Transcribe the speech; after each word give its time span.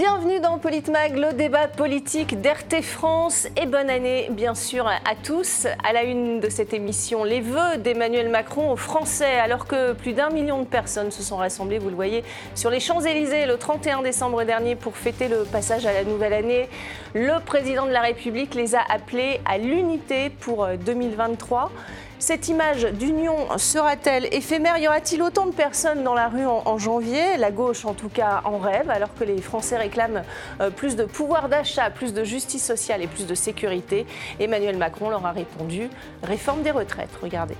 Bienvenue 0.00 0.38
dans 0.38 0.58
Politmag, 0.58 1.16
le 1.16 1.32
débat 1.32 1.66
politique 1.66 2.40
d'RT 2.40 2.82
France 2.82 3.48
et 3.60 3.66
bonne 3.66 3.90
année 3.90 4.28
bien 4.30 4.54
sûr 4.54 4.86
à 4.86 5.16
tous. 5.24 5.66
À 5.82 5.92
la 5.92 6.04
une 6.04 6.38
de 6.38 6.48
cette 6.48 6.72
émission, 6.72 7.24
les 7.24 7.40
vœux 7.40 7.78
d'Emmanuel 7.78 8.28
Macron 8.28 8.70
aux 8.70 8.76
Français 8.76 9.40
alors 9.40 9.66
que 9.66 9.94
plus 9.94 10.12
d'un 10.12 10.30
million 10.30 10.60
de 10.60 10.66
personnes 10.66 11.10
se 11.10 11.24
sont 11.24 11.36
rassemblées, 11.38 11.80
vous 11.80 11.88
le 11.88 11.96
voyez, 11.96 12.22
sur 12.54 12.70
les 12.70 12.78
Champs-Élysées 12.78 13.46
le 13.46 13.58
31 13.58 14.02
décembre 14.02 14.44
dernier 14.44 14.76
pour 14.76 14.96
fêter 14.96 15.26
le 15.26 15.42
passage 15.42 15.84
à 15.84 15.92
la 15.92 16.04
nouvelle 16.04 16.32
année. 16.32 16.68
Le 17.12 17.40
président 17.44 17.84
de 17.84 17.90
la 17.90 18.02
République 18.02 18.54
les 18.54 18.76
a 18.76 18.82
appelés 18.88 19.40
à 19.46 19.58
l'unité 19.58 20.30
pour 20.30 20.68
2023. 20.68 21.72
Cette 22.20 22.48
image 22.48 22.82
d'union 22.82 23.56
sera-t-elle 23.58 24.26
éphémère? 24.34 24.76
Y 24.78 24.88
aura-t-il 24.88 25.22
autant 25.22 25.46
de 25.46 25.52
personnes 25.52 26.02
dans 26.02 26.14
la 26.14 26.28
rue 26.28 26.44
en, 26.44 26.76
janvier? 26.76 27.36
La 27.36 27.52
gauche, 27.52 27.84
en 27.84 27.94
tout 27.94 28.08
cas, 28.08 28.42
en 28.44 28.58
rêve, 28.58 28.90
alors 28.90 29.14
que 29.14 29.22
les 29.22 29.40
Français 29.40 29.76
réclament 29.76 30.24
euh, 30.60 30.70
plus 30.70 30.96
de 30.96 31.04
pouvoir 31.04 31.48
d'achat, 31.48 31.90
plus 31.90 32.12
de 32.12 32.24
justice 32.24 32.64
sociale 32.64 33.02
et 33.02 33.06
plus 33.06 33.26
de 33.26 33.36
sécurité. 33.36 34.04
Emmanuel 34.40 34.76
Macron 34.76 35.10
leur 35.10 35.24
a 35.24 35.30
répondu 35.30 35.88
réforme 36.24 36.62
des 36.62 36.72
retraites. 36.72 37.14
Regardez. 37.22 37.56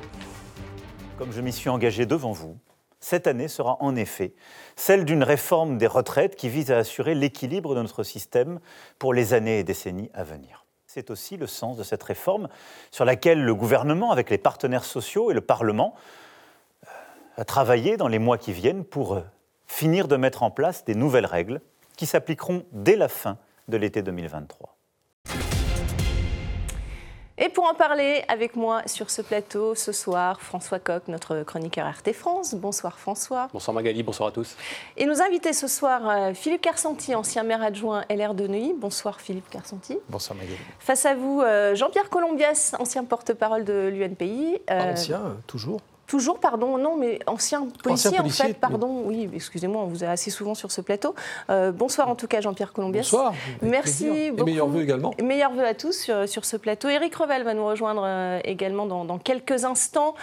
Comme 1.19 1.31
je 1.31 1.41
m'y 1.41 1.53
suis 1.53 1.70
engagé 1.70 2.05
devant 2.05 2.33
vous, 2.33 2.56
cette 2.98 3.29
année 3.29 3.47
sera 3.47 3.77
en 3.79 3.95
effet 3.95 4.34
celle 4.75 5.05
d'une 5.05 5.23
réforme 5.23 5.79
des 5.79 5.87
retraites 5.87 6.34
qui 6.34 6.48
vise 6.48 6.73
à 6.73 6.79
assurer 6.79 7.15
l'équilibre 7.15 7.77
de 7.77 7.83
notre 7.83 8.03
système 8.03 8.59
pour 8.98 9.15
les 9.15 9.34
années 9.34 9.61
et 9.61 9.65
décennies 9.65 10.11
à 10.15 10.25
venir. 10.25 10.68
C'est 10.98 11.11
aussi 11.12 11.37
le 11.37 11.47
sens 11.47 11.77
de 11.77 11.84
cette 11.84 12.02
réforme 12.02 12.48
sur 12.91 13.05
laquelle 13.05 13.41
le 13.41 13.55
gouvernement, 13.55 14.11
avec 14.11 14.30
les 14.30 14.37
partenaires 14.37 14.83
sociaux 14.83 15.30
et 15.30 15.34
le 15.34 15.41
Parlement, 15.41 15.95
euh, 16.83 16.89
a 17.36 17.45
travaillé 17.45 17.97
dans 17.97 18.09
les 18.09 18.19
mois 18.19 18.36
qui 18.36 18.53
viennent 18.53 18.83
pour 18.83 19.14
euh, 19.14 19.20
finir 19.69 20.08
de 20.08 20.17
mettre 20.17 20.42
en 20.42 20.50
place 20.50 20.84
des 20.84 20.97
nouvelles 20.97 21.25
règles 21.25 21.61
qui 21.97 22.06
s'appliqueront 22.06 22.64
dès 22.73 22.97
la 22.97 23.06
fin 23.06 23.39
de 23.69 23.77
l'été 23.77 24.03
2023. 24.03 24.75
Et 27.41 27.48
pour 27.48 27.67
en 27.67 27.75
parler 27.75 28.25
avec 28.27 28.56
moi 28.56 28.83
sur 28.86 29.11
ce 29.11 29.22
plateau 29.22 29.77
ce 29.77 29.92
soir, 29.92 30.41
François 30.41 30.81
Coq, 30.81 31.05
notre 31.06 31.45
chroniqueur 31.45 31.86
RT 31.86 32.12
France. 32.12 32.56
Bonsoir 32.56 32.98
François. 32.98 33.48
Bonsoir 33.53 33.72
Magali, 33.77 34.03
bonsoir 34.03 34.30
à 34.30 34.33
tous. 34.33 34.56
Et 34.97 35.06
nous 35.06 35.22
inviter 35.22 35.53
ce 35.53 35.69
soir 35.69 36.08
euh, 36.08 36.34
Philippe 36.34 36.62
Carsanti, 36.62 37.14
ancien 37.14 37.45
maire 37.45 37.62
adjoint 37.62 38.05
LR 38.11 38.34
de 38.34 38.48
Neuilly. 38.48 38.75
Bonsoir 38.77 39.20
Philippe 39.20 39.48
Carsanti. 39.50 39.98
Bonsoir 40.08 40.36
Magali. 40.36 40.58
Face 40.80 41.06
à 41.06 41.14
vous, 41.14 41.41
euh, 41.41 41.77
Jean-Pierre 41.77 42.11
Colombias, 42.11 42.75
ancien 42.80 43.05
porte-parole 43.05 43.64
de 43.64 43.89
l'UNPI. 43.95 44.58
Euh, 44.69 44.92
ancien, 44.92 45.36
toujours 45.47 45.80
Toujours, 46.09 46.41
pardon, 46.41 46.78
non, 46.78 46.97
mais 46.97 47.19
ancien 47.27 47.69
policier, 47.83 48.19
en 48.19 48.28
fait, 48.31 48.55
pardon. 48.55 49.03
Oui, 49.05 49.28
excusez-moi, 49.34 49.83
on 49.83 49.89
vous 49.89 50.05
a 50.05 50.09
assez 50.09 50.31
souvent 50.31 50.55
sur 50.55 50.73
ce 50.73 50.81
plateau. 50.81 51.14
Euh, 51.51 51.70
bonsoir 51.70 52.09
en 52.09 52.14
tout 52.14 52.27
cas, 52.27 52.41
Jean-Pierre 52.41 52.73
Colombias. 52.73 53.03
Bonsoir. 53.03 53.34
Merci 53.61 54.31
beaucoup. 54.31 54.48
Et 54.48 54.53
meilleurs 54.53 54.69
vœux 54.69 54.83
également. 54.83 55.12
meilleurs 55.23 55.53
vœux 55.53 55.67
à 55.67 55.75
tous 55.75 56.11
sur, 56.25 56.45
ce 56.47 56.56
plateau. 56.56 56.89
Éric 56.89 57.14
Revel 57.14 57.42
va 57.42 57.53
nous 57.53 57.67
rejoindre 57.67 58.05
euh, 58.06 58.41
également 58.45 58.86
dans, 58.86 59.19
quelques 59.19 59.67
instants. 59.67 60.14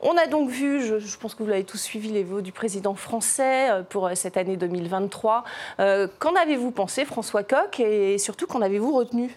On 0.00 0.16
a 0.16 0.26
donc 0.28 0.48
vu, 0.48 0.80
je, 0.82 1.16
pense 1.18 1.34
que 1.34 1.42
vous 1.42 1.50
l'avez 1.50 1.64
tous 1.64 1.76
suivi, 1.76 2.08
les 2.08 2.24
vœux 2.24 2.40
du 2.40 2.52
président 2.52 2.94
français 2.94 3.70
euh, 3.70 3.82
pour 3.82 4.08
cette 4.14 4.38
année 4.38 4.56
2023. 4.56 5.44
qu'en 5.76 6.34
avez-vous 6.42 6.70
pensé, 6.70 7.04
François 7.04 7.42
Coq, 7.42 7.80
et 7.80 8.16
surtout 8.16 8.46
qu'en 8.46 8.62
avez-vous 8.62 8.94
retenu? 8.94 9.36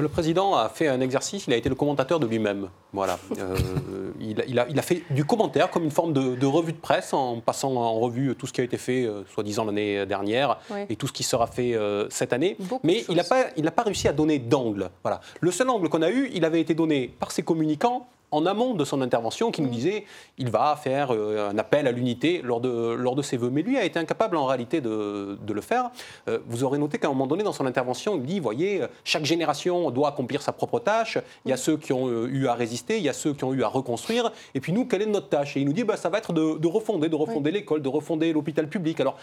Le 0.00 0.08
président 0.08 0.54
a 0.54 0.68
fait 0.68 0.88
un 0.88 1.00
exercice, 1.00 1.46
il 1.46 1.52
a 1.52 1.56
été 1.56 1.68
le 1.68 1.74
commentateur 1.74 2.20
de 2.20 2.26
lui-même. 2.26 2.68
Voilà. 2.92 3.18
Euh, 3.44 4.12
il, 4.20 4.58
a, 4.58 4.82
fait 4.82 5.02
du 5.10 5.24
commentaire 5.24 5.70
comme 5.70 5.84
une 5.84 5.90
forme 5.90 6.12
de, 6.12 6.46
revue 6.46 6.72
de 6.72 6.78
presse 6.78 7.12
en 7.12 7.40
passant 7.40 7.74
en 7.74 7.98
revue 7.98 8.34
tout 8.34 8.46
ce 8.46 8.52
qui 8.52 8.60
a 8.60 8.64
été 8.64 8.78
fait, 8.78 9.04
euh, 9.04 9.22
soi-disant 9.26 9.64
l'année 9.64 10.06
dernière, 10.06 10.58
et 10.88 10.96
tout 10.96 11.06
ce 11.06 11.12
qui 11.12 11.22
sera 11.22 11.46
fait 11.46 11.74
euh, 11.74 12.08
cette 12.10 12.32
année. 12.32 12.56
Mais 12.82 13.04
il 13.08 13.16
n'a 13.16 13.24
pas, 13.24 13.44
pas 13.70 13.82
réussi 13.82 14.08
à 14.08 14.12
donner 14.12 14.38
d'angle. 14.38 14.90
Voilà. 15.02 15.20
Le 15.40 15.50
seul 15.50 15.68
angle 15.68 15.88
qu'on 15.88 16.02
a 16.02 16.10
eu, 16.10 16.30
il 16.32 16.44
avait 16.44 16.60
été 16.60 16.74
donné 16.74 17.14
par 17.18 17.32
ses 17.32 17.42
communicants 17.42 18.08
en 18.34 18.46
amont 18.46 18.74
de 18.74 18.84
son 18.84 19.00
intervention 19.00 19.50
qui 19.50 19.62
nous 19.62 19.68
mm. 19.68 19.72
disait 19.72 20.04
il 20.38 20.50
va 20.50 20.76
faire 20.76 21.12
euh, 21.12 21.50
un 21.50 21.58
appel 21.58 21.86
à 21.86 21.92
l'unité 21.92 22.42
lors 22.42 22.60
de, 22.60 22.94
lors 22.94 23.14
de 23.14 23.22
ses 23.22 23.36
vœux. 23.36 23.50
Mais 23.50 23.62
lui 23.62 23.78
a 23.78 23.84
été 23.84 23.98
incapable 23.98 24.36
en 24.36 24.46
réalité 24.46 24.80
de, 24.80 25.38
de 25.40 25.52
le 25.52 25.60
faire. 25.60 25.90
Euh, 26.28 26.38
vous 26.46 26.64
aurez 26.64 26.78
noté 26.78 26.98
qu'à 26.98 27.06
un 27.06 27.10
moment 27.10 27.26
donné 27.26 27.44
dans 27.44 27.52
son 27.52 27.66
intervention, 27.66 28.16
il 28.16 28.22
dit 28.22 28.40
voyez, 28.40 28.82
chaque 29.04 29.24
génération 29.24 29.90
doit 29.90 30.08
accomplir 30.08 30.42
sa 30.42 30.52
propre 30.52 30.80
tâche. 30.80 31.18
Il 31.44 31.50
y 31.50 31.52
a 31.52 31.56
mm. 31.56 31.58
ceux 31.58 31.76
qui 31.76 31.92
ont 31.92 32.08
euh, 32.08 32.28
eu 32.28 32.48
à 32.48 32.54
résister, 32.54 32.98
il 32.98 33.04
y 33.04 33.08
a 33.08 33.12
ceux 33.12 33.32
qui 33.32 33.44
ont 33.44 33.54
eu 33.54 33.62
à 33.62 33.68
reconstruire. 33.68 34.32
Et 34.54 34.60
puis 34.60 34.72
nous, 34.72 34.86
quelle 34.86 35.02
est 35.02 35.06
notre 35.06 35.28
tâche? 35.28 35.56
Et 35.56 35.60
il 35.60 35.66
nous 35.66 35.72
dit 35.72 35.84
bah, 35.84 35.96
ça 35.96 36.08
va 36.08 36.18
être 36.18 36.32
de, 36.32 36.66
refonder, 36.66 37.08
de 37.08 37.16
refonder 37.16 37.50
l'école, 37.50 37.82
de 37.82 37.88
refonder 37.88 38.32
l'hôpital 38.32 38.68
public. 38.68 39.00
Alors 39.00 39.16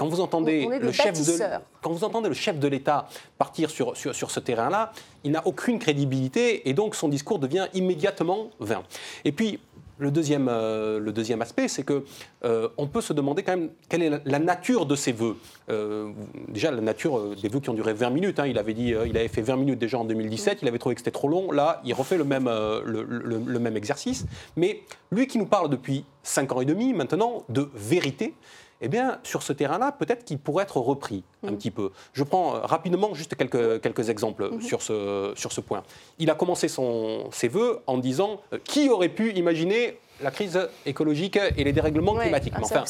quand 0.00 0.08
vous 0.08 0.22
entendez, 0.22 0.66
le 0.80 0.92
chef, 0.92 1.12
de, 1.12 1.44
quand 1.82 1.90
vous 1.90 2.04
entendez 2.04 2.30
le 2.30 2.34
chef 2.34 2.58
de 2.58 2.66
l'État 2.66 3.06
partir 3.36 3.68
sur, 3.68 3.94
sur, 3.98 4.14
sur 4.14 4.30
ce 4.30 4.40
terrain-là, 4.40 4.92
il 5.24 5.30
n'a 5.30 5.46
aucune 5.46 5.78
crédibilité 5.78 6.66
et 6.70 6.72
donc 6.72 6.94
son 6.94 7.06
discours 7.06 7.38
devient 7.38 7.66
immédiatement 7.74 8.48
vain. 8.60 8.82
Et 9.26 9.32
puis, 9.32 9.60
le 9.98 10.10
deuxième, 10.10 10.48
euh, 10.48 10.98
le 10.98 11.12
deuxième 11.12 11.42
aspect, 11.42 11.68
c'est 11.68 11.82
que 11.82 12.04
euh, 12.46 12.70
on 12.78 12.86
peut 12.86 13.02
se 13.02 13.12
demander 13.12 13.42
quand 13.42 13.58
même 13.58 13.68
quelle 13.90 14.02
est 14.02 14.22
la, 14.24 14.38
nature 14.38 14.86
de 14.86 14.96
ces 14.96 15.12
vœux. 15.12 15.36
Euh, 15.68 16.12
déjà, 16.48 16.70
la 16.70 16.80
nature 16.80 17.36
des 17.36 17.48
vœux 17.48 17.60
qui 17.60 17.68
ont 17.68 17.74
duré 17.74 17.92
20 17.92 18.08
minutes. 18.08 18.40
Hein. 18.40 18.46
il 18.46 18.56
avait 18.56 18.72
dit, 18.72 18.94
il 19.04 19.18
avait 19.18 19.28
fait 19.28 19.42
20 19.42 19.56
minutes 19.56 19.78
déjà 19.78 19.98
en 19.98 20.06
2017. 20.06 20.60
Il 20.62 20.68
avait 20.68 20.78
trouvé 20.78 20.94
que 20.94 21.02
c'était 21.02 21.10
trop 21.10 21.28
long. 21.28 21.52
Là, 21.52 21.82
il 21.84 21.92
refait 21.92 22.16
le 22.16 22.24
même, 22.24 22.46
le, 22.46 23.02
le, 23.02 23.58
même 23.58 23.76
exercice. 23.76 24.24
Mais 24.56 24.80
lui 25.12 25.26
qui 25.26 25.36
nous 25.36 25.44
parle 25.44 25.68
depuis 25.68 26.06
5 26.22 26.52
ans 26.52 26.62
et 26.62 26.64
demi 26.64 26.94
maintenant 26.94 27.44
de 27.50 27.68
vérité, 27.74 28.32
eh 28.80 28.88
bien, 28.88 29.18
sur 29.22 29.42
ce 29.42 29.52
terrain-là, 29.52 29.92
peut-être 29.92 30.24
qu'il 30.24 30.38
pourrait 30.38 30.64
être 30.64 30.78
repris 30.78 31.22
un 31.46 31.52
mm. 31.52 31.56
petit 31.56 31.70
peu. 31.70 31.90
Je 32.12 32.24
prends 32.24 32.54
euh, 32.54 32.60
rapidement 32.60 33.14
juste 33.14 33.34
quelques, 33.34 33.80
quelques 33.80 34.08
exemples 34.08 34.50
mm-hmm. 34.50 34.60
sur, 34.60 34.82
ce, 34.82 35.32
sur 35.36 35.52
ce 35.52 35.60
point. 35.60 35.82
Il 36.18 36.30
a 36.30 36.34
commencé 36.34 36.68
son, 36.68 37.30
ses 37.30 37.48
voeux 37.48 37.80
en 37.86 37.98
disant 37.98 38.40
euh, 38.52 38.58
qui 38.64 38.88
aurait 38.88 39.08
pu 39.08 39.32
imaginer 39.32 39.98
la 40.22 40.30
crise 40.30 40.58
écologique 40.84 41.38
et 41.56 41.64
les 41.64 41.72
dérèglements 41.72 42.14
climatiques? 42.14 42.52
ah, 42.56 42.60
enfin, 42.62 42.84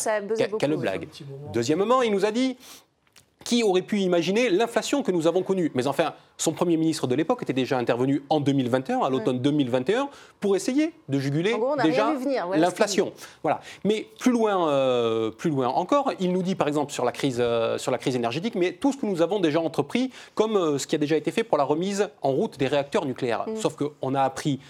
quelle 0.58 0.76
blague. 0.76 1.08
Deuxièmement, 1.52 2.02
il 2.02 2.10
nous 2.10 2.24
a 2.24 2.32
dit 2.32 2.56
qui 3.44 3.62
aurait 3.62 3.82
pu 3.82 4.00
imaginer 4.00 4.50
l'inflation 4.50 5.02
que 5.02 5.10
nous 5.10 5.26
avons 5.26 5.42
connue? 5.42 5.70
Mais 5.74 5.86
enfin, 5.86 6.14
son 6.36 6.52
Premier 6.52 6.76
ministre 6.76 7.06
de 7.06 7.14
l'époque 7.14 7.42
était 7.42 7.52
déjà 7.52 7.78
intervenu 7.78 8.22
en 8.28 8.40
2021, 8.40 9.00
à 9.00 9.10
l'automne 9.10 9.40
2021, 9.40 10.08
pour 10.40 10.56
essayer 10.56 10.92
de 11.08 11.18
juguler 11.18 11.54
déjà 11.82 12.14
l'inflation. 12.54 13.12
Voilà. 13.42 13.60
Mais 13.84 14.06
plus 14.18 14.32
loin, 14.32 14.68
euh, 14.68 15.30
plus 15.30 15.50
loin 15.50 15.68
encore, 15.68 16.12
il 16.20 16.32
nous 16.32 16.42
dit 16.42 16.54
par 16.54 16.68
exemple 16.68 16.92
sur 16.92 17.04
la 17.04 17.12
crise, 17.12 17.38
euh, 17.40 17.78
sur 17.78 17.90
la 17.90 17.98
crise 17.98 18.16
énergétique, 18.16 18.54
mais 18.54 18.72
tout 18.72 18.92
ce 18.92 18.98
que 18.98 19.06
nous 19.06 19.22
avons 19.22 19.40
déjà 19.40 19.60
entrepris, 19.60 20.10
comme 20.34 20.56
euh, 20.56 20.78
ce 20.78 20.86
qui 20.86 20.94
a 20.94 20.98
déjà 20.98 21.16
été 21.16 21.30
fait 21.30 21.44
pour 21.44 21.58
la 21.58 21.64
remise 21.64 22.08
en 22.22 22.30
route 22.30 22.58
des 22.58 22.66
réacteurs 22.66 23.04
nucléaires. 23.04 23.44
Mm. 23.48 23.56
Sauf 23.56 23.76
qu'on 23.76 24.14
a 24.14 24.22
appris 24.22 24.60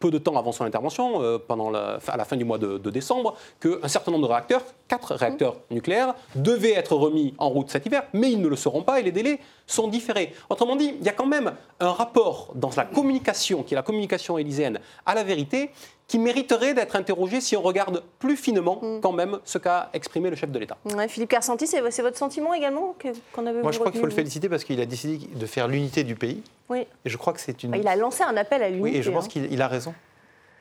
peu 0.00 0.10
de 0.10 0.18
temps 0.18 0.36
avant 0.36 0.50
son 0.50 0.64
intervention, 0.64 1.22
euh, 1.22 1.38
pendant 1.38 1.70
la, 1.70 1.98
à 2.08 2.16
la 2.16 2.24
fin 2.24 2.36
du 2.36 2.44
mois 2.44 2.58
de, 2.58 2.78
décembre, 2.90 3.36
qu'un 3.60 3.86
certain 3.86 4.10
nombre 4.10 4.26
de 4.26 4.32
réacteurs, 4.32 4.64
quatre 4.88 5.14
réacteurs 5.14 5.56
nucléaires, 5.70 6.14
devaient 6.34 6.72
être 6.72 6.96
remis 6.96 7.34
en 7.38 7.50
route 7.50 7.70
cet 7.70 7.86
hiver, 7.86 8.02
mais 8.14 8.32
ils 8.32 8.40
ne 8.40 8.48
le 8.48 8.56
seront 8.56 8.82
pas 8.82 8.98
et 8.98 9.02
les 9.02 9.12
délais 9.12 9.38
sont 9.66 9.88
différés. 9.88 10.32
Autrement 10.48 10.74
dit, 10.74 10.94
il 10.98 11.06
y 11.06 11.08
a 11.08 11.12
quand 11.12 11.26
même 11.26 11.52
un 11.78 11.92
rapport 11.92 12.50
dans 12.54 12.70
la 12.76 12.84
communication, 12.84 13.62
qui 13.62 13.74
est 13.74 13.76
la 13.76 13.82
communication 13.82 14.38
élyséenne, 14.38 14.80
à 15.04 15.14
la 15.14 15.22
vérité, 15.22 15.70
qui 16.08 16.18
mériterait 16.18 16.74
d'être 16.74 16.96
interrogé 16.96 17.40
si 17.40 17.56
on 17.56 17.62
regarde 17.62 18.02
plus 18.18 18.36
finement 18.36 18.80
mm. 18.82 19.00
quand 19.00 19.12
même 19.12 19.38
ce 19.44 19.58
qu'a 19.58 19.90
exprimé 19.92 20.28
le 20.28 20.34
chef 20.34 20.50
de 20.50 20.58
l'État. 20.58 20.76
Philippe 21.08 21.30
Carsanti, 21.30 21.68
c'est 21.68 21.80
votre 21.80 22.18
sentiment 22.18 22.52
également 22.52 22.96
qu'on 23.32 23.46
avait 23.46 23.62
Moi, 23.62 23.70
je 23.70 23.78
crois 23.78 23.92
qu'il 23.92 24.00
faut 24.00 24.06
le 24.06 24.12
féliciter 24.12 24.48
parce 24.48 24.64
qu'il 24.64 24.80
a 24.80 24.86
décidé 24.86 25.28
de 25.32 25.46
faire 25.46 25.68
l'unité 25.68 26.02
du 26.02 26.16
pays. 26.16 26.42
Oui. 26.70 26.86
Et 27.04 27.10
je 27.10 27.16
crois 27.16 27.32
que 27.32 27.40
c'est 27.40 27.62
une. 27.62 27.74
Il 27.74 27.86
a 27.88 27.96
lancé 27.96 28.22
un 28.22 28.36
appel 28.36 28.62
à 28.62 28.68
l'unité. 28.68 28.90
Oui, 28.90 28.96
et 28.96 29.02
je 29.02 29.10
pense 29.10 29.26
hein. 29.26 29.28
qu'il 29.28 29.62
a 29.62 29.68
raison. 29.68 29.94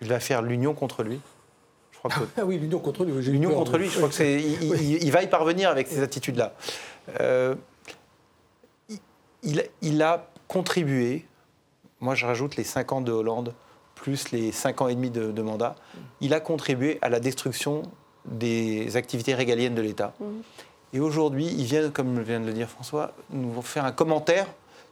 Il 0.02 0.08
va 0.08 0.20
faire 0.20 0.42
l'union 0.42 0.74
contre 0.74 1.04
lui. 1.04 1.20
Je 1.92 1.98
crois 2.00 2.12
que... 2.12 2.20
Ah 2.38 2.46
oui, 2.46 2.58
l'union 2.58 2.80
contre 2.80 3.06
lui. 3.06 3.14
L'union 3.26 3.54
contre 3.54 3.78
lui, 3.78 3.90
je 3.90 3.98
crois 3.98 4.10
que 4.10 4.16
c'est. 4.16 4.42
Il, 4.42 5.12
va 5.12 5.24
y 5.24 5.28
parvenir 5.28 5.70
avec 5.70 5.88
ces 5.88 6.02
attitudes-là. 6.02 6.54
Euh, 7.20 7.56
il, 9.44 9.64
il, 9.82 10.02
a 10.02 10.28
contribué. 10.48 11.26
Moi, 12.02 12.16
je 12.16 12.26
rajoute 12.26 12.56
les 12.56 12.64
5 12.64 12.92
ans 12.94 13.02
de 13.02 13.12
Hollande 13.12 13.54
plus 14.00 14.32
les 14.32 14.52
5 14.52 14.82
ans 14.82 14.88
et 14.88 14.96
demi 14.96 15.10
de, 15.10 15.42
mandat, 15.42 15.76
il 16.22 16.34
a 16.34 16.40
contribué 16.40 16.98
à 17.02 17.10
la 17.10 17.20
destruction 17.20 17.84
des 18.26 18.96
activités 18.96 19.34
régaliennes 19.34 19.76
de 19.76 19.82
l'État. 19.82 20.14
Mmh. 20.20 20.26
Et 20.94 21.00
aujourd'hui, 21.00 21.46
il 21.46 21.66
vient, 21.66 21.90
comme 21.90 22.22
vient 22.22 22.40
de 22.40 22.46
le 22.46 22.54
dire 22.54 22.70
François, 22.70 23.14
nous 23.30 23.62
faire 23.62 23.86
un 23.86 23.92
commentaire 23.92 24.48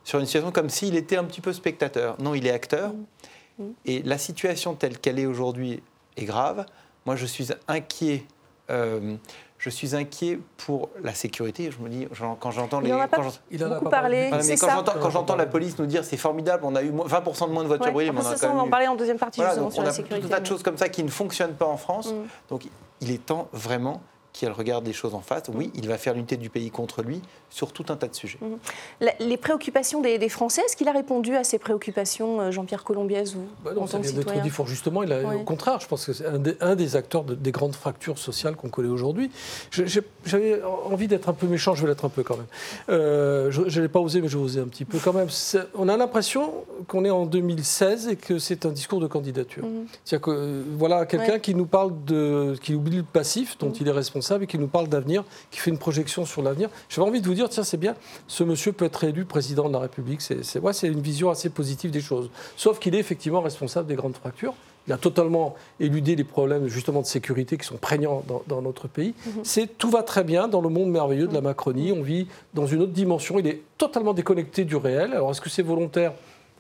sur 0.07 0.19
une 0.19 0.25
situation 0.25 0.51
comme 0.51 0.69
s'il 0.69 0.95
était 0.95 1.18
un 1.18 1.25
petit 1.25 1.42
peu 1.42 1.51
spectateur. 1.51 2.15
Non, 2.21 2.33
il 2.33 2.48
est 2.48 2.51
acteur. 2.51 2.94
Mmh. 2.94 3.63
Mmh. 3.63 3.71
Et 3.86 4.01
la 4.04 4.18
situation 4.18 4.74
telle 4.74 5.00
qu'elle 5.00 5.19
est 5.19 5.25
aujourd'hui 5.25 5.83
est 6.15 6.24
grave. 6.24 6.65
Moi, 7.06 7.18
je 7.18 7.25
suis 7.25 7.50
inquiet 7.68 8.24
euh, 8.69 9.15
je 9.57 9.69
suis 9.69 9.95
inquiet 9.95 10.39
pour 10.57 10.89
la 11.01 11.13
sécurité. 11.13 11.71
Je 11.71 11.80
me 11.83 11.89
dis, 11.89 12.07
quand 12.39 12.51
j'entends 12.51 12.80
les. 12.80 12.89
Il 12.89 12.94
en 12.94 13.00
a 13.00 13.07
pas 13.07 13.18
beaucoup 13.18 13.89
parlé. 13.89 14.30
quand 14.31 15.09
j'entends 15.09 15.36
la 15.36 15.48
police 15.48 15.80
nous 15.80 15.88
dire 15.88 16.04
c'est 16.06 16.18
formidable, 16.18 16.63
on 16.65 16.75
a 16.75 16.83
eu 16.83 16.92
20% 16.92 17.48
de 17.48 17.54
moins 17.54 17.63
de 17.63 17.68
voitures 17.68 17.92
brûlées. 17.92 18.12
mais 18.12 18.21
on, 18.21 18.27
a 18.27 18.38
ça, 18.38 18.51
on 18.54 18.59
en 18.59 18.69
parlait 18.69 18.88
en 18.88 18.95
deuxième 18.95 19.18
partie 19.18 19.42
justement 19.42 19.71
sur 19.71 19.83
la 19.83 19.92
sécurité. 19.92 20.27
On 20.27 20.27
a 20.27 20.30
tout 20.30 20.33
un 20.33 20.38
tas 20.38 20.42
de 20.42 20.45
choses 20.45 20.63
comme 20.63 20.77
ça 20.77 20.89
qui 20.89 21.04
ne 21.04 21.09
fonctionnent 21.09 21.56
pas 21.56 21.65
en 21.65 21.77
France. 21.77 22.12
Mm. 22.12 22.27
Donc 22.50 22.68
il 23.01 23.12
est 23.12 23.25
temps 23.25 23.48
vraiment 23.51 24.01
qu'elle 24.39 24.51
regarde 24.51 24.86
les 24.86 24.94
choses 24.94 25.16
en 25.16 25.22
face. 25.22 25.44
Oui, 25.54 25.72
il 25.75 25.88
va 25.88 25.98
faire 25.98 26.13
l'unité 26.13 26.38
du 26.38 26.50
pays 26.50 26.72
contre 26.72 27.01
lui 27.01 27.22
sur 27.50 27.72
tout 27.72 27.86
un 27.89 27.95
tas 27.95 28.07
de 28.07 28.16
sujets. 28.16 28.39
Mhm. 28.42 29.10
les 29.19 29.38
préoccupations 29.38 30.01
des, 30.01 30.28
Français, 30.28 30.62
est-ce 30.66 30.75
qu'il 30.75 30.89
a 30.89 30.92
répondu 30.92 31.36
à 31.36 31.44
ces 31.44 31.57
préoccupations, 31.57 32.42
euh, 32.42 32.51
Jean-Pierre 32.51 32.84
Colombiès 32.84 33.34
ou 33.36 33.39
bah 33.63 33.72
non, 33.74 33.88
ça 33.88 33.98
vient 33.98 34.12
d'être 34.12 34.42
dit 34.42 34.50
fort 34.50 34.68
justement. 34.68 35.04
Il 35.04 35.13
a, 35.13 35.36
Au 35.36 35.44
contraire, 35.44 35.80
je 35.80 35.88
pense 35.88 36.06
que 36.06 36.13
c'est 36.13 36.25
un, 36.62 36.75
des 36.75 36.95
acteurs 36.95 37.24
des 37.24 37.51
grandes 37.51 37.75
fractures 37.75 38.18
sociales 38.18 38.56
qu'on 38.56 38.69
connaît 38.69 38.89
aujourd'hui. 38.89 39.31
J'avais 39.72 40.62
envie 40.63 41.07
d'être 41.07 41.30
un 41.30 41.33
peu 41.33 41.48
méchant, 41.48 41.75
je 41.75 41.83
vais 41.83 41.88
l'être 41.88 42.06
un 42.06 42.10
peu 42.10 42.24
quand 42.24 42.36
même. 42.36 42.48
Euh, 42.90 43.50
je 43.51 43.81
n'ai 43.81 43.88
pas 43.88 44.00
osé, 44.00 44.22
mais 44.22 44.28
je 44.28 44.38
vais 44.38 44.44
oser 44.44 44.60
un 44.60 44.68
petit 44.68 44.86
peu 44.86 45.00
quand 45.00 45.13
même. 45.13 45.30
On 45.75 45.88
a 45.88 45.95
l'impression 45.95 46.66
qu'on 46.88 47.06
est 47.06 47.10
en 47.10 47.25
2016 47.25 48.10
et 48.10 48.16
que 48.16 48.40
c'est 48.40 48.66
un 48.66 48.72
discours 48.72 49.00
de 49.00 49.07
candidature. 49.07 49.66
Mhm. 49.66 49.86
C'est-à-dire 50.04 50.25
que 50.25 50.31
euh, 50.31 50.63
voilà 50.78 51.06
quelqu'un 51.06 51.40
qui 51.40 51.56
nous 51.56 51.66
parle 51.66 51.94
de, 52.06 52.56
qui 52.62 52.74
oublie 52.75 52.98
le 52.98 53.04
passif 53.04 53.57
dont 53.57 53.68
mhm. 53.68 53.75
il 53.81 53.88
est 53.88 53.92
responsable 53.92 54.27
et 54.42 54.48
qui 54.48 54.58
nous 54.58 54.68
parle 54.68 54.88
d'avenir, 54.88 55.24
qui 55.52 55.60
fait 55.60 55.72
une 55.72 55.78
projection 55.78 56.26
sur 56.26 56.42
l'avenir. 56.42 56.70
J'avais 56.90 57.08
envie 57.08 57.22
de 57.22 57.28
vous 57.28 57.34
dire, 57.34 57.50
tiens, 57.50 57.64
c'est 57.64 57.78
bien, 57.78 57.96
ce 58.28 58.44
monsieur 58.44 58.72
peut 58.72 58.86
être 58.86 59.04
élu 59.04 59.26
président 59.26 59.68
de 59.68 59.74
la 59.74 59.80
République. 59.80 60.22
C'est 60.22 60.60
ouais, 60.60 60.74
une 60.84 61.02
vision 61.02 61.30
assez 61.30 61.50
positive 61.50 61.92
des 61.92 62.02
choses. 62.02 62.30
Sauf 62.56 62.80
qu'il 62.80 62.96
est 62.96 63.00
effectivement 63.00 63.42
responsable 63.42 63.88
des 63.88 63.96
grandes 63.96 64.16
fractures. 64.16 64.54
Il 64.88 64.94
a 64.94 64.98
totalement 64.98 65.56
éludé 65.82 66.16
les 66.16 66.24
problèmes 66.24 66.70
justement 66.70 67.02
de 67.02 67.06
sécurité 67.06 67.58
qui 67.58 67.66
sont 67.66 67.76
prégnants 67.76 68.24
dans, 68.48 68.62
notre 68.62 68.88
pays. 68.88 69.14
Mhm. 69.26 69.34
C'est 69.44 69.78
tout 69.78 69.90
va 69.90 70.02
très 70.02 70.24
bien 70.24 70.48
dans 70.48 70.62
le 70.62 70.70
monde 70.70 70.90
merveilleux 70.90 71.28
de 71.28 71.34
la 71.34 71.42
Macronie. 71.42 71.92
On 71.92 72.02
vit 72.02 72.28
dans 72.54 72.66
une 72.66 72.82
autre 72.82 72.94
dimension. 72.94 73.38
Il 73.38 73.48
est 73.48 73.62
totalement 73.78 74.14
déconnecté 74.14 74.64
du 74.64 74.78
réel. 74.78 75.12
Alors 75.12 75.32
est-ce 75.32 75.42
que 75.42 75.50
c'est 75.50 75.62
volontaire 75.62 76.14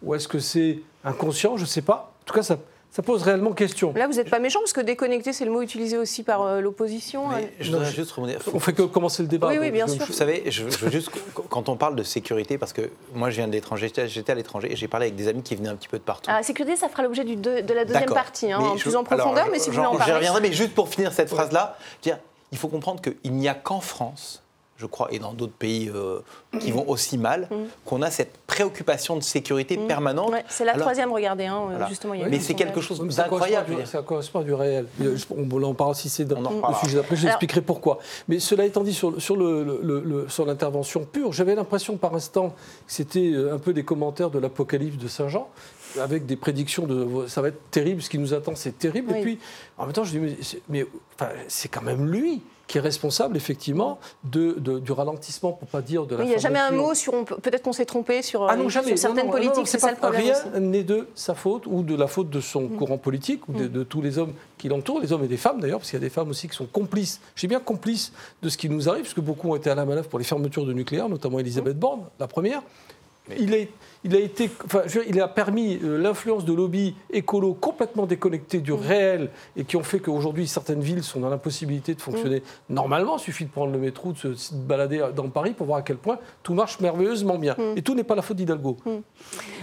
ou 0.03 0.13
est-ce 0.13 0.27
que 0.27 0.39
c'est 0.39 0.79
inconscient? 1.05 1.55
Je 1.55 1.61
ne 1.61 1.67
sais 1.67 1.81
pas. 1.81 2.13
En 2.21 2.25
tout 2.25 2.33
cas, 2.33 2.43
ça, 2.43 2.57
ça 2.91 3.03
pose 3.03 3.21
réellement 3.21 3.51
question. 3.51 3.93
Là, 3.95 4.07
vous 4.07 4.15
n'êtes 4.15 4.29
pas 4.29 4.39
méchant, 4.39 4.59
parce 4.59 4.73
que 4.73 4.81
déconnecté, 4.81 5.33
c'est 5.33 5.45
le 5.45 5.51
mot 5.51 5.61
utilisé 5.61 5.97
aussi 5.97 6.23
par 6.23 6.41
euh, 6.41 6.61
l'opposition. 6.61 7.29
Hein. 7.29 7.41
Je 7.59 7.71
voudrais 7.71 7.91
juste 7.91 8.13
On 8.53 8.59
fait 8.59 8.73
que 8.73 8.81
commencer 8.83 9.21
le 9.21 9.27
débat. 9.27 9.49
Oui, 9.49 9.57
oui, 9.59 9.71
bien 9.71 9.87
sûr. 9.87 10.05
Vous 10.05 10.13
savez, 10.13 10.43
je, 10.47 10.63
veux 10.63 10.89
juste, 10.89 11.11
quand 11.49 11.69
on 11.69 11.75
parle 11.75 11.95
de 11.95 12.03
sécurité, 12.03 12.57
parce 12.57 12.73
que 12.73 12.89
moi, 13.13 13.29
je 13.29 13.35
viens 13.35 13.47
de 13.47 13.51
l'étranger, 13.51 13.91
j'étais 14.07 14.31
à 14.31 14.35
l'étranger, 14.35 14.71
et 14.71 14.75
j'ai 14.75 14.87
parlé 14.87 15.07
avec 15.07 15.15
des 15.15 15.27
amis 15.27 15.43
qui 15.43 15.55
venaient 15.55 15.69
un 15.69 15.75
petit 15.75 15.89
peu 15.89 15.99
de 15.99 16.03
partout. 16.03 16.29
Ah, 16.33 16.41
sécurité, 16.41 16.75
ça 16.75 16.89
fera 16.89 17.03
l'objet 17.03 17.23
de, 17.23 17.73
la 17.73 17.85
deuxième 17.85 18.05
partie, 18.05 18.51
hein, 18.51 18.59
en 18.59 18.75
plus 18.75 18.95
en 18.95 19.03
profondeur, 19.03 19.47
mais 19.51 19.59
si 19.59 19.69
vous 19.69 19.75
voulez 19.75 19.87
en 19.87 19.95
parler. 19.95 20.11
J'y 20.11 20.17
reviendrai, 20.17 20.41
mais 20.41 20.53
juste 20.53 20.73
pour 20.73 20.89
finir 20.89 21.11
cette 21.13 21.29
phrase-là, 21.29 21.77
il 22.51 22.57
faut 22.57 22.67
comprendre 22.67 23.01
qu'il 23.01 23.33
n'y 23.33 23.47
a 23.47 23.53
qu'en 23.53 23.81
France 23.81 24.41
je 24.77 24.85
crois, 24.85 25.07
et 25.11 25.17
dans 25.17 25.33
d'autres 25.33 25.53
pays 25.53 25.89
euh, 25.93 26.19
qui 26.59 26.71
vont 26.71 26.87
aussi 26.87 27.17
mal, 27.17 27.47
mm. 27.49 27.55
qu'on 27.83 28.01
a 28.03 28.11
cette 28.11 28.37
préoccupation 28.45 29.15
de 29.15 29.21
sécurité 29.21 29.77
mm. 29.77 29.87
permanente. 29.87 30.33
c'est 30.47 30.65
la 30.65 30.73
troisième, 30.73 31.11
regardez, 31.11 31.45
hein, 31.45 31.69
justement. 31.89 32.13
Mais 32.29 32.39
c'est 32.39 32.53
quelque 32.53 32.81
chose 32.81 32.99
d'incroyable. 32.99 33.75
Ça 33.85 34.01
correspond 34.03 34.39
à 34.39 34.43
du 34.43 34.53
réel. 34.53 34.87
On, 35.35 35.63
en 35.63 35.73
parle 35.73 35.95
si 35.95 36.09
c'est 36.09 36.25
dans 36.25 36.39
le 36.39 36.75
sujet 36.83 36.97
d'après, 36.97 37.15
je 37.15 37.25
l'expliquerai 37.25 37.61
pourquoi. 37.61 37.99
Mais 38.27 38.39
cela 38.39 38.65
étant 38.65 38.83
dit, 38.83 38.93
sur, 38.93 39.19
sur, 39.21 39.35
le, 39.35 40.25
sur 40.29 40.45
l'intervention 40.45 41.05
pure, 41.05 41.33
j'avais 41.33 41.55
l'impression 41.55 41.97
par 41.97 42.13
instant 42.13 42.49
que 42.49 42.55
c'était 42.87 43.31
euh, 43.33 43.55
un 43.55 43.57
peu 43.57 43.73
des 43.73 43.83
commentaires 43.83 44.29
de 44.29 44.39
l'Apocalypse 44.39 44.97
de 44.97 45.07
Saint 45.07 45.27
Jean 45.27 45.49
avec 45.99 46.25
des 46.25 46.35
prédictions 46.35 46.85
de 46.85 47.27
ça 47.27 47.41
va 47.41 47.47
être 47.47 47.71
terrible, 47.71 48.01
ce 48.01 48.09
qui 48.09 48.19
nous 48.19 48.33
attend, 48.33 48.53
c'est 48.55 48.77
terrible. 48.77 49.15
Et 49.15 49.21
puis, 49.21 49.39
en 49.77 49.85
même 49.85 49.93
temps, 49.93 50.03
je 50.03 50.11
dis, 50.11 50.19
mais, 50.19 50.35
mais 50.69 50.85
c'est 51.47 51.69
quand 51.69 51.81
même 51.81 52.11
lui 52.11 52.43
qui 52.67 52.77
est 52.77 52.81
responsable 52.81 53.37
effectivement 53.37 53.99
de, 54.25 54.79
du 54.79 54.91
ralentissement, 54.91 55.53
pour 55.53 55.67
pas 55.67 55.81
dire 55.81 56.05
de 56.05 56.15
la. 56.15 56.23
il 56.23 56.29
n'y 56.29 56.35
a 56.35 56.37
jamais 56.37 56.59
un 56.59 56.71
mot 56.71 56.93
sur. 56.93 57.13
Peut-être 57.25 57.63
qu'on 57.63 57.73
s'est 57.73 57.85
trompé 57.85 58.21
sur, 58.21 58.47
ah 58.49 58.55
non, 58.55 58.69
jamais. 58.69 58.97
certaines 58.97 59.29
politiques, 59.29 59.67
c'est 59.67 59.79
ça 59.79 59.91
le 59.91 59.97
problème. 59.97 60.21
Rien 60.21 60.59
n'est 60.59 60.83
de 60.83 61.07
sa 61.15 61.33
faute 61.33 61.65
ou 61.65 61.83
de 61.83 61.95
la 61.95 62.07
faute 62.07 62.29
de 62.29 62.41
son 62.41 62.63
mm. 62.63 62.77
courant 62.77 62.97
politique 62.97 63.47
ou 63.47 63.53
de, 63.53 63.65
mm. 63.65 63.71
de, 63.71 63.83
tous 63.83 64.01
les 64.01 64.17
hommes 64.17 64.33
qui 64.57 64.67
l'entourent, 64.67 64.99
les 64.99 65.13
hommes 65.13 65.23
et 65.23 65.27
des 65.27 65.37
femmes 65.37 65.61
d'ailleurs, 65.61 65.79
parce 65.79 65.89
qu'il 65.89 65.99
y 65.99 66.03
a 66.03 66.05
des 66.05 66.13
femmes 66.13 66.29
aussi 66.29 66.49
qui 66.49 66.55
sont 66.55 66.65
complices. 66.65 67.21
J'ai 67.35 67.47
bien 67.47 67.59
complices 67.59 68.11
de 68.41 68.49
ce 68.49 68.57
qui 68.57 68.69
nous 68.69 68.89
arrive, 68.89 69.03
puisque 69.03 69.21
beaucoup 69.21 69.49
ont 69.49 69.55
été 69.55 69.69
à 69.69 69.75
la 69.75 69.85
manœuvre 69.85 70.09
pour 70.09 70.19
les 70.19 70.25
fermetures 70.25 70.65
de 70.65 70.73
nucléaire, 70.73 71.07
notamment 71.07 71.39
Elisabeth 71.39 71.79
Borne, 71.79 72.03
la 72.19 72.27
première. 72.27 72.61
Il, 73.37 73.53
est, 73.53 73.69
il, 74.03 74.15
a 74.15 74.19
été, 74.19 74.49
enfin, 74.65 74.83
il 75.07 75.19
a 75.19 75.27
permis 75.27 75.79
euh, 75.83 75.97
l'influence 75.97 76.45
de 76.45 76.53
lobbies 76.53 76.95
écolos 77.11 77.53
complètement 77.53 78.05
déconnectés 78.05 78.59
du 78.59 78.73
réel 78.73 79.29
et 79.55 79.65
qui 79.65 79.75
ont 79.75 79.83
fait 79.83 79.99
qu'aujourd'hui 79.99 80.47
certaines 80.47 80.81
villes 80.81 81.03
sont 81.03 81.19
dans 81.19 81.29
l'impossibilité 81.29 81.95
de 81.95 82.01
fonctionner 82.01 82.39
mm. 82.39 82.73
normalement. 82.73 83.17
Il 83.17 83.21
suffit 83.21 83.45
de 83.45 83.49
prendre 83.49 83.71
le 83.71 83.79
métro, 83.79 84.13
de 84.13 84.33
se, 84.35 84.53
balader 84.53 85.05
dans 85.15 85.29
Paris 85.29 85.53
pour 85.53 85.67
voir 85.67 85.79
à 85.79 85.81
quel 85.81 85.97
point 85.97 86.19
tout 86.43 86.53
marche 86.53 86.79
merveilleusement 86.79 87.37
bien. 87.37 87.55
Mm. 87.57 87.77
Et 87.77 87.81
tout 87.81 87.95
n'est 87.95 88.03
pas 88.03 88.15
la 88.15 88.21
faute 88.21 88.37
d'Hidalgo. 88.37 88.77
Mm. 88.85 88.91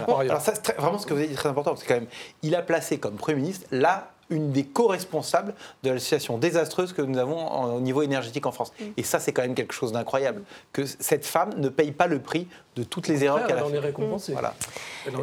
Alors 0.07 0.41
ça, 0.41 0.53
vraiment 0.77 0.97
ce 0.97 1.05
que 1.05 1.13
vous 1.13 1.19
avez 1.19 1.27
dit 1.27 1.33
est 1.33 1.37
très 1.37 1.49
important, 1.49 1.75
c'est 1.75 1.87
quand 1.87 1.95
même, 1.95 2.07
il 2.43 2.55
a 2.55 2.61
placé 2.61 2.97
comme 2.97 3.15
Premier 3.15 3.41
ministre 3.41 3.67
là 3.71 4.14
une 4.29 4.51
des 4.51 4.65
co-responsables 4.65 5.53
de 5.83 5.91
la 5.91 5.99
situation 5.99 6.37
désastreuse 6.37 6.93
que 6.93 7.01
nous 7.01 7.17
avons 7.17 7.75
au 7.75 7.79
niveau 7.79 8.01
énergétique 8.01 8.45
en 8.45 8.51
France. 8.51 8.73
Mm. 8.79 8.83
Et 8.97 9.03
ça, 9.03 9.19
c'est 9.19 9.31
quand 9.31 9.43
même 9.43 9.55
quelque 9.55 9.73
chose 9.73 9.91
d'incroyable, 9.91 10.41
que 10.73 10.85
cette 10.85 11.25
femme 11.25 11.53
ne 11.57 11.69
paye 11.69 11.91
pas 11.91 12.07
le 12.07 12.19
prix 12.19 12.47
de 12.75 12.83
toutes 12.83 13.07
les 13.07 13.23
erreurs 13.23 13.45
qu'elle 13.47 13.59
a 13.59 13.65
faites. 13.65 14.31
Voilà. 14.31 14.53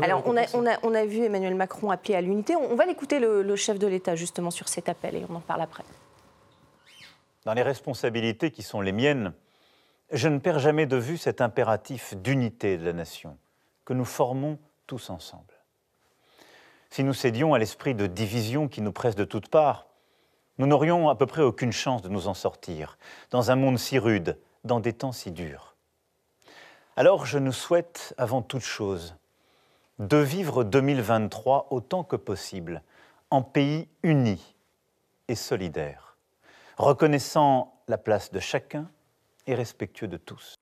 Alors, 0.02 0.22
on 0.26 0.37
a, 0.37 0.44
on, 0.54 0.66
a, 0.66 0.78
on 0.82 0.94
a, 0.94 1.04
vu 1.04 1.25
Emmanuel 1.25 1.54
Macron 1.54 1.90
appeler 1.90 2.14
à 2.14 2.20
l'unité. 2.20 2.54
On, 2.56 2.76
va 2.76 2.87
l'écouter, 2.87 3.19
le, 3.19 3.43
le 3.43 3.56
chef 3.56 3.78
de 3.78 3.87
l'État, 3.87 4.14
justement, 4.14 4.50
sur 4.50 4.69
cet 4.69 4.88
appel, 4.88 5.16
et 5.16 5.26
on 5.28 5.34
en 5.34 5.40
parle 5.40 5.62
après. 5.62 5.84
Dans 7.44 7.55
les 7.55 7.62
responsabilités 7.62 8.52
qui 8.52 8.62
sont 8.62 8.81
les 8.81 8.93
miennes, 8.93 9.32
je 10.12 10.28
ne 10.28 10.38
perds 10.38 10.60
jamais 10.60 10.87
de 10.87 10.96
vue 10.96 11.16
cet 11.16 11.40
impératif 11.40 12.14
d'unité 12.16 12.76
de 12.76 12.84
la 12.84 12.93
nation 12.93 13.37
que 13.84 13.94
nous 13.94 14.05
formons 14.05 14.58
tous 14.87 15.10
ensemble. 15.10 15.51
Si 16.92 17.04
nous 17.04 17.14
cédions 17.14 17.54
à 17.54 17.58
l'esprit 17.58 17.94
de 17.94 18.06
division 18.06 18.68
qui 18.68 18.82
nous 18.82 18.92
presse 18.92 19.14
de 19.14 19.24
toutes 19.24 19.48
parts, 19.48 19.86
nous 20.58 20.66
n'aurions 20.66 21.08
à 21.08 21.14
peu 21.14 21.24
près 21.24 21.40
aucune 21.40 21.72
chance 21.72 22.02
de 22.02 22.10
nous 22.10 22.28
en 22.28 22.34
sortir, 22.34 22.98
dans 23.30 23.50
un 23.50 23.56
monde 23.56 23.78
si 23.78 23.98
rude, 23.98 24.38
dans 24.64 24.78
des 24.78 24.92
temps 24.92 25.12
si 25.12 25.30
durs. 25.30 25.74
Alors 26.96 27.24
je 27.24 27.38
nous 27.38 27.54
souhaite 27.54 28.12
avant 28.18 28.42
toute 28.42 28.60
chose 28.60 29.16
de 30.00 30.18
vivre 30.18 30.64
2023 30.64 31.68
autant 31.70 32.04
que 32.04 32.16
possible 32.16 32.82
en 33.30 33.40
pays 33.40 33.88
uni 34.02 34.54
et 35.28 35.34
solidaire, 35.34 36.18
reconnaissant 36.76 37.72
la 37.88 37.96
place 37.96 38.32
de 38.32 38.38
chacun 38.38 38.86
et 39.46 39.54
respectueux 39.54 40.08
de 40.08 40.18
tous. 40.18 40.56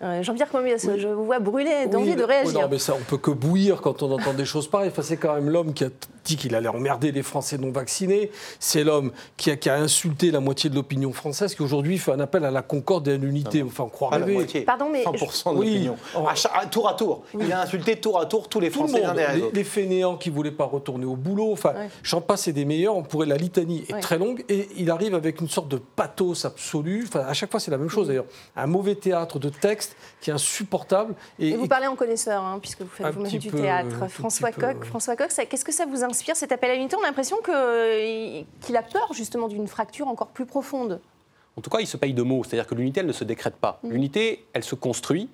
Jean-Pierre 0.00 0.50
Comiès, 0.50 0.88
je 0.96 1.08
vous 1.08 1.24
vois 1.24 1.40
brûler 1.40 1.86
d'envie 1.86 2.14
de 2.14 2.22
réagir. 2.22 2.60
non, 2.60 2.68
mais 2.70 2.78
ça, 2.78 2.94
on 2.94 3.02
peut 3.02 3.18
que 3.18 3.30
bouillir 3.30 3.80
quand 3.80 4.02
on 4.02 4.12
entend 4.12 4.32
des 4.32 4.44
choses 4.44 4.68
pareilles. 4.68 4.90
Enfin, 4.90 5.02
c'est 5.02 5.16
quand 5.16 5.34
même 5.34 5.50
l'homme 5.50 5.72
qui 5.72 5.84
a 5.84 5.88
dit 6.24 6.36
qu'il 6.36 6.54
allait 6.54 6.68
emmerder 6.68 7.10
les 7.10 7.22
Français 7.22 7.58
non 7.58 7.70
vaccinés. 7.70 8.30
C'est 8.60 8.84
l'homme 8.84 9.12
qui 9.36 9.50
a, 9.50 9.56
qui 9.56 9.68
a, 9.68 9.76
insulté 9.76 10.30
la 10.30 10.40
moitié 10.40 10.68
de 10.70 10.74
l'opinion 10.74 11.12
française, 11.12 11.54
qui 11.54 11.62
aujourd'hui 11.62 11.98
fait 11.98 12.12
un 12.12 12.20
appel 12.20 12.44
à 12.44 12.50
la 12.50 12.62
concorde 12.62 13.08
et 13.08 13.14
à 13.14 13.16
l'unité. 13.16 13.62
Enfin, 13.62 13.84
on 13.84 13.88
croit 13.88 14.10
rêver. 14.10 14.64
Pardon, 14.64 14.88
mais 14.92 15.04
100% 15.04 15.50
de 15.50 15.56
l'opinion. 15.56 15.96
tour 16.70 16.88
à 16.88 16.94
tour. 16.94 17.24
Il 17.40 17.52
a 17.52 17.62
insulté 17.62 17.96
tour 17.96 18.20
à 18.20 18.26
tour 18.26 18.48
tous 18.48 18.60
les 18.60 18.70
Français. 18.70 19.02
les, 19.52 19.64
fainéants 19.64 20.16
qui 20.16 20.30
ne 20.30 20.34
voulaient 20.34 20.50
pas 20.50 20.64
retourner 20.64 21.06
au 21.06 21.16
boulot. 21.16 21.52
Enfin, 21.52 21.74
j'en 22.02 22.20
passe 22.20 22.48
et 22.48 22.52
des 22.52 22.64
meilleurs. 22.64 22.96
On 22.96 23.02
pourrait, 23.02 23.26
la 23.26 23.36
litanie 23.36 23.84
est 23.88 24.00
très 24.00 24.18
longue. 24.18 24.44
Et 24.48 24.68
il 24.76 24.90
arrive 24.90 25.14
avec 25.14 25.40
une 25.40 25.48
sorte 25.48 25.68
de 25.68 25.78
pathos 25.78 26.44
absolu. 26.44 27.04
Enfin, 27.06 27.20
à 27.20 27.32
chaque 27.32 27.50
fois, 27.50 27.60
c'est 27.60 27.70
la 27.70 27.78
même 27.78 27.88
chose 27.88 28.08
d'ailleurs. 28.08 28.26
Un 28.56 28.66
mauvais 28.66 28.94
théâtre 28.94 29.38
de 29.38 29.48
texte 29.48 29.87
qui 30.20 30.30
est 30.30 30.32
insupportable. 30.32 31.14
Et, 31.38 31.54
vous 31.56 31.68
parlez 31.68 31.86
en 31.86 31.96
connaisseur, 31.96 32.42
hein, 32.42 32.58
puisque 32.60 32.82
vous 32.82 32.88
faites 32.88 33.14
vous-même 33.14 33.30
du 33.30 33.50
théâtre. 33.50 34.08
François 34.08 34.52
Coq, 34.52 34.84
François 34.84 35.16
Coq, 35.16 35.30
qu'est-ce 35.48 35.64
que 35.64 35.72
ça 35.72 35.86
vous 35.86 36.04
inspire 36.04 36.36
cet 36.36 36.52
appel 36.52 36.70
à 36.70 36.74
l'unité? 36.74 36.96
On 36.96 37.02
a 37.02 37.06
l'impression 37.06 37.36
qu'il 37.38 38.76
a 38.76 38.82
peur 38.82 39.12
justement 39.12 39.48
d'une 39.48 39.68
fracture 39.68 40.08
encore 40.08 40.28
plus 40.28 40.46
profonde. 40.46 41.00
En 41.56 41.60
tout 41.60 41.70
cas, 41.70 41.80
il 41.80 41.86
se 41.86 41.96
paye 41.96 42.14
de 42.14 42.22
mots, 42.22 42.44
c'est-à-dire 42.44 42.68
que 42.68 42.74
l'unité, 42.76 43.00
elle 43.00 43.06
ne 43.06 43.12
se 43.12 43.24
décrète 43.24 43.56
pas. 43.56 43.80
Mm. 43.82 43.90
L'unité, 43.90 44.44
elle 44.52 44.62
se 44.62 44.76
construit 44.76 45.28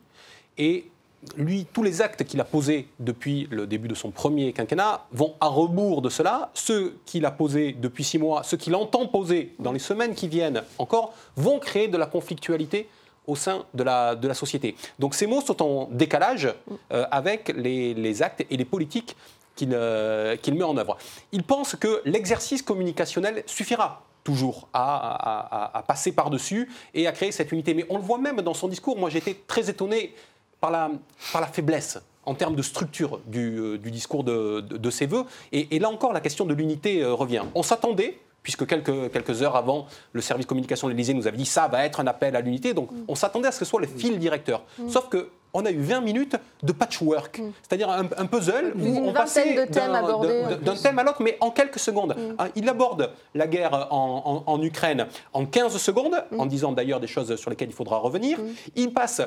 et 0.57 0.91
lui, 1.37 1.67
tous 1.73 1.83
les 1.83 2.03
actes 2.03 2.25
qu'il 2.25 2.41
a 2.41 2.45
posés 2.45 2.89
depuis 3.01 3.49
le 3.51 3.67
début 3.67 3.89
de 3.89 3.95
son 3.95 4.11
premier 4.11 4.53
quinquennat 4.53 5.07
vont 5.13 5.35
à 5.41 5.49
rebours 5.49 6.03
de 6.03 6.09
cela. 6.09 6.51
Ceux 6.55 6.99
qu'il 7.07 7.25
a 7.25 7.31
posés 7.31 7.73
depuis 7.73 8.05
six 8.05 8.19
mois, 8.19 8.43
ceux 8.43 8.57
qu'il 8.57 8.75
entend 8.75 9.07
poser 9.07 9.55
dans 9.59 9.73
les 9.73 9.79
semaines 9.79 10.15
qui 10.15 10.29
viennent 10.29 10.63
encore, 10.79 11.15
vont 11.37 11.59
créer 11.59 11.89
de 11.89 11.97
la 11.97 12.07
conflictualité 12.07 12.89
au 13.27 13.37
sein 13.37 13.65
de 13.75 13.83
la, 13.83 14.15
de 14.15 14.29
la 14.29 14.35
société. 14.35 14.77
Donc 14.99 15.15
ces 15.15 15.27
mots 15.27 15.41
sont 15.41 15.63
en 15.63 15.89
décalage 15.91 16.53
euh, 16.93 17.07
avec 17.11 17.53
les, 17.57 18.23
actes 18.23 18.45
et 18.51 18.57
les 18.57 18.65
politiques 18.65 19.17
qu'il 19.57 19.69
met 19.69 20.65
en 20.65 20.77
œuvre. 20.77 20.97
Il 21.33 21.45
pense 21.45 21.77
que 21.77 22.03
l'exercice 22.05 22.63
communicationnel 22.63 23.45
suffira 23.47 24.03
toujours 24.25 24.69
à, 24.73 25.85
passer 25.87 26.13
par-dessus 26.13 26.69
et 26.95 27.07
à 27.07 27.13
créer 27.13 27.31
cette 27.31 27.53
unité. 27.53 27.75
Mais 27.75 27.87
on 27.91 27.99
le 27.99 28.03
voit 28.03 28.19
même 28.19 28.41
dans 28.41 28.55
son 28.55 28.69
discours. 28.69 28.99
Moi, 28.99 29.15
été 29.15 29.43
très 29.47 29.69
étonné 29.71 30.15
par 30.61 30.71
la, 30.71 30.91
par 31.33 31.41
la 31.41 31.47
faiblesse 31.47 31.99
en 32.27 32.35
termes 32.35 32.57
de 32.57 32.63
structure 32.63 33.21
du, 33.27 33.59
euh, 33.59 33.79
discours 33.79 34.25
de, 34.25 34.91
ses 34.91 35.07
voeux. 35.07 35.25
Et, 35.53 35.79
là 35.79 35.91
encore, 35.91 36.13
la 36.13 36.21
question 36.21 36.47
de 36.47 36.55
l'unité 36.55 37.03
euh, 37.03 37.13
revient. 37.13 37.43
On 37.55 37.63
s'attendait 37.63 38.19
puisque 38.45 38.67
quelques, 38.67 39.11
quelques 39.11 39.43
heures 39.43 39.57
avant, 39.57 39.87
le 40.13 40.21
service 40.21 40.47
communication 40.47 40.87
de 40.87 40.93
l'Élysée 40.93 41.15
nous 41.15 41.27
avait 41.27 41.37
dit 41.37 41.47
ça 41.47 41.67
va 41.67 41.85
être 41.85 41.99
un 41.99 42.07
appel 42.07 42.37
à 42.37 42.41
l'unité. 42.41 42.75
Donc 42.75 42.91
on 43.09 43.17
s'attendait 43.17 43.49
à 43.49 43.53
ce 43.53 43.59
que 43.59 43.65
ce 43.65 43.71
soit 43.71 43.81
le 43.81 43.89
fil 43.89 44.21
directeur. 44.21 44.63
Sauf 44.89 45.09
que 45.09 45.31
on 45.57 45.65
a 45.65 45.71
eu 45.71 45.81
20 45.81 46.01
minutes 46.01 46.37
de 46.65 46.73
patchwork, 46.73 47.41
c'est-à-dire 47.63 47.89
un, 47.89 48.27
puzzle 48.27 48.75
où 48.77 48.99
on 48.99 49.13
passait 49.13 49.55
d'un 49.55 49.67
thème 49.67 50.99
à 50.99 51.05
l'autre, 51.05 51.23
mais 51.23 51.37
en 51.41 51.53
quelques 51.53 51.79
secondes. 51.79 52.17
Hein, 52.39 52.49
il 52.57 52.69
aborde 52.69 53.13
la 53.35 53.47
guerre 53.47 53.87
en, 53.93 54.43
en 54.45 54.63
Ukraine 54.63 55.07
en 55.33 55.47
15 55.47 55.77
secondes, 55.77 56.25
en 56.37 56.47
disant 56.47 56.73
d'ailleurs 56.73 56.99
des 56.99 57.07
choses 57.07 57.37
sur 57.37 57.51
lesquelles 57.51 57.69
il 57.69 57.75
faudra 57.75 57.99
revenir. 57.99 58.39
Il 58.75 58.93
passe 58.93 59.23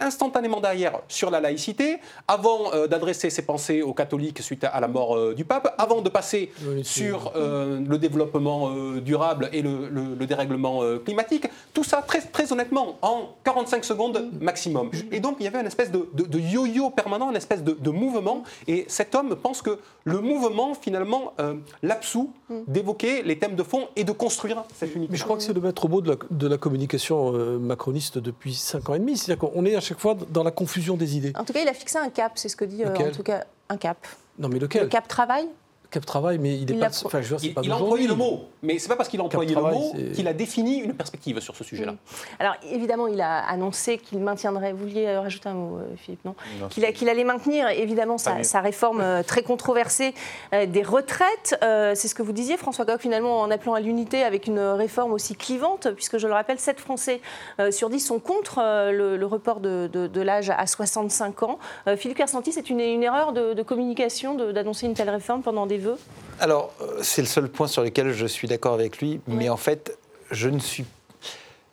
instantanément 0.00 0.60
derrière 0.60 1.00
sur 1.08 1.30
la 1.30 1.40
laïcité, 1.40 1.98
avant 2.26 2.72
euh, 2.72 2.86
d'adresser 2.86 3.30
ses 3.30 3.42
pensées 3.42 3.82
aux 3.82 3.92
catholiques 3.92 4.40
suite 4.40 4.64
à, 4.64 4.80
la 4.80 4.88
mort 4.88 5.16
euh, 5.16 5.34
du 5.34 5.44
pape, 5.44 5.74
avant 5.78 6.00
de 6.00 6.08
passer 6.08 6.50
sur 6.82 7.32
euh, 7.36 7.80
le 7.86 7.98
développement 7.98 8.70
durable 9.00 9.50
et 9.52 9.62
le, 9.62 10.26
dérèglement 10.26 10.82
climatique. 11.04 11.46
Tout 11.72 11.84
ça, 11.84 12.02
très, 12.02 12.20
très 12.20 12.52
honnêtement, 12.52 12.98
en 13.02 13.30
45 13.44 13.84
secondes 13.84 14.30
maximum. 14.40 14.90
Et 15.10 15.20
donc, 15.20 15.36
il 15.40 15.44
y 15.44 15.46
avait 15.46 15.60
une 15.60 15.66
espèce 15.66 15.90
de, 15.90 16.38
yo-yo 16.38 16.90
permanent, 16.90 17.30
une 17.30 17.36
espèce 17.36 17.62
de, 17.62 17.90
mouvement. 17.90 18.42
Et 18.66 18.84
cet 18.88 19.14
homme 19.14 19.36
pense 19.36 19.62
que 19.62 19.78
le 20.04 20.20
mouvement, 20.20 20.74
finalement, 20.74 21.32
l'absout 21.82 22.32
d'évoquer 22.66 23.22
les 23.22 23.38
thèmes 23.38 23.56
de 23.56 23.62
fond 23.62 23.88
et 23.96 24.04
de 24.04 24.12
construire 24.12 24.64
cette 24.74 24.94
unité. 24.94 25.12
Mais 25.12 25.18
je 25.18 25.24
crois 25.24 25.36
que 25.36 25.42
c'est 25.42 25.54
le 25.54 25.60
maître 25.60 25.88
mot 25.88 26.02
de 26.02 26.10
la, 26.10 26.16
de 26.30 26.46
la 26.46 26.58
communication 26.58 27.32
macroniste 27.58 28.18
depuis 28.18 28.54
5 28.54 28.90
ans 28.90 28.94
et 28.94 28.98
demi. 28.98 29.16
C'est-à-dire 29.16 29.40
on 29.58 29.64
est 29.64 29.74
à 29.74 29.80
chaque 29.80 29.98
fois 29.98 30.16
dans 30.30 30.44
la 30.44 30.52
confusion 30.52 30.96
des 30.96 31.16
idées. 31.16 31.32
En 31.34 31.44
tout 31.44 31.52
cas, 31.52 31.60
il 31.60 31.68
a 31.68 31.74
fixé 31.74 31.98
un 31.98 32.10
cap, 32.10 32.32
c'est 32.36 32.48
ce 32.48 32.54
que 32.54 32.64
dit 32.64 32.84
euh, 32.84 32.94
en 32.94 33.10
tout 33.10 33.24
cas 33.24 33.44
un 33.68 33.76
cap. 33.76 34.06
Non, 34.38 34.48
mais 34.48 34.60
lequel 34.60 34.82
Le 34.82 34.88
cap 34.88 35.08
travail 35.08 35.48
Cap 35.90 36.04
travail, 36.04 36.36
mais 36.36 36.54
il 36.54 36.70
est 36.70 36.78
pas. 36.78 36.90
Enfin, 37.06 37.22
je 37.22 37.28
veux 37.28 37.36
dire, 37.38 37.48
il, 37.48 37.54
pas 37.54 37.62
il 37.64 37.72
a 37.72 37.76
employé 37.76 38.06
le 38.06 38.14
mot, 38.14 38.44
mais 38.62 38.78
c'est 38.78 38.88
pas 38.88 38.96
parce 38.96 39.08
qu'il 39.08 39.20
a 39.20 39.22
employé 39.22 39.54
le 39.54 39.62
mot 39.62 39.94
qu'il 40.14 40.28
a 40.28 40.34
défini 40.34 40.80
une 40.80 40.92
perspective 40.92 41.40
sur 41.40 41.56
ce 41.56 41.64
sujet-là. 41.64 41.94
Alors 42.38 42.56
évidemment, 42.70 43.06
il 43.06 43.22
a 43.22 43.38
annoncé 43.38 43.96
qu'il 43.96 44.18
maintiendrait. 44.18 44.72
Vous 44.72 44.80
vouliez 44.80 45.06
euh, 45.06 45.22
rajouter 45.22 45.48
un 45.48 45.54
mot, 45.54 45.78
euh, 45.78 45.86
Philippe, 45.96 46.22
non, 46.26 46.34
Qu'il 46.68 47.08
allait 47.08 47.24
maintenir 47.24 47.68
évidemment 47.70 48.18
sa, 48.18 48.60
réforme 48.60 49.00
euh, 49.00 49.22
très 49.22 49.42
controversée 49.42 50.12
des 50.52 50.82
retraites. 50.82 51.56
c'est 51.62 52.08
ce 52.08 52.14
que 52.14 52.22
vous 52.22 52.32
disiez, 52.32 52.58
François 52.58 52.84
Coq, 52.84 53.00
finalement, 53.00 53.40
en 53.40 53.50
appelant 53.50 53.72
à 53.72 53.80
l'unité 53.80 54.24
avec 54.24 54.46
une 54.46 54.60
réforme 54.60 55.12
aussi 55.12 55.36
clivante, 55.36 55.88
puisque 55.94 56.18
je 56.18 56.26
le 56.26 56.34
rappelle, 56.34 56.58
7 56.58 56.80
Français 56.80 57.22
sur 57.70 57.88
10 57.88 58.00
sont 58.00 58.18
contre 58.18 58.60
le, 58.90 59.24
report 59.24 59.60
de, 59.60 60.20
l'âge 60.20 60.50
à 60.50 60.66
65 60.66 61.42
ans. 61.44 61.58
Philippe 61.96 62.18
Kersanti, 62.18 62.52
c'est 62.52 62.68
une, 62.68 62.80
erreur 62.80 63.32
de, 63.32 63.54
de 63.54 63.62
communication 63.62 64.34
d'annoncer 64.34 64.86
une 64.86 64.94
telle 64.94 65.10
réforme 65.10 65.42
pendant 65.42 65.66
des 65.66 65.77
alors, 66.40 66.72
euh, 66.80 67.00
c'est 67.02 67.22
le 67.22 67.26
seul 67.26 67.48
point 67.48 67.66
sur 67.66 67.82
lequel 67.82 68.12
je 68.12 68.26
suis 68.26 68.48
d'accord 68.48 68.74
avec 68.74 68.98
lui, 68.98 69.20
mais 69.26 69.48
en 69.48 69.56
fait, 69.56 69.98
je 70.30 70.48
ne 70.48 70.58
suis 70.58 70.84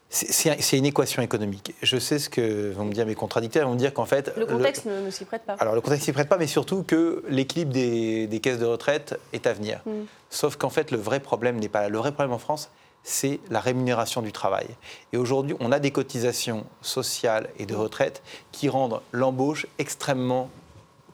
c'est 0.09 0.77
une 0.77 0.85
équation 0.85 1.21
économique. 1.21 1.75
Je 1.81 1.97
sais 1.97 2.19
ce 2.19 2.29
que 2.29 2.71
vont 2.71 2.85
me 2.85 2.93
dire 2.93 3.05
mes 3.05 3.15
contradicteurs. 3.15 3.63
Ils 3.63 3.65
vont 3.65 3.73
me 3.73 3.79
dire 3.79 3.93
qu'en 3.93 4.05
fait. 4.05 4.31
Le 4.37 4.45
contexte 4.45 4.85
ne, 4.85 5.11
s'y 5.11 5.25
prête 5.25 5.43
pas. 5.43 5.57
Alors, 5.59 5.75
le 5.75 5.81
contexte 5.81 6.03
ne 6.03 6.05
s'y 6.05 6.13
prête 6.13 6.29
pas, 6.29 6.37
mais 6.37 6.47
surtout 6.47 6.83
que 6.83 7.21
l'équilibre 7.27 7.73
des, 7.73 8.39
caisses 8.41 8.59
de 8.59 8.65
retraite 8.65 9.19
est 9.33 9.45
à 9.45 9.51
venir. 9.51 9.81
Mm. 9.85 9.91
Sauf 10.29 10.55
qu'en 10.55 10.69
fait, 10.69 10.91
le 10.91 10.97
vrai 10.97 11.19
problème 11.19 11.59
n'est 11.59 11.67
pas 11.67 11.81
là. 11.81 11.89
Le 11.89 11.97
vrai 11.97 12.13
problème 12.13 12.31
en 12.31 12.37
France, 12.37 12.69
c'est 13.03 13.41
la 13.49 13.59
rémunération 13.59 14.21
du 14.21 14.31
travail. 14.31 14.67
Et 15.11 15.17
aujourd'hui, 15.17 15.57
on 15.59 15.73
a 15.73 15.79
des 15.79 15.91
cotisations 15.91 16.65
sociales 16.81 17.49
et 17.59 17.65
de 17.65 17.75
retraite 17.75 18.23
qui 18.53 18.69
rendent 18.69 19.01
l'embauche 19.11 19.67
extrêmement 19.79 20.49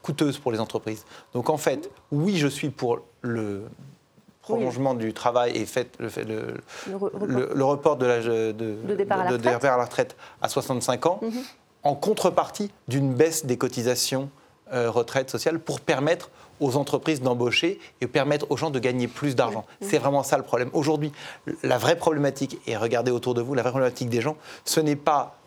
coûteuse 0.01 0.37
pour 0.37 0.51
les 0.51 0.59
entreprises. 0.59 1.05
Donc 1.33 1.49
en 1.49 1.57
fait, 1.57 1.89
oui, 2.11 2.37
je 2.37 2.47
suis 2.47 2.69
pour 2.69 2.99
le 3.21 3.63
prolongement 4.41 4.93
du 4.93 5.13
travail 5.13 5.55
et 5.55 5.65
fait, 5.65 5.97
le, 5.99 6.55
le, 6.87 7.63
report 7.63 7.97
de 7.97 8.05
l'âge 8.05 8.25
de, 8.25 8.95
départ, 8.95 9.19
à 9.19 9.77
la 9.77 9.83
retraite 9.83 10.15
à 10.41 10.49
65 10.49 11.05
ans, 11.05 11.19
mhm. 11.21 11.31
en 11.83 11.95
contrepartie 11.95 12.71
d'une 12.87 13.13
baisse 13.13 13.45
des 13.45 13.57
cotisations 13.57 14.29
euh, 14.73 14.89
retraite 14.89 15.29
sociale 15.29 15.59
pour 15.59 15.79
permettre 15.79 16.29
aux 16.59 16.77
entreprises 16.77 17.21
d'embaucher 17.21 17.79
et 17.99 18.07
permettre 18.07 18.45
aux 18.49 18.57
gens 18.57 18.69
de 18.69 18.79
gagner 18.79 19.07
plus 19.07 19.35
d'argent. 19.35 19.65
Mhm. 19.81 19.87
C'est 19.89 19.97
vraiment 19.97 20.23
ça 20.23 20.37
le 20.37 20.43
problème. 20.43 20.69
Aujourd'hui, 20.73 21.11
la 21.63 21.77
vraie 21.77 21.97
problématique, 21.97 22.59
et 22.67 22.77
regardez 22.77 23.11
autour 23.11 23.33
de 23.33 23.41
vous, 23.41 23.53
la 23.53 23.61
vraie 23.61 23.71
problématique 23.71 24.09
des 24.09 24.21
gens, 24.21 24.37
ce 24.65 24.79
n'est 24.79 24.95
pas 24.95 25.37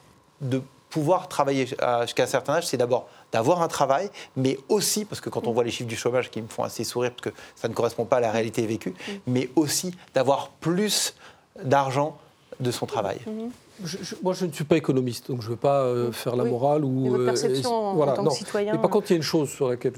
de 0.40 0.62
pouvoir 0.90 1.28
travailler 1.28 1.66
jusqu'à 1.66 2.22
un 2.22 2.26
certain 2.26 2.54
âge, 2.54 2.66
c'est 2.66 2.76
d'abord 2.76 3.08
d'avoir 3.34 3.62
un 3.62 3.68
travail, 3.68 4.10
mais 4.36 4.56
aussi, 4.68 5.04
parce 5.04 5.20
que 5.20 5.28
quand 5.28 5.48
on 5.48 5.52
voit 5.52 5.64
les 5.64 5.72
chiffres 5.72 5.88
du 5.88 5.96
chômage 5.96 6.30
qui 6.30 6.40
me 6.40 6.46
font 6.46 6.62
assez 6.62 6.84
sourire, 6.84 7.10
parce 7.10 7.34
que 7.34 7.40
ça 7.56 7.66
ne 7.66 7.74
correspond 7.74 8.04
pas 8.04 8.18
à 8.18 8.20
la 8.20 8.30
réalité 8.30 8.64
vécue, 8.64 8.94
mais 9.26 9.50
aussi 9.56 9.92
d'avoir 10.14 10.50
plus 10.60 11.16
d'argent 11.60 12.16
de 12.60 12.70
son 12.70 12.86
travail. 12.86 13.18
moi, 14.22 14.34
je 14.34 14.46
ne 14.46 14.52
suis 14.52 14.62
pas 14.62 14.76
économiste, 14.76 15.32
donc 15.32 15.42
je 15.42 15.46
ne 15.46 15.50
veux 15.50 15.58
pas 15.58 15.80
euh, 15.80 16.12
faire 16.12 16.36
la 16.36 16.44
morale 16.44 16.84
ou. 16.84 17.10
votre 17.10 17.22
euh, 17.22 17.26
perception 17.26 17.74
en, 18.00 18.14
tant 18.14 18.24
que 18.24 18.34
citoyen. 18.34 18.72
Mais 18.72 18.78
par 18.78 18.90
contre, 18.90 19.10
il 19.10 19.14
y 19.14 19.16
a 19.16 19.16
une 19.16 19.24
chose 19.24 19.50
sur 19.50 19.68
laquelle 19.68 19.94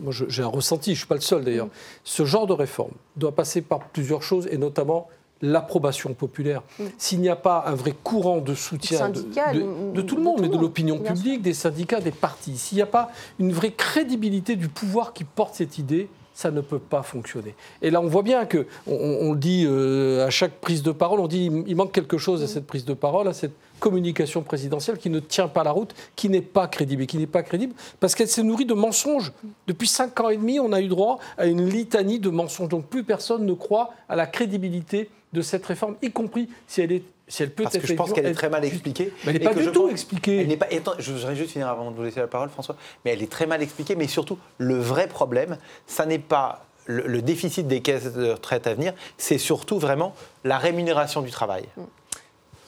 moi 0.00 0.12
j'ai 0.28 0.42
un 0.44 0.46
ressenti, 0.46 0.90
je 0.90 0.92
ne 0.92 0.98
suis 0.98 1.06
pas 1.08 1.16
le 1.16 1.20
seul 1.20 1.42
d'ailleurs. 1.42 1.66
Ce 2.04 2.24
genre 2.24 2.46
de 2.46 2.52
réforme 2.52 2.92
doit 3.16 3.34
passer 3.34 3.60
par 3.60 3.80
plusieurs 3.88 4.22
choses, 4.22 4.46
et 4.52 4.56
notamment 4.56 5.08
l'approbation 5.42 6.14
populaire, 6.14 6.62
mm. 6.78 6.84
s'il 6.98 7.20
n'y 7.20 7.28
a 7.28 7.36
pas 7.36 7.64
un 7.66 7.74
vrai 7.74 7.94
courant 8.02 8.38
de 8.38 8.54
soutien 8.54 9.10
de, 9.10 10.02
tout 10.02 10.16
le 10.16 10.22
monde, 10.22 10.40
mais 10.40 10.48
de 10.48 10.58
l'opinion 10.58 10.98
publique, 10.98 11.42
des 11.42 11.54
syndicats, 11.54 12.00
des 12.00 12.10
partis, 12.10 12.56
s'il 12.56 12.76
n'y 12.76 12.82
a 12.82 12.86
pas 12.86 13.10
une 13.38 13.52
vraie 13.52 13.72
crédibilité 13.72 14.56
du 14.56 14.68
pouvoir 14.68 15.12
qui 15.12 15.24
porte 15.24 15.54
cette 15.54 15.78
idée, 15.78 16.08
ça 16.38 16.52
ne 16.52 16.60
peut 16.60 16.78
pas 16.78 17.02
fonctionner. 17.02 17.56
Et 17.82 17.90
là, 17.90 18.00
on 18.00 18.06
voit 18.06 18.22
bien 18.22 18.46
que, 18.46 18.68
on, 18.86 19.32
le 19.32 19.38
dit 19.38 19.64
euh, 19.66 20.24
à 20.24 20.30
chaque 20.30 20.52
prise 20.60 20.84
de 20.84 20.92
parole, 20.92 21.18
on 21.18 21.26
dit 21.26 21.50
il 21.66 21.74
manque 21.74 21.90
quelque 21.90 22.16
chose 22.16 22.44
à 22.44 22.46
cette 22.46 22.64
prise 22.64 22.84
de 22.84 22.94
parole, 22.94 23.26
à 23.26 23.32
cette 23.32 23.54
communication 23.80 24.42
présidentielle 24.42 24.98
qui 24.98 25.10
ne 25.10 25.18
tient 25.18 25.48
pas 25.48 25.64
la 25.64 25.72
route, 25.72 25.96
qui 26.14 26.28
n'est 26.28 26.40
pas 26.40 26.68
crédible. 26.68 27.02
Et 27.02 27.06
qui 27.06 27.18
n'est 27.18 27.26
pas 27.26 27.42
crédible 27.42 27.74
parce 27.98 28.14
qu'elle 28.14 28.28
s'est 28.28 28.44
nourrie 28.44 28.66
de 28.66 28.74
mensonges. 28.74 29.32
Depuis 29.66 29.88
cinq 29.88 30.20
ans 30.20 30.28
et 30.28 30.36
demi, 30.36 30.60
on 30.60 30.72
a 30.72 30.80
eu 30.80 30.86
droit 30.86 31.18
à 31.36 31.46
une 31.46 31.68
litanie 31.68 32.20
de 32.20 32.30
mensonges. 32.30 32.68
Donc 32.68 32.86
plus 32.86 33.02
personne 33.02 33.44
ne 33.44 33.52
croit 33.54 33.90
à 34.08 34.14
la 34.14 34.26
crédibilité 34.26 35.10
de 35.32 35.42
cette 35.42 35.64
réforme, 35.66 35.96
y 36.02 36.10
compris 36.10 36.48
si 36.66 36.80
elle 36.80 36.92
est 36.92 37.02
si 37.28 37.42
elle 37.42 37.50
peut 37.50 37.62
Parce 37.62 37.76
que 37.76 37.86
je 37.86 37.92
pense 37.92 38.12
qu'elle 38.12 38.24
est 38.24 38.32
très 38.32 38.48
mal 38.48 38.64
expliquée. 38.64 39.12
Mais 39.24 39.32
elle 39.32 39.38
n'est 39.38 39.44
pas 39.44 39.54
du 39.54 39.70
tout 39.70 39.90
expliquée. 39.90 40.40
Elle 40.40 40.48
n'est 40.48 40.56
pas, 40.56 40.66
je 40.98 41.12
voudrais 41.12 41.36
juste 41.36 41.50
finir 41.50 41.68
avant 41.68 41.90
de 41.90 41.96
vous 41.96 42.02
laisser 42.02 42.20
la 42.20 42.26
parole, 42.26 42.48
François. 42.48 42.74
Mais 43.04 43.12
elle 43.12 43.22
est 43.22 43.30
très 43.30 43.46
mal 43.46 43.62
expliquée. 43.62 43.96
Mais 43.96 44.08
surtout, 44.08 44.38
le 44.56 44.78
vrai 44.78 45.08
problème, 45.08 45.58
ça 45.86 46.06
n'est 46.06 46.18
pas 46.18 46.64
le, 46.88 47.22
déficit 47.22 47.66
des 47.66 47.82
caisses 47.82 48.12
de 48.12 48.30
retraite 48.30 48.66
à 48.66 48.74
venir, 48.74 48.94
c'est 49.18 49.38
surtout 49.38 49.78
vraiment 49.78 50.14
la 50.44 50.58
rémunération 50.58 51.22
du 51.22 51.30
travail. 51.30 51.64
Mm. 51.76 51.82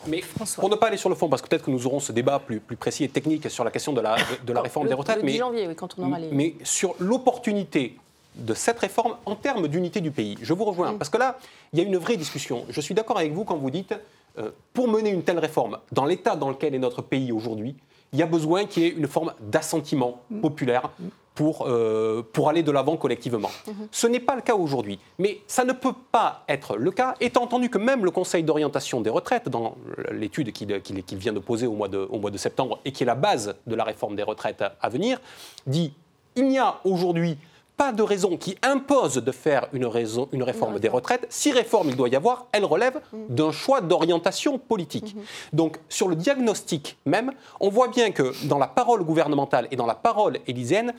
Mais 0.07 0.23
François. 0.23 0.63
pour 0.63 0.71
ne 0.71 0.77
pas 0.77 0.87
aller 0.87 0.97
sur 0.97 1.11
le 1.11 1.15
fond, 1.15 1.29
parce 1.29 1.43
que 1.43 1.49
peut-être 1.49 1.65
que 1.65 1.71
nous 1.71 1.87
aurons 1.87 2.01
ce 2.01 2.13
débat 2.13 2.39
plus, 2.39 2.59
plus 2.59 2.77
précis 2.77 3.05
et 3.05 3.09
technique 3.09 3.51
sur 3.51 3.65
la 3.65 3.71
question 3.71 3.93
de 3.93 4.01
la, 4.01 4.17
de, 4.47 4.53
la 4.53 4.63
réforme 4.63 4.89
des 4.89 4.95
retraites, 4.95 5.23
mais, 5.23 5.37
janvier, 5.37 5.67
oui, 5.69 5.75
quand 5.75 5.95
on 5.99 6.09
aura 6.09 6.19
les... 6.19 6.31
mais 6.31 6.55
sur 6.63 6.95
l'opportunité 7.01 7.97
de 8.35 8.55
cette 8.55 8.79
réforme 8.79 9.17
en 9.27 9.35
termes 9.35 9.69
d'unité 9.69 10.01
du 10.01 10.11
pays. 10.11 10.37
Je 10.43 10.53
vous 10.53 10.65
rejoins, 10.65 10.93
mm. 10.93 10.99
parce 10.99 11.11
que 11.11 11.19
là, 11.19 11.39
il 11.73 11.79
y 11.79 11.83
a 11.83 11.85
une 11.85 11.97
vraie 11.97 12.17
discussion. 12.17 12.65
Je 12.69 12.81
suis 12.81 12.95
d'accord 12.95 13.19
avec 13.19 13.33
vous 13.33 13.45
quand 13.45 13.57
vous 13.57 13.71
dites, 13.71 13.95
euh, 14.39 14.51
pour 14.73 14.89
mener 14.89 15.11
une 15.11 15.23
telle 15.23 15.39
réforme, 15.39 15.79
dans 15.93 16.05
l'état 16.05 16.37
dans 16.37 16.51
lequel 16.51 16.75
est 16.75 16.79
notre 16.79 17.03
pays 17.03 17.33
aujourd'hui, 17.33 17.75
il 18.13 18.19
y 18.19 18.23
a 18.23 18.27
besoin 18.27 18.65
qu'il 18.67 18.83
y 18.83 18.87
ait 18.87 18.91
une 18.91 19.07
forme 19.07 19.35
d'assentiment 19.41 20.23
mm. 20.31 20.41
populaire 20.41 20.91
pour, 21.35 21.67
euh, 21.67 22.23
pour 22.33 22.49
aller 22.49 22.63
de 22.63 22.71
l'avant 22.71 22.97
collectivement. 22.97 23.49
Mm-hmm. 23.49 23.73
Ce 23.91 24.07
n'est 24.07 24.21
pas 24.21 24.35
le 24.37 24.43
cas 24.43 24.55
aujourd'hui, 24.55 24.99
mais 25.19 25.41
ça 25.47 25.65
ne 25.65 25.73
peut 25.73 25.95
pas 26.13 26.45
être 26.49 26.77
le 26.77 26.91
cas, 26.91 27.15
étant 27.21 27.45
entendu 27.45 27.71
que 27.71 27.79
même 27.79 28.05
le 28.05 28.11
Conseil 28.11 28.43
d'orientation 28.43 29.01
des 29.01 29.11
retraites, 29.11 29.49
dans 29.49 29.77
l'étude 30.11 30.53
qu'il 30.53 31.19
vient 31.19 31.33
de 31.33 31.39
poser 31.39 31.67
au 31.67 31.73
mois 31.73 31.89
de, 31.89 31.99
au 31.99 32.19
mois 32.19 32.31
de 32.31 32.39
septembre 32.39 32.81
et 32.85 32.93
qui 32.93 33.05
est 33.05 33.07
la 33.07 33.15
base 33.15 33.55
de 33.67 33.75
la 33.75 33.85
réforme 33.85 34.17
des 34.17 34.23
retraites 34.23 34.63
à 34.81 34.89
venir, 34.89 35.21
dit 35.67 35.93
il 36.37 36.47
n'y 36.47 36.59
a 36.59 36.81
aujourd'hui 36.85 37.37
pas 37.81 37.93
de 37.93 38.03
raison 38.03 38.37
qui 38.37 38.59
impose 38.61 39.15
de 39.15 39.33
faire 39.33 39.67
une, 39.73 39.87
raison, 39.87 40.29
une 40.33 40.43
réforme 40.43 40.79
des 40.79 40.91
retraites. 40.91 41.27
Si 41.31 41.51
réforme 41.51 41.89
il 41.89 41.97
doit 41.97 42.11
y 42.11 42.15
avoir, 42.15 42.47
elle 42.53 42.67
relève 42.67 43.01
mm. 43.11 43.35
d'un 43.35 43.53
choix 43.53 43.81
d'orientation 43.81 44.59
politique. 44.59 45.17
Mm-hmm. 45.17 45.55
Donc 45.55 45.79
sur 45.89 46.07
le 46.07 46.15
diagnostic 46.15 46.99
même, 47.07 47.33
on 47.59 47.71
voit 47.71 47.89
bien 47.89 48.11
que 48.11 48.35
dans 48.49 48.59
la 48.59 48.67
parole 48.67 49.03
gouvernementale 49.03 49.67
et 49.71 49.77
dans 49.77 49.87
la 49.87 49.95
parole 49.95 50.41
élyséenne, 50.47 50.93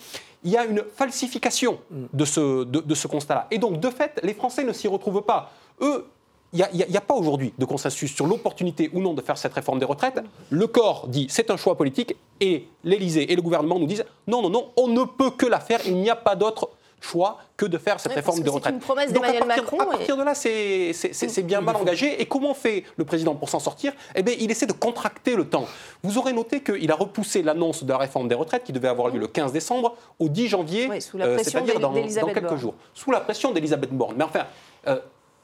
il 0.44 0.50
y 0.50 0.58
a 0.58 0.66
une 0.66 0.84
falsification 0.96 1.78
mm. 1.92 2.06
de 2.14 2.26
ce, 2.26 2.64
de, 2.64 2.96
ce 2.96 3.08
constat-là. 3.08 3.46
Et 3.52 3.60
donc 3.60 3.80
de 3.80 3.90
fait, 3.92 4.20
les 4.24 4.34
Français 4.34 4.64
ne 4.64 4.74
s'y 4.74 4.88
retrouvent 4.88 5.22
pas. 5.22 5.52
Eux, 5.82 6.08
il 6.54 6.86
n'y 6.90 6.98
a, 6.98 7.02
pas 7.02 7.14
aujourd'hui 7.14 7.54
de 7.58 7.66
consensus 7.66 8.14
sur 8.14 8.28
l'opportunité 8.28 8.90
ou 8.94 9.02
non 9.02 9.14
de 9.14 9.22
faire 9.22 9.38
cette 9.38 9.54
réforme 9.54 9.80
des 9.80 9.86
retraites. 9.86 10.22
Le 10.50 10.68
corps 10.68 11.08
dit 11.08 11.28
c'est 11.30 11.50
un 11.50 11.58
choix 11.58 11.78
politique 11.78 12.16
et 12.42 12.68
l'Élysée 12.84 13.32
et 13.32 13.36
le 13.36 13.42
gouvernement 13.42 13.80
nous 13.80 13.88
disent 13.88 14.06
non, 14.28 14.42
non, 14.42 14.50
non, 14.50 14.70
on 14.76 14.88
ne 14.88 15.04
peut 15.04 15.32
que 15.32 15.46
la 15.46 15.60
faire, 15.60 15.80
il 15.86 15.96
n'y 15.96 16.10
a 16.10 16.16
pas 16.16 16.36
d'autre 16.36 16.70
choix 17.00 17.40
que 17.58 17.66
de 17.66 17.78
faire 17.78 18.00
cette 18.00 18.14
réforme 18.14 18.42
des 18.42 18.50
retraites. 18.50 18.74
C'est 18.74 18.80
une 18.80 18.80
promesse 18.80 19.12
d'Emmanuel 19.12 19.46
Macron. 19.46 19.80
À 19.80 19.86
partir 19.86 20.16
de 20.18 20.24
là, 20.24 20.36
c'est 20.36 21.44
bien 21.44 21.62
mal 21.62 21.76
engagé. 21.76 22.22
Et 22.22 22.26
comment 22.26 22.54
fait 22.54 22.84
le 22.96 23.06
président 23.06 23.36
pour 23.36 23.50
s'en 23.50 23.60
sortir? 23.60 23.94
Eh 24.16 24.22
bien, 24.22 24.36
il 24.40 24.52
essaie 24.52 24.68
de 24.68 24.74
contracter 24.74 25.36
le 25.36 25.46
temps. 25.46 25.66
Vous 26.04 26.18
aurez 26.18 26.34
noté 26.34 26.62
qu'il 26.62 26.92
a 26.92 26.96
repoussé 26.96 27.42
l'annonce 27.42 27.84
de 27.84 27.90
la 27.90 27.98
réforme 27.98 28.28
des 28.28 28.36
retraites 28.36 28.64
qui 28.64 28.72
devait 28.72 28.88
avoir 28.88 29.10
lieu 29.10 29.20
le 29.20 29.28
15 29.28 29.52
décembre 29.52 29.96
au 30.20 30.30
10 30.30 30.48
janvier, 30.48 30.90
euh, 31.16 31.38
c'est-à-dire 31.40 31.80
dans, 31.80 31.94
quelques 31.94 32.58
jours. 32.58 32.76
Sous 32.94 33.12
la 33.12 33.20
pression 33.20 33.52
d'Elisabeth 33.52 33.92
Borne. 33.92 34.16
Mais 34.18 34.24
enfin, 34.24 34.46
euh, 34.88 35.00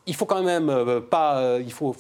il 0.08 0.16
faut 0.16 0.26
quand 0.26 0.42
même 0.42 0.70
euh, 0.70 1.02
pas, 1.02 1.38
euh, 1.38 1.62
il 1.64 1.72
faut, 1.72 1.94